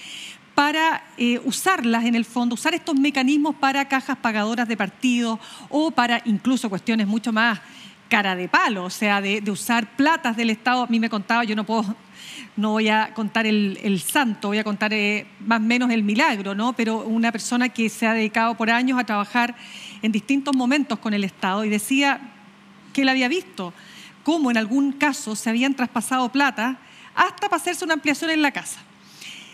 para 0.54 1.02
eh, 1.16 1.40
usarlas 1.44 2.04
en 2.04 2.14
el 2.14 2.24
fondo, 2.24 2.54
usar 2.54 2.74
estos 2.74 2.94
mecanismos 2.94 3.54
para 3.56 3.88
cajas 3.88 4.18
pagadoras 4.18 4.68
de 4.68 4.76
partidos 4.76 5.38
o 5.70 5.90
para 5.90 6.20
incluso 6.26 6.68
cuestiones 6.68 7.06
mucho 7.06 7.32
más 7.32 7.60
cara 8.08 8.36
de 8.36 8.46
palo, 8.46 8.84
o 8.84 8.90
sea, 8.90 9.22
de, 9.22 9.42
usar 9.50 9.96
platas 9.96 10.36
del 10.36 10.50
Estado. 10.50 10.82
A 10.82 10.86
mí 10.86 11.00
me 11.00 11.08
contaba, 11.08 11.44
yo 11.44 11.56
no 11.56 11.64
puedo, 11.64 11.96
no 12.56 12.72
voy 12.72 12.90
a 12.90 13.14
contar 13.14 13.46
el, 13.46 14.02
santo, 14.06 14.48
voy 14.48 14.58
a 14.58 14.64
contar 14.64 14.92
eh, 14.92 15.26
más 15.40 15.60
o 15.60 15.64
menos 15.64 15.90
el 15.90 16.02
milagro, 16.02 16.54
¿no? 16.54 16.74
Pero 16.74 16.98
una 17.04 17.32
persona 17.32 17.70
que 17.70 17.88
se 17.88 18.06
ha 18.06 18.12
dedicado 18.12 18.54
por 18.54 18.68
años 18.68 18.98
a 18.98 19.04
trabajar 19.04 19.54
en 20.02 20.12
distintos 20.12 20.54
momentos 20.54 20.98
con 20.98 21.14
el 21.14 21.24
Estado 21.24 21.64
y 21.64 21.70
decía 21.70 22.31
que 22.92 23.02
él 23.02 23.08
había 23.08 23.28
visto 23.28 23.72
cómo 24.22 24.50
en 24.50 24.56
algún 24.56 24.92
caso 24.92 25.34
se 25.34 25.50
habían 25.50 25.74
traspasado 25.74 26.30
plata 26.30 26.78
hasta 27.14 27.48
para 27.48 27.56
hacerse 27.56 27.84
una 27.84 27.94
ampliación 27.94 28.30
en 28.30 28.42
la 28.42 28.52
casa. 28.52 28.80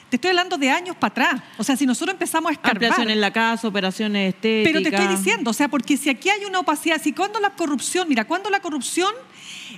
Te 0.09 0.17
estoy 0.17 0.31
hablando 0.31 0.57
de 0.57 0.71
años 0.71 0.97
para 0.97 1.11
atrás. 1.11 1.43
O 1.59 1.65
sea, 1.65 1.77
si 1.77 1.85
nosotros 1.85 2.15
empezamos 2.15 2.49
a 2.49 2.53
escarbar... 2.55 2.77
Ampliación 2.77 3.11
en 3.11 3.21
la 3.21 3.31
casa, 3.31 3.69
operaciones 3.69 4.35
estéticas... 4.35 4.73
Pero 4.73 4.83
te 4.83 4.97
estoy 4.97 5.17
diciendo, 5.17 5.51
o 5.51 5.55
sea, 5.55 5.69
porque 5.69 5.99
si 5.99 6.09
aquí 6.09 6.31
hay 6.31 6.47
una 6.47 6.61
opacidad, 6.61 7.01
si 7.01 7.13
cuando 7.13 7.39
la 7.41 7.51
corrupción, 7.51 8.09
mira, 8.09 8.25
cuando 8.25 8.49
la 8.49 8.61
corrupción 8.61 9.13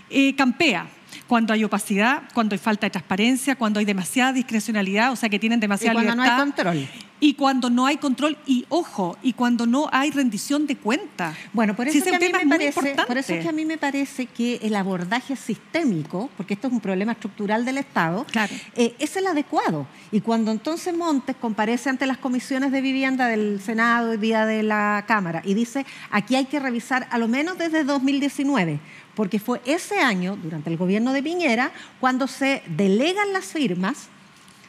eh, 0.08 0.36
campea, 0.36 0.88
cuando 1.30 1.52
hay 1.52 1.62
opacidad, 1.62 2.22
cuando 2.34 2.56
hay 2.56 2.58
falta 2.58 2.86
de 2.86 2.90
transparencia, 2.90 3.54
cuando 3.54 3.78
hay 3.78 3.84
demasiada 3.84 4.32
discrecionalidad, 4.32 5.12
o 5.12 5.16
sea 5.16 5.28
que 5.28 5.38
tienen 5.38 5.60
demasiada 5.60 5.92
y 5.92 6.04
cuando 6.04 6.16
no 6.16 6.22
hay 6.24 6.40
control. 6.40 6.88
Y 7.22 7.34
cuando 7.34 7.70
no 7.70 7.86
hay 7.86 7.98
control, 7.98 8.36
y 8.46 8.64
ojo, 8.70 9.16
y 9.22 9.34
cuando 9.34 9.66
no 9.66 9.88
hay 9.92 10.10
rendición 10.10 10.66
de 10.66 10.76
cuenta. 10.76 11.34
Bueno, 11.52 11.76
por 11.76 11.86
eso, 11.86 12.02
que 12.02 12.16
a 12.16 12.18
mí 12.18 12.32
me 12.32 12.46
parece, 12.46 12.96
por 13.06 13.18
eso 13.18 13.34
es 13.34 13.42
que 13.42 13.48
a 13.48 13.52
mí 13.52 13.64
me 13.64 13.76
parece 13.78 14.26
que 14.26 14.58
el 14.62 14.74
abordaje 14.74 15.36
sistémico, 15.36 16.30
porque 16.36 16.54
esto 16.54 16.66
es 16.66 16.72
un 16.72 16.80
problema 16.80 17.12
estructural 17.12 17.64
del 17.64 17.78
Estado, 17.78 18.26
eh, 18.74 18.94
es 18.98 19.16
el 19.16 19.26
adecuado. 19.26 19.86
Y 20.10 20.22
cuando 20.22 20.50
entonces 20.50 20.96
Montes 20.96 21.36
comparece 21.36 21.90
ante 21.90 22.06
las 22.06 22.16
comisiones 22.16 22.72
de 22.72 22.80
vivienda 22.80 23.28
del 23.28 23.60
Senado 23.60 24.14
y 24.14 24.16
día 24.16 24.46
de 24.46 24.62
la 24.62 25.04
Cámara 25.06 25.42
y 25.44 25.54
dice, 25.54 25.86
aquí 26.10 26.34
hay 26.34 26.46
que 26.46 26.58
revisar 26.58 27.06
a 27.10 27.18
lo 27.18 27.28
menos 27.28 27.56
desde 27.58 27.84
2019 27.84 28.80
porque 29.20 29.38
fue 29.38 29.60
ese 29.66 29.98
año, 29.98 30.38
durante 30.42 30.70
el 30.70 30.78
gobierno 30.78 31.12
de 31.12 31.22
Piñera, 31.22 31.72
cuando 32.00 32.26
se 32.26 32.62
delegan 32.66 33.34
las 33.34 33.44
firmas 33.44 34.08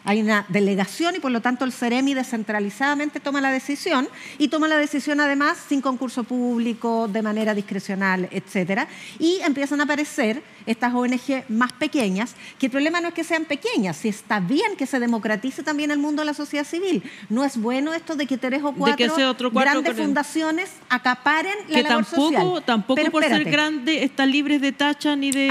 hay 0.03 0.21
una 0.21 0.45
delegación 0.49 1.15
y 1.15 1.19
por 1.19 1.31
lo 1.31 1.41
tanto 1.41 1.65
el 1.65 1.71
CEREMI 1.71 2.13
descentralizadamente 2.13 3.19
toma 3.19 3.41
la 3.41 3.51
decisión 3.51 4.07
y 4.37 4.47
toma 4.47 4.67
la 4.67 4.77
decisión 4.77 5.19
además 5.19 5.57
sin 5.67 5.81
concurso 5.81 6.23
público, 6.23 7.07
de 7.07 7.21
manera 7.21 7.53
discrecional, 7.53 8.27
etcétera. 8.31 8.87
Y 9.19 9.39
empiezan 9.45 9.79
a 9.81 9.83
aparecer 9.83 10.41
estas 10.65 10.93
ONG 10.93 11.43
más 11.49 11.73
pequeñas, 11.73 12.35
que 12.59 12.67
el 12.67 12.71
problema 12.71 13.01
no 13.01 13.09
es 13.09 13.13
que 13.13 13.23
sean 13.23 13.45
pequeñas, 13.45 13.97
si 13.97 14.09
está 14.09 14.39
bien 14.39 14.75
que 14.77 14.85
se 14.85 14.99
democratice 14.99 15.63
también 15.63 15.91
el 15.91 15.97
mundo 15.99 16.21
de 16.21 16.27
la 16.27 16.33
sociedad 16.33 16.65
civil. 16.65 17.03
No 17.29 17.43
es 17.43 17.57
bueno 17.57 17.93
esto 17.93 18.15
de 18.15 18.25
que 18.25 18.37
tres 18.37 18.63
o 18.63 18.73
cuatro, 18.73 19.51
grandes 19.51 19.97
fundaciones 19.97 20.69
acaparen 20.89 21.53
la 21.67 21.75
que 21.75 21.83
tampoco, 21.83 22.61
Tampoco 22.61 23.01
por 23.11 23.23
ser 23.23 23.43
grande 23.45 24.03
están 24.03 24.31
libres 24.31 24.61
de 24.61 24.71
tacha 24.71 25.15
ni 25.15 25.31
de... 25.31 25.49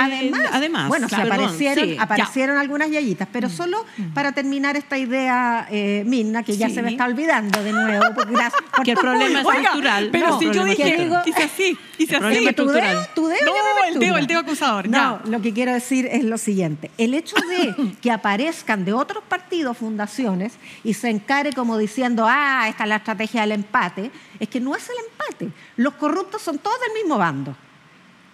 Además, 0.52 0.88
bueno, 0.88 1.06
aparecieron, 1.10 2.00
aparecieron 2.00 2.58
algunas 2.58 2.90
yayitas, 2.90 3.28
pero 3.32 3.48
mm. 3.48 3.50
solo 3.50 3.84
mm. 3.96 4.14
para 4.14 4.32
terminar 4.40 4.74
esta 4.74 4.96
idea, 4.96 5.66
eh, 5.70 6.02
que 6.46 6.56
ya 6.56 6.70
se 6.70 6.80
me 6.80 6.92
está 6.92 7.04
olvidando 7.04 7.62
de 7.62 7.72
nuevo. 7.72 8.06
Porque, 8.14 8.92
el 8.92 8.96
problema 8.96 9.40
es 9.42 9.46
estructural. 9.46 10.08
Pero 10.10 10.38
si 10.38 10.50
yo 10.50 10.64
dije, 10.64 11.10
así, 11.44 11.76
dice 11.98 12.16
así. 12.16 12.54
¿Tu 12.54 12.66
dedo? 12.66 13.06
¿Tu 13.14 13.26
dedo? 13.26 13.44
No, 13.44 13.84
el 13.86 13.98
dedo, 13.98 14.16
el 14.16 14.26
dedo 14.26 14.40
acusador. 14.40 14.88
No, 14.88 15.20
lo 15.26 15.42
que 15.42 15.52
quiero 15.52 15.74
decir 15.74 16.08
es 16.10 16.24
lo 16.24 16.38
siguiente. 16.38 16.90
El 16.96 17.12
hecho 17.12 17.36
de 17.36 17.92
que 18.00 18.10
aparezcan 18.10 18.86
de 18.86 18.94
otros 18.94 19.22
partidos 19.28 19.76
fundaciones 19.76 20.54
y 20.84 20.94
se 20.94 21.10
encare 21.10 21.52
como 21.52 21.76
diciendo, 21.76 22.24
ah, 22.26 22.66
esta 22.66 22.84
es 22.84 22.88
la 22.88 22.96
estrategia 22.96 23.42
del 23.42 23.52
empate, 23.52 24.10
es 24.38 24.48
que 24.48 24.58
no 24.58 24.74
es 24.74 24.88
el 24.88 24.96
empate. 25.10 25.54
Los 25.76 25.94
corruptos 25.94 26.40
son 26.40 26.58
todos 26.58 26.80
del 26.80 26.94
mismo 27.02 27.18
bando. 27.18 27.54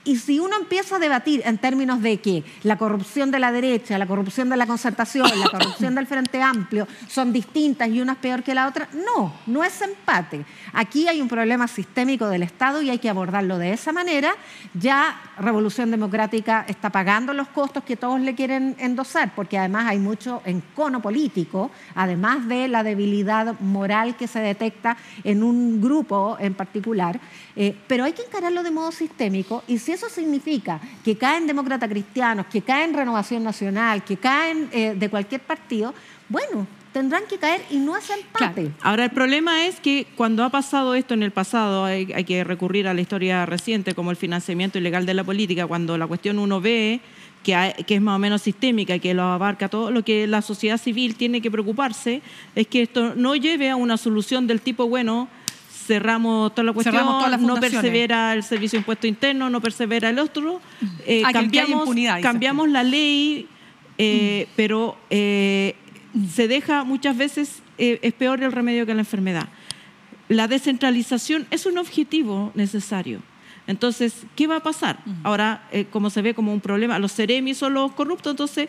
Y 0.06 0.16
si 0.18 0.38
uno 0.38 0.56
empieza 0.56 0.96
a 0.96 0.98
debatir 1.00 1.42
en 1.44 1.58
términos 1.58 2.00
de 2.00 2.18
que 2.18 2.44
la 2.62 2.78
corrupción 2.78 3.32
de 3.32 3.40
la 3.40 3.50
derecha, 3.50 3.98
la 3.98 4.06
corrupción 4.06 4.48
de 4.48 4.56
la 4.56 4.64
concertación, 4.64 5.28
la 5.36 5.48
corrupción 5.48 5.96
del 5.96 6.06
Frente 6.06 6.40
Amplio 6.40 6.86
son 7.08 7.32
distintas 7.32 7.88
y 7.88 8.00
una 8.00 8.12
es 8.12 8.18
peor 8.18 8.44
que 8.44 8.54
la 8.54 8.68
otra, 8.68 8.88
no, 8.94 9.34
no 9.46 9.64
es 9.64 9.82
empate. 9.82 10.44
Aquí 10.72 11.08
hay 11.08 11.20
un 11.20 11.26
problema 11.26 11.66
sistémico 11.66 12.28
del 12.28 12.44
Estado 12.44 12.82
y 12.82 12.90
hay 12.90 12.98
que 12.98 13.10
abordarlo 13.10 13.58
de 13.58 13.72
esa 13.72 13.90
manera. 13.90 14.32
Ya 14.74 15.20
Revolución 15.40 15.90
Democrática 15.90 16.64
está 16.68 16.90
pagando 16.90 17.32
los 17.32 17.48
costos 17.48 17.82
que 17.82 17.96
todos 17.96 18.20
le 18.20 18.36
quieren 18.36 18.76
endosar, 18.78 19.34
porque 19.34 19.58
además 19.58 19.86
hay 19.88 19.98
mucho 19.98 20.40
encono 20.44 21.02
político, 21.02 21.72
además 21.96 22.46
de 22.46 22.68
la 22.68 22.84
debilidad 22.84 23.58
moral 23.58 24.16
que 24.16 24.28
se 24.28 24.38
detecta 24.38 24.96
en 25.24 25.42
un 25.42 25.80
grupo 25.80 26.36
en 26.38 26.54
particular. 26.54 27.18
Eh, 27.56 27.74
pero 27.88 28.04
hay 28.04 28.12
que 28.12 28.22
encararlo 28.22 28.62
de 28.62 28.70
modo 28.70 28.92
sistémico 28.92 29.64
y 29.66 29.78
si 29.78 29.95
eso 29.96 30.08
significa 30.08 30.80
que 31.04 31.16
caen 31.16 31.46
demócratas 31.46 31.88
cristianos, 31.88 32.46
que 32.46 32.62
caen 32.62 32.94
Renovación 32.94 33.42
Nacional, 33.42 34.04
que 34.04 34.16
caen 34.16 34.68
eh, 34.72 34.94
de 34.96 35.08
cualquier 35.08 35.40
partido, 35.40 35.94
bueno, 36.28 36.66
tendrán 36.92 37.24
que 37.28 37.38
caer 37.38 37.62
y 37.70 37.76
no 37.78 37.94
hacen 37.94 38.20
empate. 38.20 38.70
Ahora, 38.82 39.04
el 39.04 39.10
problema 39.10 39.66
es 39.66 39.80
que 39.80 40.06
cuando 40.16 40.44
ha 40.44 40.50
pasado 40.50 40.94
esto 40.94 41.14
en 41.14 41.22
el 41.22 41.30
pasado, 41.30 41.84
hay, 41.84 42.06
que 42.06 42.44
recurrir 42.44 42.88
a 42.88 42.94
la 42.94 43.00
historia 43.00 43.44
reciente, 43.46 43.94
como 43.94 44.10
el 44.10 44.16
financiamiento 44.16 44.78
ilegal 44.78 45.06
de 45.06 45.14
la 45.14 45.24
política, 45.24 45.66
cuando 45.66 45.98
la 45.98 46.06
cuestión 46.06 46.38
uno 46.38 46.60
ve 46.60 47.00
que, 47.42 47.84
que, 47.86 47.96
es 47.96 48.00
más 48.00 48.16
o 48.16 48.18
menos 48.18 48.42
sistémica, 48.42 48.98
que 48.98 49.14
lo 49.14 49.24
abarca 49.24 49.68
todo, 49.68 49.90
lo 49.90 50.04
que 50.04 50.26
la 50.26 50.42
sociedad 50.42 50.78
civil 50.78 51.16
tiene 51.16 51.40
que 51.40 51.50
preocuparse 51.50 52.22
es 52.54 52.66
que 52.66 52.82
esto 52.82 53.14
no 53.14 53.36
lleve 53.36 53.70
a 53.70 53.76
una 53.76 53.96
solución 53.96 54.46
del 54.46 54.60
tipo, 54.60 54.88
bueno, 54.88 55.28
cerramos 55.86 56.54
toda 56.54 56.64
la 56.64 56.72
cuestión, 56.72 57.04
no 57.40 57.56
persevera 57.60 58.32
el 58.34 58.42
servicio 58.42 58.78
de 58.78 58.80
impuesto 58.82 59.06
interno, 59.06 59.48
no 59.50 59.60
persevera 59.60 60.10
el 60.10 60.18
otro, 60.18 60.60
eh, 61.06 61.22
cambiamos, 61.32 61.88
cambiamos 62.20 62.68
la 62.68 62.82
ley, 62.82 63.48
eh, 63.98 64.48
pero 64.56 64.96
eh, 65.10 65.76
se 66.32 66.48
deja 66.48 66.84
muchas 66.84 67.16
veces, 67.16 67.62
es 67.78 68.12
peor 68.14 68.42
el 68.42 68.52
remedio 68.52 68.86
que 68.86 68.94
la 68.94 69.00
enfermedad. 69.00 69.48
La 70.28 70.48
descentralización 70.48 71.46
es 71.50 71.66
un 71.66 71.78
objetivo 71.78 72.50
necesario. 72.54 73.20
Entonces, 73.66 74.14
¿qué 74.36 74.46
va 74.46 74.56
a 74.56 74.62
pasar? 74.62 74.98
Ahora, 75.24 75.68
eh, 75.72 75.86
como 75.90 76.10
se 76.10 76.22
ve 76.22 76.34
como 76.34 76.52
un 76.52 76.60
problema, 76.60 76.98
los 76.98 77.12
ceremis 77.12 77.58
son 77.58 77.74
los 77.74 77.92
corruptos, 77.92 78.32
entonces 78.32 78.68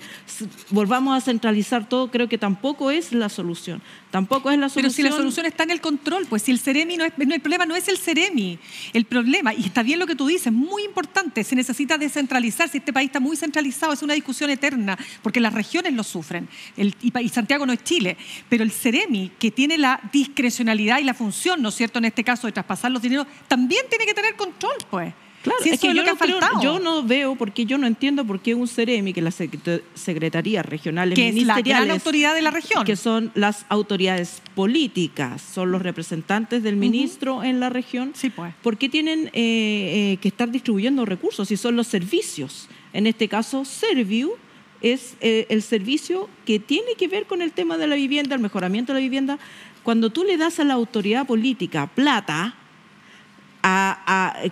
volvamos 0.69 1.15
a 1.15 1.21
centralizar 1.21 1.87
todo, 1.87 2.09
creo 2.09 2.27
que 2.27 2.37
tampoco 2.37 2.89
es 2.89 3.13
la 3.13 3.29
solución. 3.29 3.81
Tampoco 4.11 4.49
es 4.49 4.57
la 4.57 4.69
solución. 4.69 4.83
Pero 4.83 4.93
si 4.93 5.03
la 5.03 5.11
solución 5.11 5.45
está 5.45 5.63
en 5.63 5.71
el 5.71 5.81
control, 5.81 6.25
pues 6.27 6.41
si 6.41 6.51
el 6.51 6.59
ceremi 6.59 6.97
no 6.97 7.05
es, 7.05 7.13
el 7.17 7.41
problema 7.41 7.65
no 7.65 7.75
es 7.75 7.87
el 7.87 7.97
ceremi, 7.97 8.57
el 8.93 9.05
problema, 9.05 9.53
y 9.53 9.65
está 9.65 9.83
bien 9.83 9.99
lo 9.99 10.07
que 10.07 10.15
tú 10.15 10.27
dices, 10.27 10.51
muy 10.51 10.83
importante, 10.83 11.43
se 11.43 11.55
necesita 11.55 11.97
descentralizar, 11.97 12.69
si 12.69 12.79
este 12.79 12.93
país 12.93 13.07
está 13.07 13.19
muy 13.19 13.37
centralizado, 13.37 13.93
es 13.93 14.01
una 14.01 14.13
discusión 14.13 14.49
eterna, 14.49 14.97
porque 15.21 15.39
las 15.39 15.53
regiones 15.53 15.93
lo 15.93 16.03
sufren, 16.03 16.47
y, 16.77 16.93
y 17.19 17.29
Santiago 17.29 17.65
no 17.65 17.73
es 17.73 17.83
Chile, 17.83 18.17
pero 18.49 18.63
el 18.63 18.71
ceremi, 18.71 19.31
que 19.37 19.51
tiene 19.51 19.77
la 19.77 19.99
discrecionalidad 20.11 20.99
y 20.99 21.03
la 21.03 21.13
función, 21.13 21.61
¿no 21.61 21.69
es 21.69 21.75
cierto?, 21.75 21.99
en 21.99 22.05
este 22.05 22.23
caso 22.23 22.47
de 22.47 22.53
traspasar 22.53 22.91
los 22.91 23.01
dineros, 23.01 23.27
también 23.47 23.85
tiene 23.89 24.05
que 24.05 24.13
tener 24.13 24.35
control 24.35 24.73
pues. 24.89 25.13
Claro, 25.43 25.59
es 25.63 25.79
que, 25.79 25.93
yo, 25.93 26.03
no 26.03 26.61
yo, 26.61 26.79
no 26.79 27.03
veo, 27.03 27.35
porque 27.35 27.65
yo 27.65 27.77
no 27.77 27.87
entiendo 27.87 28.25
por 28.25 28.41
qué 28.41 28.53
un 28.53 28.67
CEREMI, 28.67 29.13
que 29.13 29.21
es 29.21 29.23
la 29.23 29.71
Secretaría 29.95 30.61
Regionales 30.63 31.15
que 31.15 31.29
es 31.29 31.35
la 31.45 31.93
autoridad 31.93 32.33
de 32.33 32.41
la 32.41 32.51
región. 32.51 32.83
Que 32.83 32.95
son 32.95 33.31
las 33.33 33.65
autoridades 33.69 34.41
políticas, 34.55 35.41
son 35.41 35.71
los 35.71 35.81
representantes 35.81 36.63
del 36.63 36.75
ministro 36.75 37.43
en 37.43 37.59
la 37.59 37.69
región. 37.69 38.11
Sí, 38.13 38.29
pues. 38.29 38.53
¿Por 38.61 38.77
qué 38.77 38.89
tienen 38.89 39.27
eh, 39.27 39.31
eh, 39.33 40.17
que 40.19 40.27
estar 40.27 40.51
distribuyendo 40.51 41.05
recursos 41.05 41.47
si 41.47 41.55
son 41.55 41.75
los 41.75 41.87
servicios? 41.87 42.67
En 42.91 43.07
este 43.07 43.29
caso, 43.29 43.63
Serviu 43.63 44.33
es 44.81 45.15
eh, 45.21 45.45
el 45.49 45.61
servicio 45.61 46.29
que 46.45 46.59
tiene 46.59 46.95
que 46.97 47.07
ver 47.07 47.25
con 47.25 47.41
el 47.41 47.51
tema 47.51 47.77
de 47.77 47.87
la 47.87 47.95
vivienda, 47.95 48.35
el 48.35 48.41
mejoramiento 48.41 48.91
de 48.91 48.99
la 48.99 49.03
vivienda. 49.03 49.39
Cuando 49.83 50.09
tú 50.09 50.23
le 50.23 50.35
das 50.37 50.59
a 50.59 50.63
la 50.63 50.73
autoridad 50.73 51.25
política 51.25 51.87
plata, 51.87 52.55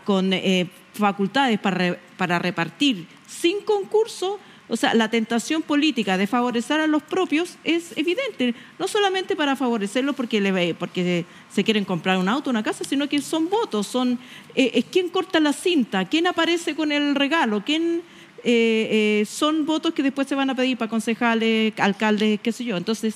con 0.04 0.34
eh, 0.34 0.70
facultades 0.94 1.60
para, 1.60 1.98
para 2.18 2.40
repartir. 2.40 3.06
Sin 3.28 3.62
concurso, 3.62 4.40
o 4.68 4.76
sea, 4.76 4.94
la 4.94 5.10
tentación 5.10 5.62
política 5.62 6.18
de 6.18 6.28
favorecer 6.28 6.80
a 6.80 6.88
los 6.88 7.04
propios 7.04 7.58
es 7.64 7.96
evidente, 7.98 8.56
no 8.80 8.88
solamente 8.88 9.36
para 9.36 9.56
favorecerlos 9.56 10.16
porque, 10.16 10.76
porque 10.78 11.26
se 11.52 11.64
quieren 11.64 11.86
comprar 11.86 12.18
un 12.18 12.28
auto, 12.28 12.50
una 12.50 12.64
casa, 12.64 12.84
sino 12.84 13.08
que 13.08 13.22
son 13.22 13.50
votos, 13.50 13.88
son 13.88 14.18
eh, 14.56 14.72
es 14.74 14.86
quién 14.86 15.10
corta 15.10 15.40
la 15.40 15.54
cinta, 15.54 16.06
quién 16.06 16.28
aparece 16.28 16.76
con 16.76 16.92
el 16.92 17.16
regalo, 17.16 17.64
quién 17.66 18.02
eh, 18.44 19.24
son 19.28 19.66
votos 19.66 19.94
que 19.94 20.04
después 20.04 20.28
se 20.28 20.36
van 20.36 20.50
a 20.50 20.56
pedir 20.56 20.78
para 20.78 20.90
concejales, 20.90 21.74
alcaldes, 21.80 22.40
qué 22.42 22.52
sé 22.52 22.64
yo. 22.64 22.78
Entonces, 22.78 23.16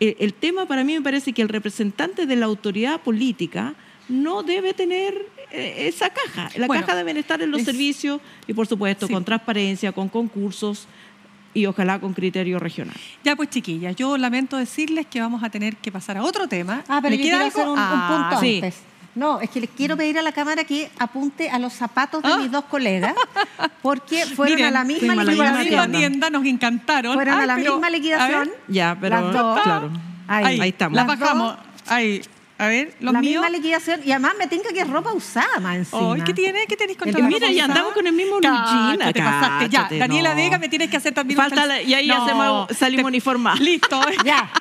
el 0.00 0.32
tema 0.32 0.64
para 0.64 0.82
mí 0.82 0.94
me 0.94 1.02
parece 1.02 1.34
que 1.34 1.42
el 1.42 1.50
representante 1.50 2.24
de 2.24 2.34
la 2.34 2.46
autoridad 2.46 3.02
política 3.02 3.74
no 4.10 4.42
debe 4.42 4.74
tener 4.74 5.26
eh, 5.50 5.88
esa 5.88 6.10
caja. 6.10 6.50
La 6.56 6.68
caja 6.68 6.94
debe 6.94 7.18
estar 7.18 7.40
en 7.40 7.50
los 7.50 7.62
servicios 7.62 8.20
y, 8.46 8.52
por 8.52 8.66
supuesto, 8.66 9.08
con 9.08 9.24
transparencia, 9.24 9.92
con 9.92 10.08
concursos 10.08 10.86
y 11.54 11.66
ojalá 11.66 11.98
con 12.00 12.12
criterio 12.12 12.58
regional. 12.58 12.96
Ya 13.24 13.36
pues 13.36 13.50
chiquillas, 13.50 13.96
yo 13.96 14.16
lamento 14.16 14.56
decirles 14.56 15.06
que 15.06 15.20
vamos 15.20 15.42
a 15.42 15.50
tener 15.50 15.76
que 15.76 15.90
pasar 15.90 16.16
a 16.16 16.22
otro 16.22 16.46
tema. 16.48 16.84
Ah, 16.88 17.00
pero 17.02 17.16
¿Le 17.16 17.22
quiero 17.22 17.44
hacer 17.44 17.66
un, 17.66 17.78
ah, 17.78 18.28
punto 18.30 18.36
antes. 18.36 18.74
No, 19.14 19.40
es 19.40 19.50
que 19.50 19.60
les 19.60 19.70
quiero 19.70 19.96
pedir 19.96 20.18
a 20.18 20.22
la 20.22 20.30
cámara 20.30 20.62
que 20.62 20.88
apunte 20.98 21.50
a 21.50 21.58
los 21.58 21.72
zapatos 21.72 22.22
de 22.22 22.32
ah. 22.32 22.36
mis 22.36 22.50
dos 22.50 22.64
colegas, 22.64 23.14
porque 23.82 24.24
fueron 24.36 24.62
a 24.62 24.70
la 24.70 24.84
misma 24.84 25.24
liquidación. 25.24 25.92
tienda, 25.92 26.30
nos 26.30 26.44
encantaron. 26.46 27.14
Fueron 27.14 27.40
a 27.40 27.46
la 27.46 27.56
misma 27.56 27.90
liquidación. 27.90 28.50
Ya, 28.68 28.96
pero 29.00 29.30
claro. 29.30 29.90
Ahí, 30.28 30.60
estamos. 30.68 30.96
Las 30.96 31.06
bajamos. 31.06 31.56
Ahí. 31.88 32.22
A 32.60 32.66
ver, 32.66 32.92
los 33.00 33.14
la 33.14 33.22
míos. 33.22 33.42
misma 33.42 33.56
liquidación. 33.56 34.02
Y 34.04 34.12
además 34.12 34.34
me 34.38 34.46
tenga 34.46 34.68
que 34.68 34.80
es 34.80 34.86
ropa 34.86 35.14
usada 35.14 35.60
más 35.60 35.76
encima. 35.76 36.22
¿Qué 36.22 36.34
tiene? 36.34 36.66
¿Qué 36.66 36.76
tenéis 36.76 36.98
contra 36.98 37.22
Mira, 37.22 37.50
ya 37.50 37.64
andamos 37.64 37.94
con 37.94 38.06
el 38.06 38.12
mismo 38.12 38.38
jean 38.38 38.98
te 38.98 39.22
pasaste. 39.22 39.70
Ya, 39.70 39.88
Daniela 39.90 40.34
Vega 40.34 40.58
me 40.58 40.68
tienes 40.68 40.90
que 40.90 40.98
hacer 40.98 41.14
también 41.14 41.38
Falta 41.38 41.80
Y 41.80 41.94
ahí 41.94 42.10
hacemos, 42.10 42.68
salimos 42.76 43.06
uniformados. 43.06 43.60
Listo. 43.60 43.98
ya. 44.26 44.52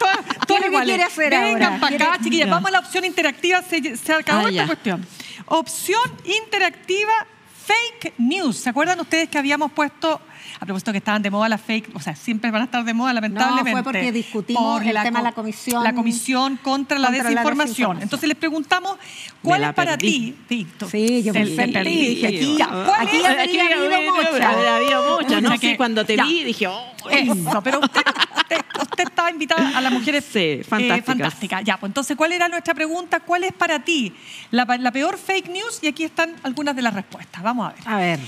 Todo, 0.47 0.59
lo 0.59 0.71
que 0.71 0.83
quiere 0.85 1.03
hacer 1.03 1.29
Vengan 1.29 1.81
para 1.81 1.95
acá, 1.97 2.19
chiquillas. 2.23 2.49
Vamos 2.49 2.69
a 2.69 2.71
la 2.71 2.79
opción 2.79 3.03
interactiva. 3.03 3.61
Se, 3.63 3.97
se 3.97 4.13
acabó 4.13 4.47
ah, 4.47 4.49
esta 4.49 4.65
cuestión. 4.65 5.05
Opción 5.47 6.09
interactiva 6.23 7.27
fake 7.65 8.13
news. 8.17 8.59
¿Se 8.59 8.69
acuerdan 8.69 8.97
ustedes 9.01 9.27
que 9.27 9.37
habíamos 9.37 9.73
puesto 9.73 10.21
a 10.59 10.65
propósito 10.65 10.91
que 10.91 10.97
estaban 10.97 11.21
de 11.21 11.29
moda 11.29 11.49
las 11.49 11.61
fake, 11.61 11.95
o 11.95 11.99
sea, 11.99 12.15
siempre 12.15 12.51
van 12.51 12.61
a 12.61 12.65
estar 12.65 12.83
de 12.83 12.93
moda, 12.93 13.13
lamentablemente. 13.13 13.71
No, 13.71 13.77
fue 13.77 13.83
porque 13.83 14.11
discutimos 14.11 14.81
el 14.81 14.95
tema 15.03 15.19
de 15.19 15.25
la 15.25 15.31
comisión. 15.31 15.83
La 15.83 15.93
comisión 15.93 16.57
contra, 16.57 16.99
la, 16.99 17.11
desinformación. 17.11 18.01
Entonces 18.01 18.27
les 18.27 18.37
preguntamos, 18.37 18.97
¿cuál 19.41 19.63
es 19.63 19.73
para 19.73 19.97
ti, 19.97 20.35
Víctor? 20.49 20.89
Sí, 20.89 21.23
yo 21.23 21.33
me 21.33 21.45
perdí. 21.45 22.25
Aquí, 22.25 22.57
aquí, 22.61 23.25
aquí 23.25 23.59
había 23.59 23.75
habido 23.75 24.13
mucha. 24.13 24.75
Había 24.75 25.01
mucha, 25.01 25.41
¿no? 25.41 25.57
Sí, 25.57 25.75
cuando 25.75 26.05
te 26.05 26.15
vi 26.15 26.43
dije, 26.43 26.67
oh, 26.67 26.93
eso, 27.09 27.61
pero 27.63 27.79
usted, 27.79 28.01
usted, 28.81 29.03
estaba 29.03 29.31
invitada 29.31 29.77
a 29.77 29.81
las 29.81 29.91
mujeres 29.91 30.25
sí, 30.25 30.39
eh, 30.39 30.63
fantásticas. 30.67 31.05
fantásticas. 31.05 31.63
Ya, 31.63 31.77
pues 31.77 31.89
entonces, 31.89 32.17
¿cuál 32.17 32.31
era 32.31 32.47
nuestra 32.47 32.73
pregunta? 32.73 33.19
¿Cuál 33.19 33.43
es 33.43 33.53
para 33.53 33.79
ti 33.79 34.13
la, 34.51 34.65
la 34.79 34.91
peor 34.91 35.17
fake 35.17 35.49
news? 35.49 35.79
Y 35.81 35.87
aquí 35.87 36.03
están 36.03 36.35
algunas 36.43 36.75
de 36.75 36.81
las 36.81 36.93
respuestas. 36.93 37.41
Vamos 37.43 37.67
a 37.67 37.73
ver. 37.73 37.87
A 37.87 37.97
ver. 37.97 38.19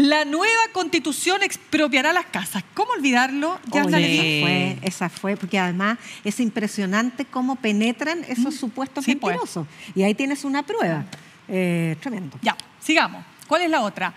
La 0.00 0.24
nueva 0.24 0.62
constitución 0.72 1.42
expropiará 1.42 2.14
las 2.14 2.24
casas. 2.24 2.64
¿Cómo 2.72 2.92
olvidarlo? 2.92 3.60
Ya 3.70 3.82
esa 3.82 3.90
fue, 3.90 4.78
esa 4.80 5.08
fue, 5.10 5.36
porque 5.36 5.58
además 5.58 5.98
es 6.24 6.40
impresionante 6.40 7.26
cómo 7.26 7.56
penetran 7.56 8.24
esos 8.24 8.54
mm. 8.54 8.58
supuestos 8.58 9.04
pues. 9.04 9.08
mentirosos. 9.08 9.66
Y 9.94 10.02
ahí 10.02 10.14
tienes 10.14 10.44
una 10.44 10.62
prueba. 10.62 11.04
Eh, 11.48 11.96
tremendo. 12.00 12.38
Ya, 12.40 12.56
sigamos. 12.80 13.22
¿Cuál 13.46 13.60
es 13.60 13.70
la 13.70 13.82
otra? 13.82 14.14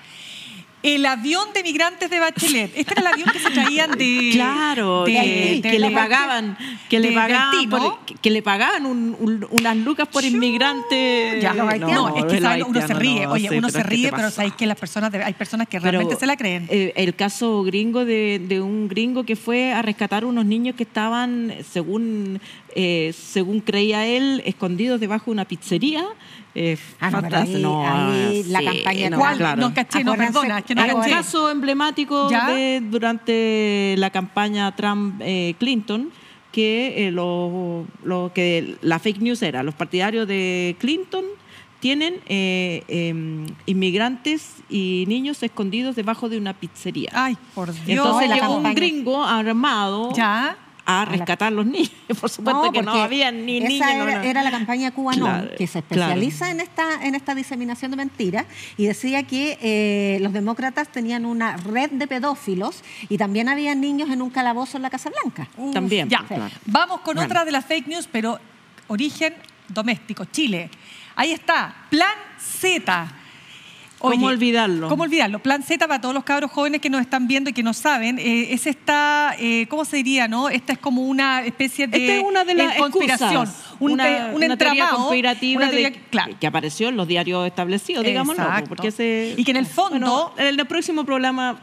El 0.83 1.05
avión 1.05 1.47
de 1.53 1.63
migrantes 1.63 2.09
de 2.09 2.19
Bachelet. 2.19 2.71
Este 2.75 2.91
era 2.93 3.01
el 3.01 3.07
avión 3.07 3.29
que 3.31 3.39
se 3.39 3.49
traían 3.49 3.91
de. 3.97 4.29
Claro, 4.33 5.05
que, 5.05 5.79
le 5.79 5.91
pagaban, 5.91 6.57
que 6.89 6.99
le 6.99 7.11
pagaban, 7.13 7.95
que, 8.21 8.29
le 8.29 8.41
pagaban 8.41 8.85
unas 8.85 9.77
lucas 9.77 10.09
por 10.09 10.25
inmigrante. 10.25 11.39
Ya, 11.41 11.53
no, 11.53 11.63
no, 11.63 12.15
es 12.17 12.25
que 12.25 12.63
uno 12.63 12.85
se 12.85 12.93
ríe. 12.93 13.27
Oye, 13.27 13.57
uno 13.57 13.69
se 13.69 13.81
ríe, 13.81 14.11
pero 14.11 14.29
sabéis 14.29 14.55
que 14.55 14.65
las 14.65 14.77
personas, 14.77 15.13
hay 15.13 15.33
personas 15.33 15.67
que 15.69 15.79
realmente 15.79 16.17
se 16.17 16.25
la 16.25 16.35
creen. 16.35 16.67
Eh, 16.69 16.91
el 16.97 17.15
caso 17.15 17.63
gringo 17.63 18.03
de, 18.03 18.41
de, 18.45 18.59
un 18.59 18.89
gringo 18.89 19.23
que 19.23 19.37
fue 19.37 19.71
a 19.71 19.81
rescatar 19.81 20.25
unos 20.25 20.45
niños 20.45 20.75
que 20.75 20.83
estaban, 20.83 21.53
según, 21.71 22.41
eh, 22.75 23.13
según 23.17 23.61
creía 23.61 24.05
él, 24.05 24.43
escondidos 24.45 24.99
debajo 24.99 25.25
de 25.25 25.31
una 25.31 25.45
pizzería 25.45 26.05
eh, 26.55 26.77
ah, 26.99 27.09
no, 27.09 27.83
ahí, 27.85 28.43
la 28.43 28.63
campaña 28.63 29.09
no, 29.09 29.17
claro. 29.17 29.61
no 29.61 29.73
caché, 29.73 30.03
no, 30.03 30.15
perdona, 30.15 30.61
que 30.61 30.75
no 30.75 30.97
un 30.97 31.03
caso 31.03 31.49
emblemático 31.49 32.29
de, 32.29 32.81
durante 32.81 33.95
la 33.97 34.09
campaña 34.11 34.75
Trump-Clinton 34.75 36.11
que, 36.51 37.07
eh, 37.07 37.11
lo, 37.11 37.85
lo, 38.03 38.31
que 38.33 38.77
la 38.81 38.99
fake 38.99 39.19
news 39.19 39.41
era 39.41 39.63
los 39.63 39.73
partidarios 39.73 40.27
de 40.27 40.75
Clinton 40.79 41.25
tienen 41.83 42.21
eh, 42.27 42.83
eh, 42.87 43.45
inmigrantes 43.65 44.63
y 44.69 45.03
niños 45.07 45.43
escondidos 45.43 45.97
debajo 45.97 46.29
de 46.29 46.37
una 46.37 46.53
pizzería. 46.53 47.09
Ay, 47.11 47.37
por 47.53 47.73
Dios. 47.73 47.85
Entonces 47.87 48.29
la 48.29 48.35
llegó 48.35 48.55
un 48.55 48.73
gringo 48.73 49.21
armado 49.21 50.13
Ya. 50.15 50.55
A 50.85 51.05
rescatar 51.05 51.47
a 51.47 51.51
los 51.51 51.65
niños. 51.65 51.91
Por 52.19 52.29
supuesto 52.29 52.71
que 52.71 52.81
no 52.81 52.91
había 52.93 53.31
ni 53.31 53.59
esa 53.59 53.67
niños. 53.93 54.07
Era, 54.07 54.15
no. 54.17 54.21
era 54.23 54.43
la 54.43 54.51
campaña 54.51 54.91
Cubanón, 54.91 55.29
Claro, 55.41 55.55
que 55.57 55.65
se 55.67 55.79
especializa 55.79 56.51
en, 56.51 56.59
esta, 56.59 57.05
en 57.05 57.15
esta 57.15 57.33
diseminación 57.35 57.91
de 57.91 57.97
mentiras 57.97 58.45
y 58.77 58.85
decía 58.85 59.23
que 59.23 59.57
eh, 59.61 60.17
los 60.21 60.33
demócratas 60.33 60.89
tenían 60.89 61.25
una 61.25 61.55
red 61.57 61.91
de 61.91 62.05
pedófilos 62.07 62.83
y 63.07 63.17
también 63.17 63.47
había 63.49 63.73
niños 63.75 64.09
en 64.09 64.21
un 64.21 64.29
calabozo 64.29 64.77
en 64.77 64.83
la 64.83 64.89
Casa 64.89 65.09
Blanca. 65.09 65.47
Uf, 65.57 65.73
También, 65.73 66.09
Ya. 66.09 66.23
claro. 66.27 66.49
Vamos 66.65 66.99
con 67.01 67.15
Bueno. 67.15 67.27
otra 67.27 67.45
de 67.45 67.51
las 67.51 67.65
fake 67.65 67.87
news, 67.87 68.09
pero 68.11 68.39
origen 68.87 69.33
doméstico, 69.69 70.25
Chile. 70.25 70.69
Ahí 71.15 71.31
está, 71.31 71.73
Plan 71.89 72.09
Z. 72.39 73.07
¿Cómo 74.11 74.27
olvidarlo? 74.27 74.89
¿Cómo 74.89 75.03
olvidarlo? 75.03 75.39
Plan 75.39 75.63
Z 75.63 75.87
para 75.87 76.01
todos 76.01 76.13
los 76.13 76.23
cabros 76.23 76.51
jóvenes 76.51 76.81
que 76.81 76.89
nos 76.89 77.01
están 77.01 77.27
viendo 77.27 77.49
y 77.49 77.53
que 77.53 77.63
no 77.63 77.73
saben, 77.73 78.19
eh, 78.19 78.53
es 78.53 78.67
esta, 78.67 79.35
eh, 79.39 79.65
¿cómo 79.69 79.85
se 79.85 79.97
diría, 79.97 80.27
no? 80.27 80.49
Esta 80.49 80.73
es 80.73 80.79
como 80.79 81.03
una 81.03 81.43
especie 81.45 81.87
de 81.87 81.97
Esta 81.97 82.15
es 82.17 82.23
una 82.23 82.43
de 82.43 82.53
las 82.55 82.75
conspiración, 82.77 83.43
excusas, 83.47 83.73
un, 83.79 83.91
una, 83.93 84.03
un 84.05 84.11
una 84.11 84.27
teoría 84.29 84.53
entramado, 84.53 84.97
conspirativa 84.97 85.61
una 85.61 85.69
teoría- 85.69 85.89
de- 85.91 85.99
claro. 86.09 86.35
que 86.39 86.47
apareció 86.47 86.89
en 86.89 86.97
los 86.97 87.07
diarios 87.07 87.47
establecidos, 87.47 88.03
digámoslo. 88.03 88.43
Exacto. 88.43 88.69
Porque 88.69 88.91
se, 88.91 89.33
Y 89.37 89.43
que 89.43 89.51
en 89.51 89.57
el 89.57 89.65
fondo- 89.65 90.31
Bueno, 90.33 90.33
en 90.37 90.59
el 90.59 90.65
próximo 90.67 91.05
programa 91.05 91.59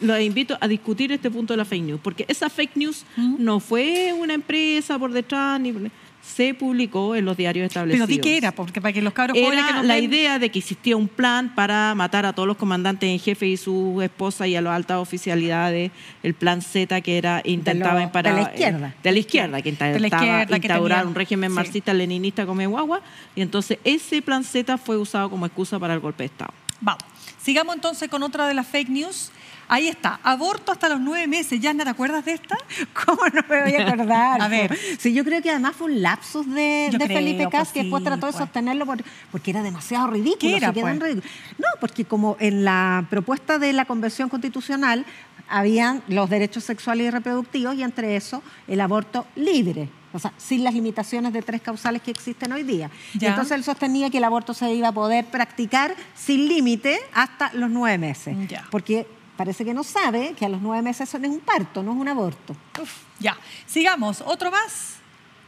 los 0.00 0.18
invito 0.20 0.56
a 0.60 0.66
discutir 0.68 1.12
este 1.12 1.30
punto 1.30 1.52
de 1.52 1.58
la 1.58 1.64
fake 1.64 1.82
news, 1.84 2.00
porque 2.02 2.24
esa 2.28 2.48
fake 2.48 2.76
news 2.76 3.04
no 3.16 3.60
fue 3.60 4.14
una 4.18 4.32
empresa 4.32 4.98
por 4.98 5.12
detrás, 5.12 5.60
ni 5.60 5.74
se 6.22 6.54
publicó 6.54 7.16
en 7.16 7.24
los 7.24 7.36
diarios 7.36 7.66
establecidos. 7.66 8.06
Pero 8.08 8.16
di 8.16 8.22
que 8.22 8.36
era, 8.36 8.52
porque 8.52 8.80
para 8.80 8.92
que 8.92 9.02
los 9.02 9.12
cabros 9.12 9.36
jóvenes 9.38 9.64
que 9.64 9.70
Era 9.70 9.78
nos 9.78 9.86
la 9.86 9.94
ven- 9.94 10.04
idea 10.04 10.38
de 10.38 10.50
que 10.50 10.58
existía 10.60 10.96
un 10.96 11.08
plan 11.08 11.54
para 11.54 11.94
matar 11.94 12.24
a 12.26 12.32
todos 12.32 12.46
los 12.46 12.56
comandantes 12.56 13.08
en 13.08 13.18
jefe 13.18 13.46
y 13.46 13.56
su 13.56 14.00
esposa 14.02 14.46
y 14.46 14.54
a 14.54 14.60
las 14.60 14.74
altas 14.74 14.98
oficialidades, 14.98 15.90
el 16.22 16.34
plan 16.34 16.62
Z 16.62 17.00
que 17.00 17.18
era 17.18 17.40
intentaba 17.44 18.00
de 18.00 18.32
la 18.32 18.42
izquierda. 18.42 18.94
de 19.02 19.12
la 19.12 19.18
izquierda, 19.18 19.62
que 19.62 19.68
intentaba 19.70 19.92
De 19.92 20.00
la 20.00 20.06
izquierda, 20.08 20.46
que 20.46 20.66
instaurar 20.66 20.98
tenían- 20.98 21.08
un 21.08 21.14
régimen 21.14 21.50
sí. 21.50 21.54
marxista-leninista 21.56 22.46
como 22.46 22.68
guagua, 22.68 23.00
y 23.34 23.42
entonces 23.42 23.78
ese 23.84 24.22
plan 24.22 24.44
Z 24.44 24.78
fue 24.78 24.96
usado 24.98 25.30
como 25.30 25.46
excusa 25.46 25.78
para 25.78 25.94
el 25.94 26.00
golpe 26.00 26.22
de 26.22 26.26
Estado. 26.26 26.52
Vamos. 26.80 27.02
Sigamos 27.42 27.74
entonces 27.74 28.08
con 28.08 28.22
otra 28.22 28.46
de 28.46 28.54
las 28.54 28.66
fake 28.66 28.88
news. 28.90 29.30
Ahí 29.72 29.86
está, 29.86 30.18
aborto 30.24 30.72
hasta 30.72 30.88
los 30.88 30.98
nueve 31.00 31.28
meses. 31.28 31.60
¿Ya 31.60 31.72
te 31.72 31.88
acuerdas 31.88 32.24
de 32.24 32.32
esta? 32.32 32.56
¿Cómo 33.06 33.22
no 33.32 33.40
me 33.48 33.62
voy 33.62 33.74
a 33.74 33.88
acordar? 33.92 34.42
A 34.42 34.48
ver. 34.48 34.76
Sí, 34.98 35.12
yo 35.14 35.22
creo 35.24 35.40
que 35.40 35.48
además 35.50 35.76
fue 35.76 35.86
un 35.92 36.02
lapsus 36.02 36.44
de, 36.52 36.88
Yo 36.90 36.98
de 36.98 37.04
creo, 37.04 37.16
Felipe 37.18 37.44
pues 37.44 37.52
Cas 37.52 37.72
que 37.72 37.82
después 37.82 38.02
trató 38.02 38.26
de 38.26 38.32
pues. 38.32 38.42
sostenerlo 38.42 38.84
por- 38.84 39.04
porque 39.30 39.52
era 39.52 39.62
demasiado 39.62 40.08
ridículo. 40.08 40.38
¿Qué 40.40 40.56
era, 40.56 40.68
se 40.68 40.74
quedó 40.74 40.88
en 40.88 40.98
pues? 40.98 41.10
ridículo. 41.12 41.32
No, 41.58 41.66
porque 41.80 42.04
como 42.04 42.36
en 42.40 42.64
la 42.64 43.06
propuesta 43.10 43.58
de 43.60 43.72
la 43.72 43.84
Convención 43.84 44.28
Constitucional 44.28 45.06
habían 45.48 46.02
los 46.08 46.28
derechos 46.28 46.64
sexuales 46.64 47.06
y 47.06 47.10
reproductivos 47.10 47.74
y 47.76 47.82
entre 47.84 48.16
eso 48.16 48.42
el 48.66 48.80
aborto 48.80 49.26
libre. 49.36 49.88
O 50.12 50.18
sea, 50.18 50.32
sin 50.36 50.64
las 50.64 50.74
limitaciones 50.74 51.32
de 51.32 51.42
tres 51.42 51.60
causales 51.62 52.02
que 52.02 52.10
existen 52.10 52.50
hoy 52.50 52.64
día. 52.64 52.90
Y 53.14 53.20
Ya. 53.20 53.28
entonces 53.28 53.52
él 53.56 53.62
sostenía 53.62 54.10
que 54.10 54.18
el 54.18 54.24
aborto 54.24 54.52
se 54.52 54.72
iba 54.74 54.88
a 54.88 54.92
poder 54.92 55.26
practicar 55.26 55.94
sin 56.16 56.48
límite 56.48 56.98
hasta 57.14 57.52
los 57.54 57.70
nueve 57.70 57.96
meses. 57.98 58.36
Ya. 58.48 58.66
Porque 58.72 59.06
parece 59.40 59.64
que 59.64 59.72
no 59.72 59.82
sabe 59.84 60.34
que 60.38 60.44
a 60.44 60.50
los 60.50 60.60
nueve 60.60 60.82
meses 60.82 61.08
eso 61.08 61.18
no 61.18 61.24
es 61.26 61.32
un 61.32 61.40
parto, 61.40 61.82
no 61.82 61.92
es 61.92 61.96
un 61.98 62.08
aborto. 62.08 62.54
Uf, 62.78 62.90
ya. 63.18 63.38
Sigamos. 63.66 64.22
Otro 64.26 64.50
más. 64.50 64.96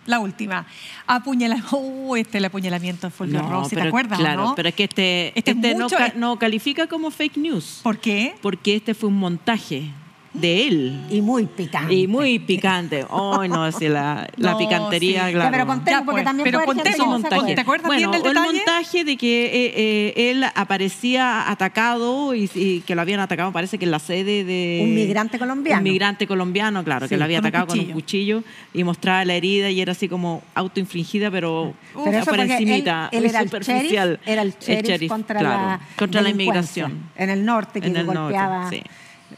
La 0.06 0.18
última. 0.18 0.64
Apuñalamiento. 1.06 1.76
Oh, 1.76 2.16
este 2.16 2.38
el 2.38 2.44
apuñalamiento 2.46 3.06
de 3.06 3.10
Fulvio 3.10 3.42
Rossi, 3.42 3.76
¿te 3.76 3.82
acuerdas? 3.82 4.18
Claro, 4.18 4.44
no? 4.46 4.54
pero 4.54 4.70
es 4.70 4.74
que 4.74 4.84
este, 4.84 5.38
Este 5.38 5.50
este, 5.50 5.72
es 5.72 5.76
no, 5.78 5.88
ca- 5.88 6.12
no 6.16 6.38
califica 6.38 6.86
como 6.86 7.10
fake 7.10 7.36
news, 7.36 7.80
¿Por 7.82 7.98
qué? 7.98 8.34
porque 8.40 8.76
este 8.76 8.94
fue 8.94 9.10
un 9.10 9.16
montaje 9.18 9.90
de 10.34 10.66
él. 10.66 11.06
Y 11.10 11.20
muy 11.20 11.46
picante. 11.46 11.94
Y 11.94 12.06
muy 12.06 12.38
picante. 12.38 13.04
Ay, 13.10 13.48
no, 13.48 13.70
sí, 13.72 13.88
la, 13.88 14.28
la 14.36 14.52
No, 14.52 14.58
picantería, 14.58 15.26
sí. 15.26 15.32
claro. 15.34 15.50
Pero 15.52 15.66
contemos, 15.66 16.00
Ya, 16.00 16.04
porque 16.04 16.12
pues, 16.12 16.24
también 16.24 16.44
pero 16.44 16.64
puede 16.64 16.98
montaje. 17.06 17.54
¿Te 17.54 17.60
acuerdas 17.60 17.86
bueno, 17.86 18.10
bien 18.10 18.22
del 18.22 18.36
el 18.36 18.42
montaje 18.42 19.04
de 19.04 19.16
que 19.16 19.44
eh, 19.46 19.72
eh, 20.16 20.30
él 20.30 20.44
aparecía 20.54 21.50
atacado 21.50 22.34
y, 22.34 22.50
y 22.54 22.80
que 22.80 22.94
lo 22.94 23.02
habían 23.02 23.20
atacado, 23.20 23.52
parece 23.52 23.78
que 23.78 23.84
en 23.84 23.90
la 23.90 23.98
sede 23.98 24.44
de... 24.44 24.80
Un 24.82 24.94
migrante 24.94 25.38
colombiano. 25.38 25.78
Un 25.78 25.84
migrante 25.84 26.26
colombiano, 26.26 26.82
claro, 26.84 27.08
que 27.08 27.16
lo 27.16 27.24
había 27.24 27.38
con 27.38 27.44
un 27.44 27.48
atacado 27.48 27.66
con 27.68 27.78
un 27.80 27.92
cuchillo 27.92 28.42
y 28.72 28.84
mostraba 28.84 29.24
la 29.24 29.34
herida 29.34 29.70
y 29.70 29.80
era 29.80 29.92
así 29.92 30.08
como 30.08 30.42
autoinfligida, 30.54 31.30
pero, 31.30 31.74
Pero 32.04 32.18
eso 32.18 32.30
por 32.30 32.40
encimita, 32.40 33.08
él, 33.12 33.24
él 33.24 33.30
era 33.30 33.40
el 33.40 33.46
superficial. 33.48 34.08
sheriff, 34.08 34.28
era 34.28 34.42
el 34.42 34.54
sheriff, 34.58 35.08
contra, 35.10 35.40
claro, 35.40 35.66
la, 35.66 35.80
contra 35.96 36.22
la 36.22 36.30
inmigración. 36.30 37.10
En 37.16 37.30
el 37.30 37.44
norte, 37.44 37.80
que 37.80 37.86
En 37.88 37.96
el 37.96 38.06
norte, 38.06 38.20
golpeaba 38.20 38.70
sí. 38.70 38.82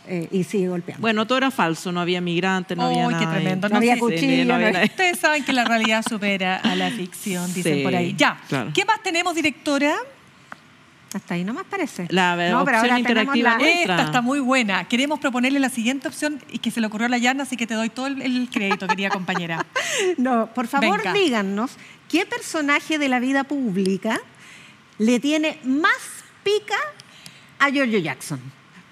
Eh, 0.07 0.28
y 0.30 0.44
sigue 0.44 0.68
golpeando. 0.68 1.00
Bueno, 1.00 1.26
todo 1.26 1.38
era 1.38 1.50
falso, 1.50 1.90
no 1.92 2.00
había 2.00 2.20
migrantes, 2.20 2.76
no 2.76 2.86
había 2.86 3.02
¡Ay, 3.07 3.09
nada. 3.14 3.18
qué 3.20 3.26
tremendo! 3.40 3.68
No 3.68 3.76
había 3.76 3.94
sí, 3.94 4.00
cuchillo, 4.00 4.44
no 4.44 4.55
había 4.55 4.66
no- 4.68 4.72
nada. 4.74 4.84
Ustedes 4.84 5.18
saben 5.18 5.44
que 5.44 5.52
la 5.52 5.64
realidad 5.64 6.05
supera 6.09 6.57
a 6.57 6.74
la 6.76 6.90
ficción, 6.90 7.52
dicen 7.55 7.76
Sí, 7.78 7.82
por 7.82 7.94
ahí. 7.94 8.14
Ya. 8.16 8.40
claro. 8.48 8.70
¿Qué 8.74 8.84
más 8.84 9.02
tenemos, 9.02 9.34
directora? 9.34 9.94
Hasta 11.14 11.34
ahí 11.34 11.44
nomás 11.44 11.64
parece. 11.70 12.07
La 12.11 12.34
no, 12.50 12.64
pero 12.64 12.78
ahora 12.78 12.98
interactiva 12.98 13.32
tenemos 13.32 13.38
la- 13.38 13.59
Nuestra. 13.59 13.94
Esta 13.94 14.02
está 14.07 14.20
muy 14.20 14.40
buena. 14.40 14.84
Queremos 14.88 15.20
proponerle 15.20 15.61
la 15.61 15.68
siguiente 15.68 16.09
opción 16.09 16.42
y 16.50 16.59
que 16.59 16.72
se 16.72 16.80
le 16.80 16.88
ocurrió 16.88 17.07
a 17.07 17.09
la 17.09 17.18
Yana, 17.18 17.44
así 17.44 17.57
que 17.57 17.68
te 17.68 17.74
doy 17.74 17.88
todo 17.88 18.09
el, 18.09 18.20
el 18.20 18.48
crédito, 18.52 18.86
querida 18.88 19.11
compañera. 19.11 19.64
No, 20.18 20.48
por 20.52 20.66
favor, 20.66 20.98
Venga. 20.98 21.12
díganos 21.12 21.76
qué 22.09 22.26
personaje 22.26 22.98
de 22.98 23.09
la 23.09 23.20
vida 23.20 23.44
pública 23.44 24.20
le 24.98 25.20
tiene 25.20 25.59
más 25.64 25.92
pica 26.42 26.74
a 27.61 27.70
Giorgio 27.70 28.00
Jackson. 28.00 28.40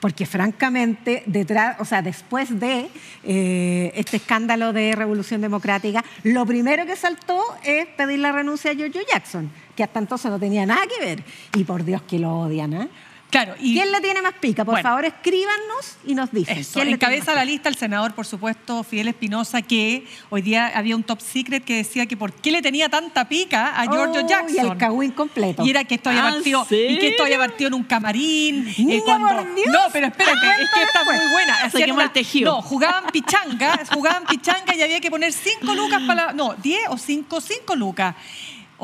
Porque 0.02 0.26
francamente, 0.26 1.22
detrás, 1.26 1.76
o 1.78 1.84
sea, 1.84 2.02
después 2.02 2.58
de 2.58 2.88
eh, 3.22 3.92
este 3.94 4.16
escándalo 4.16 4.72
de 4.72 4.96
Revolución 4.96 5.40
Democrática, 5.40 6.04
lo 6.24 6.44
primero 6.44 6.84
que 6.86 6.96
saltó 6.96 7.40
es 7.62 7.86
pedir 7.86 8.18
la 8.18 8.32
renuncia 8.32 8.72
a 8.72 8.74
Giorgio 8.74 9.00
Jackson, 9.08 9.48
que 9.76 9.84
hasta 9.84 10.00
entonces 10.00 10.28
no 10.28 10.40
tenía 10.40 10.66
nada 10.66 10.82
que 10.88 11.06
ver. 11.06 11.22
Y 11.54 11.62
por 11.62 11.84
Dios 11.84 12.02
que 12.02 12.18
lo 12.18 12.36
odian, 12.36 12.72
¿eh? 12.72 12.88
Claro, 13.32 13.54
y 13.58 13.72
¿Quién 13.72 13.90
le 13.90 14.00
tiene 14.02 14.20
más 14.20 14.34
pica? 14.34 14.62
Por 14.62 14.74
Bueno. 14.74 14.86
favor, 14.88 15.06
escríbanos 15.06 15.96
y 16.04 16.14
nos 16.14 16.30
dicen. 16.30 16.58
Eso, 16.58 16.74
¿quién 16.74 16.88
encabeza 16.92 17.34
la 17.34 17.46
lista 17.46 17.70
el 17.70 17.76
senador, 17.76 18.14
por 18.14 18.26
supuesto, 18.26 18.84
Fidel 18.84 19.08
Espinosa, 19.08 19.62
que 19.62 20.06
hoy 20.28 20.42
día 20.42 20.70
había 20.74 20.94
un 20.94 21.02
top 21.02 21.18
secret 21.22 21.64
que 21.64 21.76
decía 21.76 22.04
que 22.04 22.14
por 22.14 22.30
qué 22.34 22.50
le 22.52 22.60
tenía 22.60 22.90
tanta 22.90 23.26
pica 23.28 23.80
a 23.80 23.86
Giorgio 23.86 24.20
Oh, 24.22 24.28
Jackson. 24.28 24.54
Y 24.66 24.70
el 24.70 24.76
cagüín 24.76 25.12
completo. 25.12 25.64
Y 25.64 25.70
era 25.70 25.82
que 25.84 25.94
esto 25.94 26.10
había 26.10 26.28
¿Ah, 26.28 26.30
partido, 26.32 26.66
¿en 26.70 26.92
y 26.92 26.98
que 26.98 27.08
esto 27.08 27.22
había 27.24 27.38
partido 27.38 27.68
en 27.68 27.74
un 27.74 27.84
camarín. 27.84 28.68
eh, 28.68 29.02
por 29.06 29.54
Dios. 29.54 29.66
No, 29.68 29.78
pero 29.90 30.08
espérate, 30.08 30.46
es 30.62 30.68
que 30.70 30.82
esta 30.82 31.00
es 31.00 31.06
muy 31.06 31.32
buena. 31.32 31.54
Hacían 31.64 31.86
quemó 31.86 32.00
el 32.02 32.10
tejido. 32.10 32.52
No, 32.56 32.60
jugaban 32.60 33.04
pichanga, 33.10 33.80
jugaban 33.94 34.24
pichanga 34.26 34.74
y 34.76 34.82
había 34.82 35.00
que 35.00 35.10
poner 35.10 35.32
cinco 35.32 35.74
lucas 35.74 36.02
para 36.06 36.26
la- 36.26 36.32
No, 36.34 36.54
10 36.62 36.82
o 36.90 36.98
5, 36.98 37.40
5 37.40 37.76
lucas. 37.76 38.14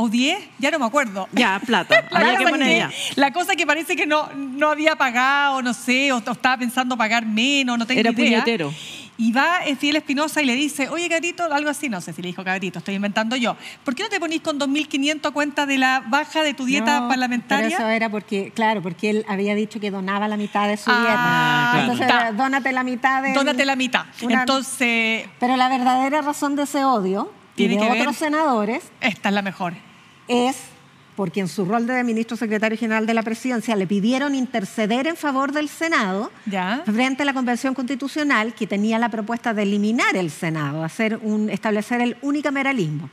O 0.01 0.09
10, 0.09 0.39
ya 0.61 0.71
no 0.71 0.79
me 0.79 0.87
acuerdo. 0.87 1.29
Ya, 1.33 1.61
plata. 1.67 2.05
La 2.13 2.21
Había 2.21 2.33
cosa, 2.35 2.45
que 2.45 2.51
poner 2.51 2.69
que, 2.69 2.79
ya. 2.79 2.91
la 3.17 3.33
cosa 3.33 3.57
que 3.57 3.67
parece 3.67 3.97
que 3.97 4.07
no, 4.07 4.29
no 4.37 4.71
había 4.71 4.95
pagado, 4.95 5.61
no 5.61 5.75
sé, 5.75 6.13
o, 6.13 6.19
o 6.19 6.31
estaba 6.33 6.57
pensando 6.57 6.97
pagar 6.97 7.27
menos, 7.27 7.77
no 7.77 7.85
tengo 7.87 7.99
Era 8.01 8.11
idea. 8.13 8.43
puñetero. 8.45 8.73
Y 9.21 9.33
va 9.33 9.59
Fidel 9.81 9.97
Espinosa 9.97 10.41
y 10.41 10.45
le 10.45 10.55
dice, 10.55 10.89
oye, 10.89 11.09
Cabrito, 11.09 11.43
algo 11.53 11.69
así, 11.69 11.89
no 11.89 12.01
sé 12.01 12.13
si 12.13 12.23
le 12.23 12.29
dijo 12.29 12.45
Cabrito, 12.45 12.79
estoy 12.79 12.95
inventando 12.95 13.35
yo. 13.35 13.57
¿Por 13.83 13.97
qué 13.97 14.05
no 14.05 14.09
te 14.09 14.21
ponís 14.21 14.41
con 14.43 14.61
2.500 14.61 15.27
a 15.27 15.31
cuenta 15.33 15.67
de 15.67 15.77
la 15.79 16.05
baja 16.07 16.45
de 16.45 16.55
tu 16.55 16.65
dieta 16.65 17.01
No, 17.01 17.09
parlamentaria? 17.09 17.67
Pero 17.69 17.81
eso 17.83 17.89
era 17.89 18.09
porque, 18.09 18.53
claro, 18.55 18.81
porque 18.81 19.11
él 19.11 19.25
había 19.29 19.57
dicho 19.57 19.81
que 19.81 19.91
donaba 19.91 20.29
la 20.29 20.37
mitad 20.37 20.69
de 20.69 20.77
su 20.77 20.89
Ah, 20.93 20.99
dieta. 21.01 21.71
claro. 21.73 21.81
Entonces, 21.93 22.07
mitad. 22.07 22.33
dónate 22.35 22.71
la 22.73 22.85
mitad 22.85 23.23
de. 23.25 23.33
Dónate 23.33 23.65
la 23.65 23.75
mitad. 23.75 24.05
Una- 24.23 24.43
Entonces, 24.43 25.27
Pero 25.41 25.57
la 25.57 25.69
verdadera 25.69 26.23
razón 26.23 26.55
de 26.55 26.63
ese 26.63 26.85
odio 26.85 27.33
y 27.55 27.67
Tiene 27.67 27.75
de 27.75 27.81
que 27.81 27.89
ver- 27.91 28.01
otros 28.03 28.17
senadores 28.17 28.85
esta 29.01 29.31
es 29.31 29.35
la 29.35 29.43
mejor. 29.43 29.75
Es 30.29 30.57
porque 31.17 31.41
en 31.41 31.49
su 31.49 31.65
rol 31.65 31.85
de 31.85 32.05
ministro 32.05 32.37
secretario 32.37 32.79
general 32.79 33.05
de 33.05 33.13
la 33.13 33.25
presidencia 33.25 33.75
le 33.75 33.89
pidieron 33.89 34.37
interceder 34.37 35.09
en 35.09 35.17
favor 35.17 35.51
del 35.51 35.69
Senado 35.69 36.31
Ya. 36.47 36.85
frente 36.87 37.25
a 37.25 37.27
la 37.27 37.35
Convención 37.35 37.75
Constitucional 37.75 38.55
que 38.55 38.69
tenía 38.69 39.01
la 39.01 39.09
propuesta 39.09 39.53
de 39.53 39.63
eliminar 39.65 40.15
el 40.15 40.31
Senado, 40.31 40.85
hacer 40.85 41.19
un, 41.21 41.51
establecer 41.51 42.01
el 42.01 42.17
unicameralismo. 42.23 43.11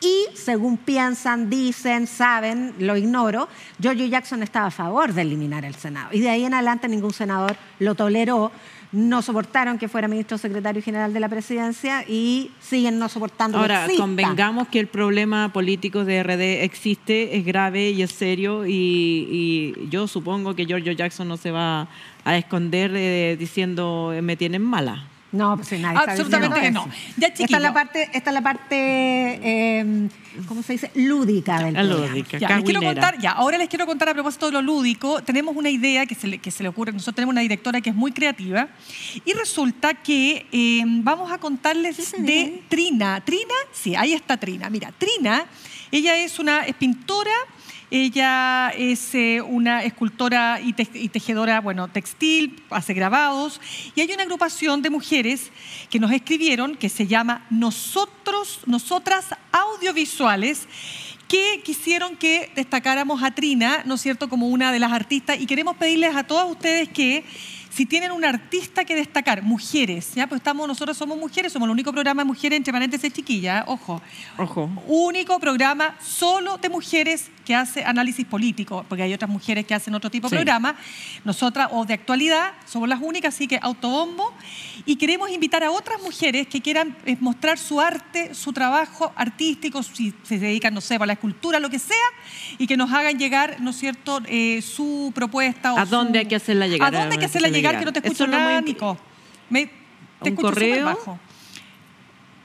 Y 0.00 0.34
según 0.34 0.78
piensan, 0.78 1.50
dicen, 1.50 2.06
saben, 2.06 2.74
lo 2.78 2.96
ignoro, 2.96 3.48
Giorgio 3.78 4.06
Jackson 4.06 4.42
estaba 4.42 4.68
a 4.68 4.70
favor 4.70 5.12
de 5.12 5.20
eliminar 5.22 5.64
el 5.66 5.74
Senado. 5.74 6.08
Y 6.10 6.20
de 6.20 6.30
ahí 6.30 6.44
en 6.44 6.54
adelante 6.54 6.88
ningún 6.88 7.12
senador 7.12 7.54
lo 7.78 7.94
toleró, 7.94 8.50
no 8.92 9.22
soportaron 9.22 9.78
que 9.78 9.88
fuera 9.88 10.06
ministro 10.06 10.36
secretario 10.36 10.82
general 10.82 11.12
de 11.14 11.20
la 11.20 11.28
presidencia 11.28 12.04
y 12.06 12.50
siguen 12.60 12.98
no 12.98 13.08
soportando 13.08 13.58
Ahora, 13.58 13.86
convengamos 13.96 14.68
que 14.68 14.78
el 14.80 14.86
problema 14.86 15.50
político 15.52 16.04
de 16.04 16.22
RD 16.22 16.62
existe, 16.62 17.36
es 17.36 17.44
grave 17.44 17.90
y 17.90 18.02
es 18.02 18.12
serio 18.12 18.66
y, 18.66 18.72
y 19.80 19.88
yo 19.88 20.06
supongo 20.06 20.54
que 20.54 20.66
Giorgio 20.66 20.92
Jackson 20.92 21.26
no 21.26 21.38
se 21.38 21.50
va 21.50 21.88
a 22.24 22.36
esconder 22.36 22.92
eh, 22.94 23.36
diciendo 23.38 24.12
eh, 24.14 24.22
me 24.22 24.36
tienen 24.36 24.62
mala. 24.62 25.06
No, 25.32 25.56
pues 25.56 25.72
nadie 25.80 25.98
Absolutamente 25.98 26.58
está 26.58 26.70
no. 26.70 26.88
Ya, 27.16 27.28
esta 27.28 27.44
es 27.44 27.62
la 27.62 27.72
parte, 27.72 28.10
esta 28.12 28.30
es 28.30 28.34
la 28.34 28.42
parte 28.42 28.76
eh, 29.42 30.08
¿cómo 30.46 30.62
se 30.62 30.74
dice? 30.74 30.90
Lúdica 30.94 31.58
del 31.58 31.72
La 31.74 31.80
programa. 31.80 32.06
lúdica, 32.08 32.38
Ya, 32.38 32.48
les 32.56 32.64
quiero 32.64 32.82
contar, 32.82 33.18
ya, 33.18 33.30
ahora 33.32 33.56
les 33.58 33.68
quiero 33.68 33.86
contar 33.86 34.08
a 34.10 34.14
propósito 34.14 34.46
de 34.46 34.52
lo 34.52 34.62
lúdico, 34.62 35.22
tenemos 35.22 35.56
una 35.56 35.70
idea 35.70 36.04
que 36.06 36.14
se 36.14 36.26
le, 36.26 36.38
que 36.38 36.50
se 36.50 36.62
le 36.62 36.68
ocurre, 36.68 36.92
nosotros 36.92 37.14
tenemos 37.14 37.32
una 37.32 37.40
directora 37.40 37.80
que 37.80 37.90
es 37.90 37.96
muy 37.96 38.12
creativa 38.12 38.68
y 39.24 39.32
resulta 39.32 39.94
que 39.94 40.46
eh, 40.52 40.82
vamos 40.86 41.32
a 41.32 41.38
contarles 41.38 41.96
Sí, 41.96 42.20
de. 42.22 42.62
Trina. 42.68 43.20
Trina, 43.24 43.54
sí, 43.72 43.94
ahí 43.94 44.12
está 44.12 44.36
Trina. 44.36 44.68
Mira, 44.68 44.92
Trina, 44.98 45.46
ella 45.90 46.16
es 46.16 46.38
una 46.38 46.60
es 46.66 46.74
pintora, 46.74 47.30
ella 47.94 48.70
es 48.70 49.14
eh, 49.14 49.42
una 49.42 49.84
escultora 49.84 50.58
y, 50.62 50.74
y 50.94 51.08
tejedora, 51.10 51.60
bueno, 51.60 51.88
textil, 51.88 52.62
hace 52.70 52.94
grabados 52.94 53.60
y 53.94 54.00
hay 54.00 54.10
una 54.10 54.22
agrupación 54.22 54.80
de 54.80 54.88
mujeres 54.88 55.50
que 55.90 55.98
nos 55.98 56.10
escribieron 56.10 56.74
que 56.74 56.88
se 56.88 57.06
llama 57.06 57.46
Nosotros, 57.50 58.60
Nosotras 58.64 59.26
Audiovisuales 59.52 60.66
que 61.28 61.60
quisieron 61.62 62.16
que 62.16 62.50
destacáramos 62.54 63.22
a 63.22 63.30
Trina, 63.34 63.82
¿no 63.84 63.96
es 63.96 64.00
cierto?, 64.00 64.30
como 64.30 64.48
una 64.48 64.72
de 64.72 64.78
las 64.78 64.92
artistas 64.92 65.38
y 65.38 65.44
queremos 65.44 65.76
pedirles 65.76 66.16
a 66.16 66.24
todas 66.24 66.50
ustedes 66.50 66.88
que 66.88 67.24
si 67.74 67.86
tienen 67.86 68.12
una 68.12 68.28
artista 68.28 68.84
que 68.84 68.94
destacar, 68.94 69.42
mujeres, 69.42 70.12
ya, 70.14 70.26
pues 70.26 70.40
estamos, 70.40 70.68
nosotros 70.68 70.96
somos 70.96 71.16
mujeres, 71.18 71.52
somos 71.52 71.66
el 71.66 71.70
único 71.72 71.90
programa 71.92 72.22
de 72.22 72.26
mujeres 72.26 72.56
entre 72.58 72.72
paréntesis 72.72 73.12
chiquilla, 73.12 73.60
¿eh? 73.60 73.64
ojo, 73.66 74.02
Ojo. 74.38 74.70
único 74.86 75.38
programa 75.40 75.96
solo 76.02 76.58
de 76.58 76.68
mujeres 76.68 77.30
que 77.46 77.54
hace 77.54 77.82
análisis 77.82 78.24
político, 78.26 78.84
porque 78.88 79.02
hay 79.04 79.14
otras 79.14 79.30
mujeres 79.30 79.64
que 79.66 79.74
hacen 79.74 79.94
otro 79.94 80.10
tipo 80.10 80.28
de 80.28 80.30
Sí. 80.30 80.36
programa. 80.36 80.76
Nosotras, 81.24 81.68
o 81.72 81.84
de 81.84 81.94
actualidad, 81.94 82.52
somos 82.66 82.88
las 82.88 83.00
únicas, 83.00 83.34
así 83.34 83.48
que 83.48 83.58
autobombo. 83.62 84.32
Y 84.86 84.96
queremos 84.96 85.30
invitar 85.30 85.64
a 85.64 85.70
otras 85.70 86.00
mujeres 86.02 86.46
que 86.46 86.60
quieran 86.60 86.96
eh, 87.06 87.16
mostrar 87.20 87.58
su 87.58 87.80
arte, 87.80 88.34
su 88.34 88.52
trabajo 88.52 89.12
artístico, 89.16 89.82
si 89.82 90.14
se 90.22 90.38
dedican, 90.38 90.72
no 90.74 90.80
sé, 90.80 90.98
para 90.98 91.06
la 91.08 91.12
escultura, 91.14 91.58
lo 91.58 91.68
que 91.70 91.78
sea, 91.78 91.96
y 92.58 92.66
que 92.66 92.76
nos 92.76 92.92
hagan 92.92 93.18
llegar, 93.18 93.56
¿no 93.60 93.70
es 93.70 93.76
cierto?, 93.76 94.20
eh, 94.26 94.60
su 94.62 95.10
propuesta. 95.14 95.74
o 95.74 95.78
¿A 95.78 95.84
dónde 95.84 96.18
su- 96.18 96.22
hay 96.22 96.26
que 96.28 96.36
hacerla 96.36 96.66
llegar? 96.68 96.94
¿A 96.94 96.98
dónde 97.00 97.14
hay 97.14 97.18
que 97.18 97.26
hacerla 97.26 97.48
llegar? 97.48 97.61
Que 97.70 97.84
no 97.84 97.92
te 97.92 97.98
escucho 98.00 98.26
nada, 98.26 98.60
Nico. 98.60 98.98
Me, 99.50 99.66
te 99.66 99.72
¿Un 100.22 100.28
escucho 100.28 100.48
correo? 100.48 100.84
bajo. 100.86 101.18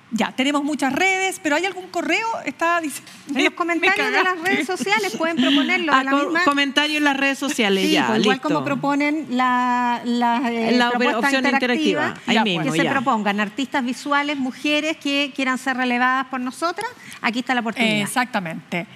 Ya, 0.10 0.32
tenemos 0.32 0.64
muchas 0.64 0.94
redes, 0.94 1.38
pero 1.44 1.58
¿hay 1.58 1.66
algún 1.66 1.88
correo? 1.88 2.26
Está 2.46 2.80
diciendo. 2.80 3.12
En 3.36 3.44
los 3.44 3.54
comentarios 3.56 4.10
de 4.10 4.24
las 4.24 4.40
redes 4.42 4.66
sociales 4.66 5.14
pueden 5.18 5.36
proponerlo. 5.36 5.92
Ah, 5.94 5.98
de 6.00 6.04
la 6.06 6.12
co- 6.12 6.18
misma- 6.30 6.44
comentario 6.46 6.98
en 7.00 7.04
las 7.04 7.18
redes 7.18 7.38
sociales, 7.38 7.84
Sí, 7.86 7.92
ya, 7.92 8.08
pues 8.08 8.22
igual 8.22 8.40
como 8.40 8.64
proponen 8.64 9.28
la, 9.32 10.00
la, 10.06 10.50
eh, 10.50 10.78
La 10.78 10.92
propuesta 10.92 11.20
opción 11.20 11.46
interactiva, 11.46 12.14
ahí 12.26 12.36
Ya, 12.36 12.44
mismo, 12.46 12.72
que 12.72 12.82
se 12.84 12.86
propongan 12.86 13.42
artistas 13.42 13.84
visuales, 13.84 14.38
mujeres 14.38 14.96
que 14.96 15.34
quieran 15.36 15.58
ser 15.58 15.76
relevadas 15.76 16.28
por 16.28 16.40
nosotras, 16.40 16.90
aquí 17.22 17.40
está 17.40 17.54
la 17.54 17.60
oportunidad. 17.60 18.00
Exactamente. 18.00 18.88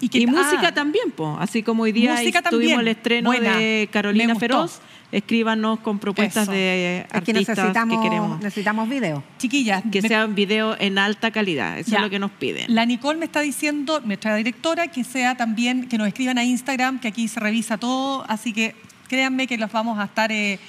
Y, 0.00 0.08
que- 0.08 0.26
música 0.26 0.68
ah, 0.68 0.74
también, 0.74 1.10
po. 1.10 1.36
así 1.38 1.62
como 1.62 1.82
hoy 1.82 1.92
día 1.92 2.12
Música 2.14 2.40
tuvimos 2.42 2.50
también. 2.50 2.80
el 2.80 2.88
estreno 2.88 3.30
Buena. 3.30 3.56
de 3.56 3.88
Carolina. 3.92 4.34
Feroz. 4.34 4.80
Escríbanos 5.12 5.80
con 5.80 5.98
propuestas 5.98 6.44
Eso. 6.44 6.52
de 6.52 6.98
es 7.00 7.06
que 7.08 7.16
artistas 7.16 7.48
necesitamos, 7.58 7.98
que 7.98 8.08
queremos. 8.08 8.38
necesitamos 8.40 8.88
video. 8.88 9.24
Chiquillas, 9.38 9.82
Que 9.90 10.02
me- 10.02 10.08
sean 10.08 10.36
videos 10.36 10.76
en 10.78 10.98
alta 10.98 11.32
calidad, 11.32 11.78
eso 11.80 11.90
Ya. 11.90 11.96
es 11.98 12.02
lo 12.04 12.10
que 12.10 12.20
nos 12.20 12.30
piden. 12.30 12.72
La 12.72 12.86
Nicole 12.86 13.18
me 13.18 13.24
está 13.24 13.40
diciendo, 13.40 14.00
nuestra 14.04 14.36
directora, 14.36 14.86
que 14.86 15.02
sea 15.02 15.36
también, 15.36 15.88
que 15.88 15.98
nos 15.98 16.06
escriban 16.06 16.38
a 16.38 16.44
Instagram, 16.44 17.00
que 17.00 17.08
aquí 17.08 17.26
se 17.26 17.40
revisa 17.40 17.76
todo, 17.76 18.24
así 18.28 18.52
que 18.52 18.76
créanme 19.08 19.48
que 19.48 19.58
los 19.58 19.72
vamos 19.72 19.98
a 19.98 20.04
estar 20.04 20.30
eh, 20.30 20.60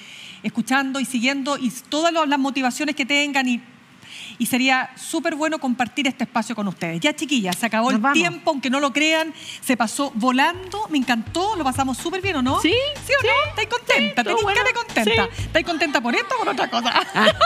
escuchando 0.42 0.98
y 0.98 1.04
siguiendo 1.04 1.56
y 1.56 1.70
todas 1.88 2.12
las 2.26 2.38
motivaciones 2.40 2.96
que 2.96 3.06
tengan 3.06 3.46
y, 3.48 3.60
y 4.42 4.46
sería 4.46 4.90
súper 4.96 5.36
bueno 5.36 5.60
compartir 5.60 6.08
este 6.08 6.24
espacio 6.24 6.56
con 6.56 6.66
ustedes. 6.66 6.98
Ya 6.98 7.14
chiquillas, 7.14 7.54
se 7.54 7.66
acabó 7.66 7.84
Nos 7.90 7.94
el 7.94 8.00
vamos. 8.00 8.18
tiempo, 8.18 8.50
aunque 8.50 8.70
no 8.70 8.80
lo 8.80 8.92
crean, 8.92 9.32
se 9.60 9.76
pasó 9.76 10.10
volando, 10.16 10.88
me 10.90 10.98
encantó, 10.98 11.54
lo 11.54 11.62
pasamos 11.62 11.96
súper 11.96 12.20
bien, 12.22 12.34
¿o 12.36 12.42
no? 12.42 12.60
Sí, 12.60 12.74
¿Sí 13.06 13.12
o 13.12 13.24
no? 13.24 13.50
¿Estáis 13.50 13.68
contenta? 13.68 14.22
estuvo 14.22 14.24
¿Tenéis 14.24 14.42
bueno. 14.42 14.60
cara 14.60 14.72
contenta? 14.74 15.28
Sí. 15.36 15.42
¿Estáis 15.44 15.64
contenta 15.66 16.00
por 16.00 16.14
esto 16.16 16.34
o 16.34 16.38
por 16.40 16.48
otra 16.48 16.68
cosa? 16.68 16.92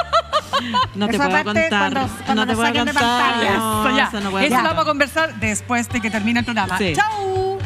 No 0.95 1.07
te 1.09 1.17
Eso 1.17 1.25
puedo 1.29 1.45
contar. 1.45 1.69
cuando- 1.93 2.09
cuando 2.25 2.35
no 2.35 2.47
te 2.47 2.55
puedo 2.57 2.73
de 2.73 2.79
contar. 2.79 2.95
pantalla. 2.95 3.57
No, 3.59 3.87
Eso 3.89 3.97
ya. 3.97 4.05
eso 4.05 4.21
no 4.21 4.31
puedo 4.31 4.45
Eso 4.45 4.55
contar. 4.55 4.63
lo 4.63 4.69
vamos 4.71 4.83
a 4.83 4.87
conversar 4.87 5.35
después 5.41 5.89
de 5.91 6.01
que 6.01 6.11
termine 6.11 6.39
el 6.41 6.45
programa. 6.47 6.79
Sí. 6.79 6.93
¡Chao! 6.97 7.59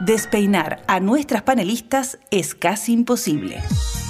Despeinar 0.00 0.82
a 0.86 1.00
nuestras 1.00 1.42
panelistas 1.42 2.18
es 2.30 2.54
casi 2.54 2.92
imposible. 2.92 3.62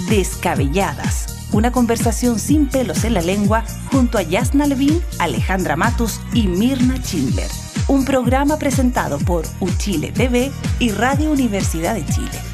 Descabelladas. 0.08 1.37
Una 1.52 1.72
conversación 1.72 2.38
sin 2.38 2.66
pelos 2.66 3.04
en 3.04 3.14
la 3.14 3.22
lengua 3.22 3.64
junto 3.90 4.18
a 4.18 4.22
Yasna 4.22 4.66
Levin, 4.66 5.02
Alejandra 5.18 5.76
Matus 5.76 6.20
y 6.34 6.46
Mirna 6.46 6.96
Schindler. 6.98 7.50
Un 7.88 8.04
programa 8.04 8.58
presentado 8.58 9.18
por 9.18 9.46
Uchile 9.60 10.12
TV 10.12 10.52
y 10.78 10.90
Radio 10.90 11.30
Universidad 11.30 11.94
de 11.94 12.04
Chile. 12.04 12.47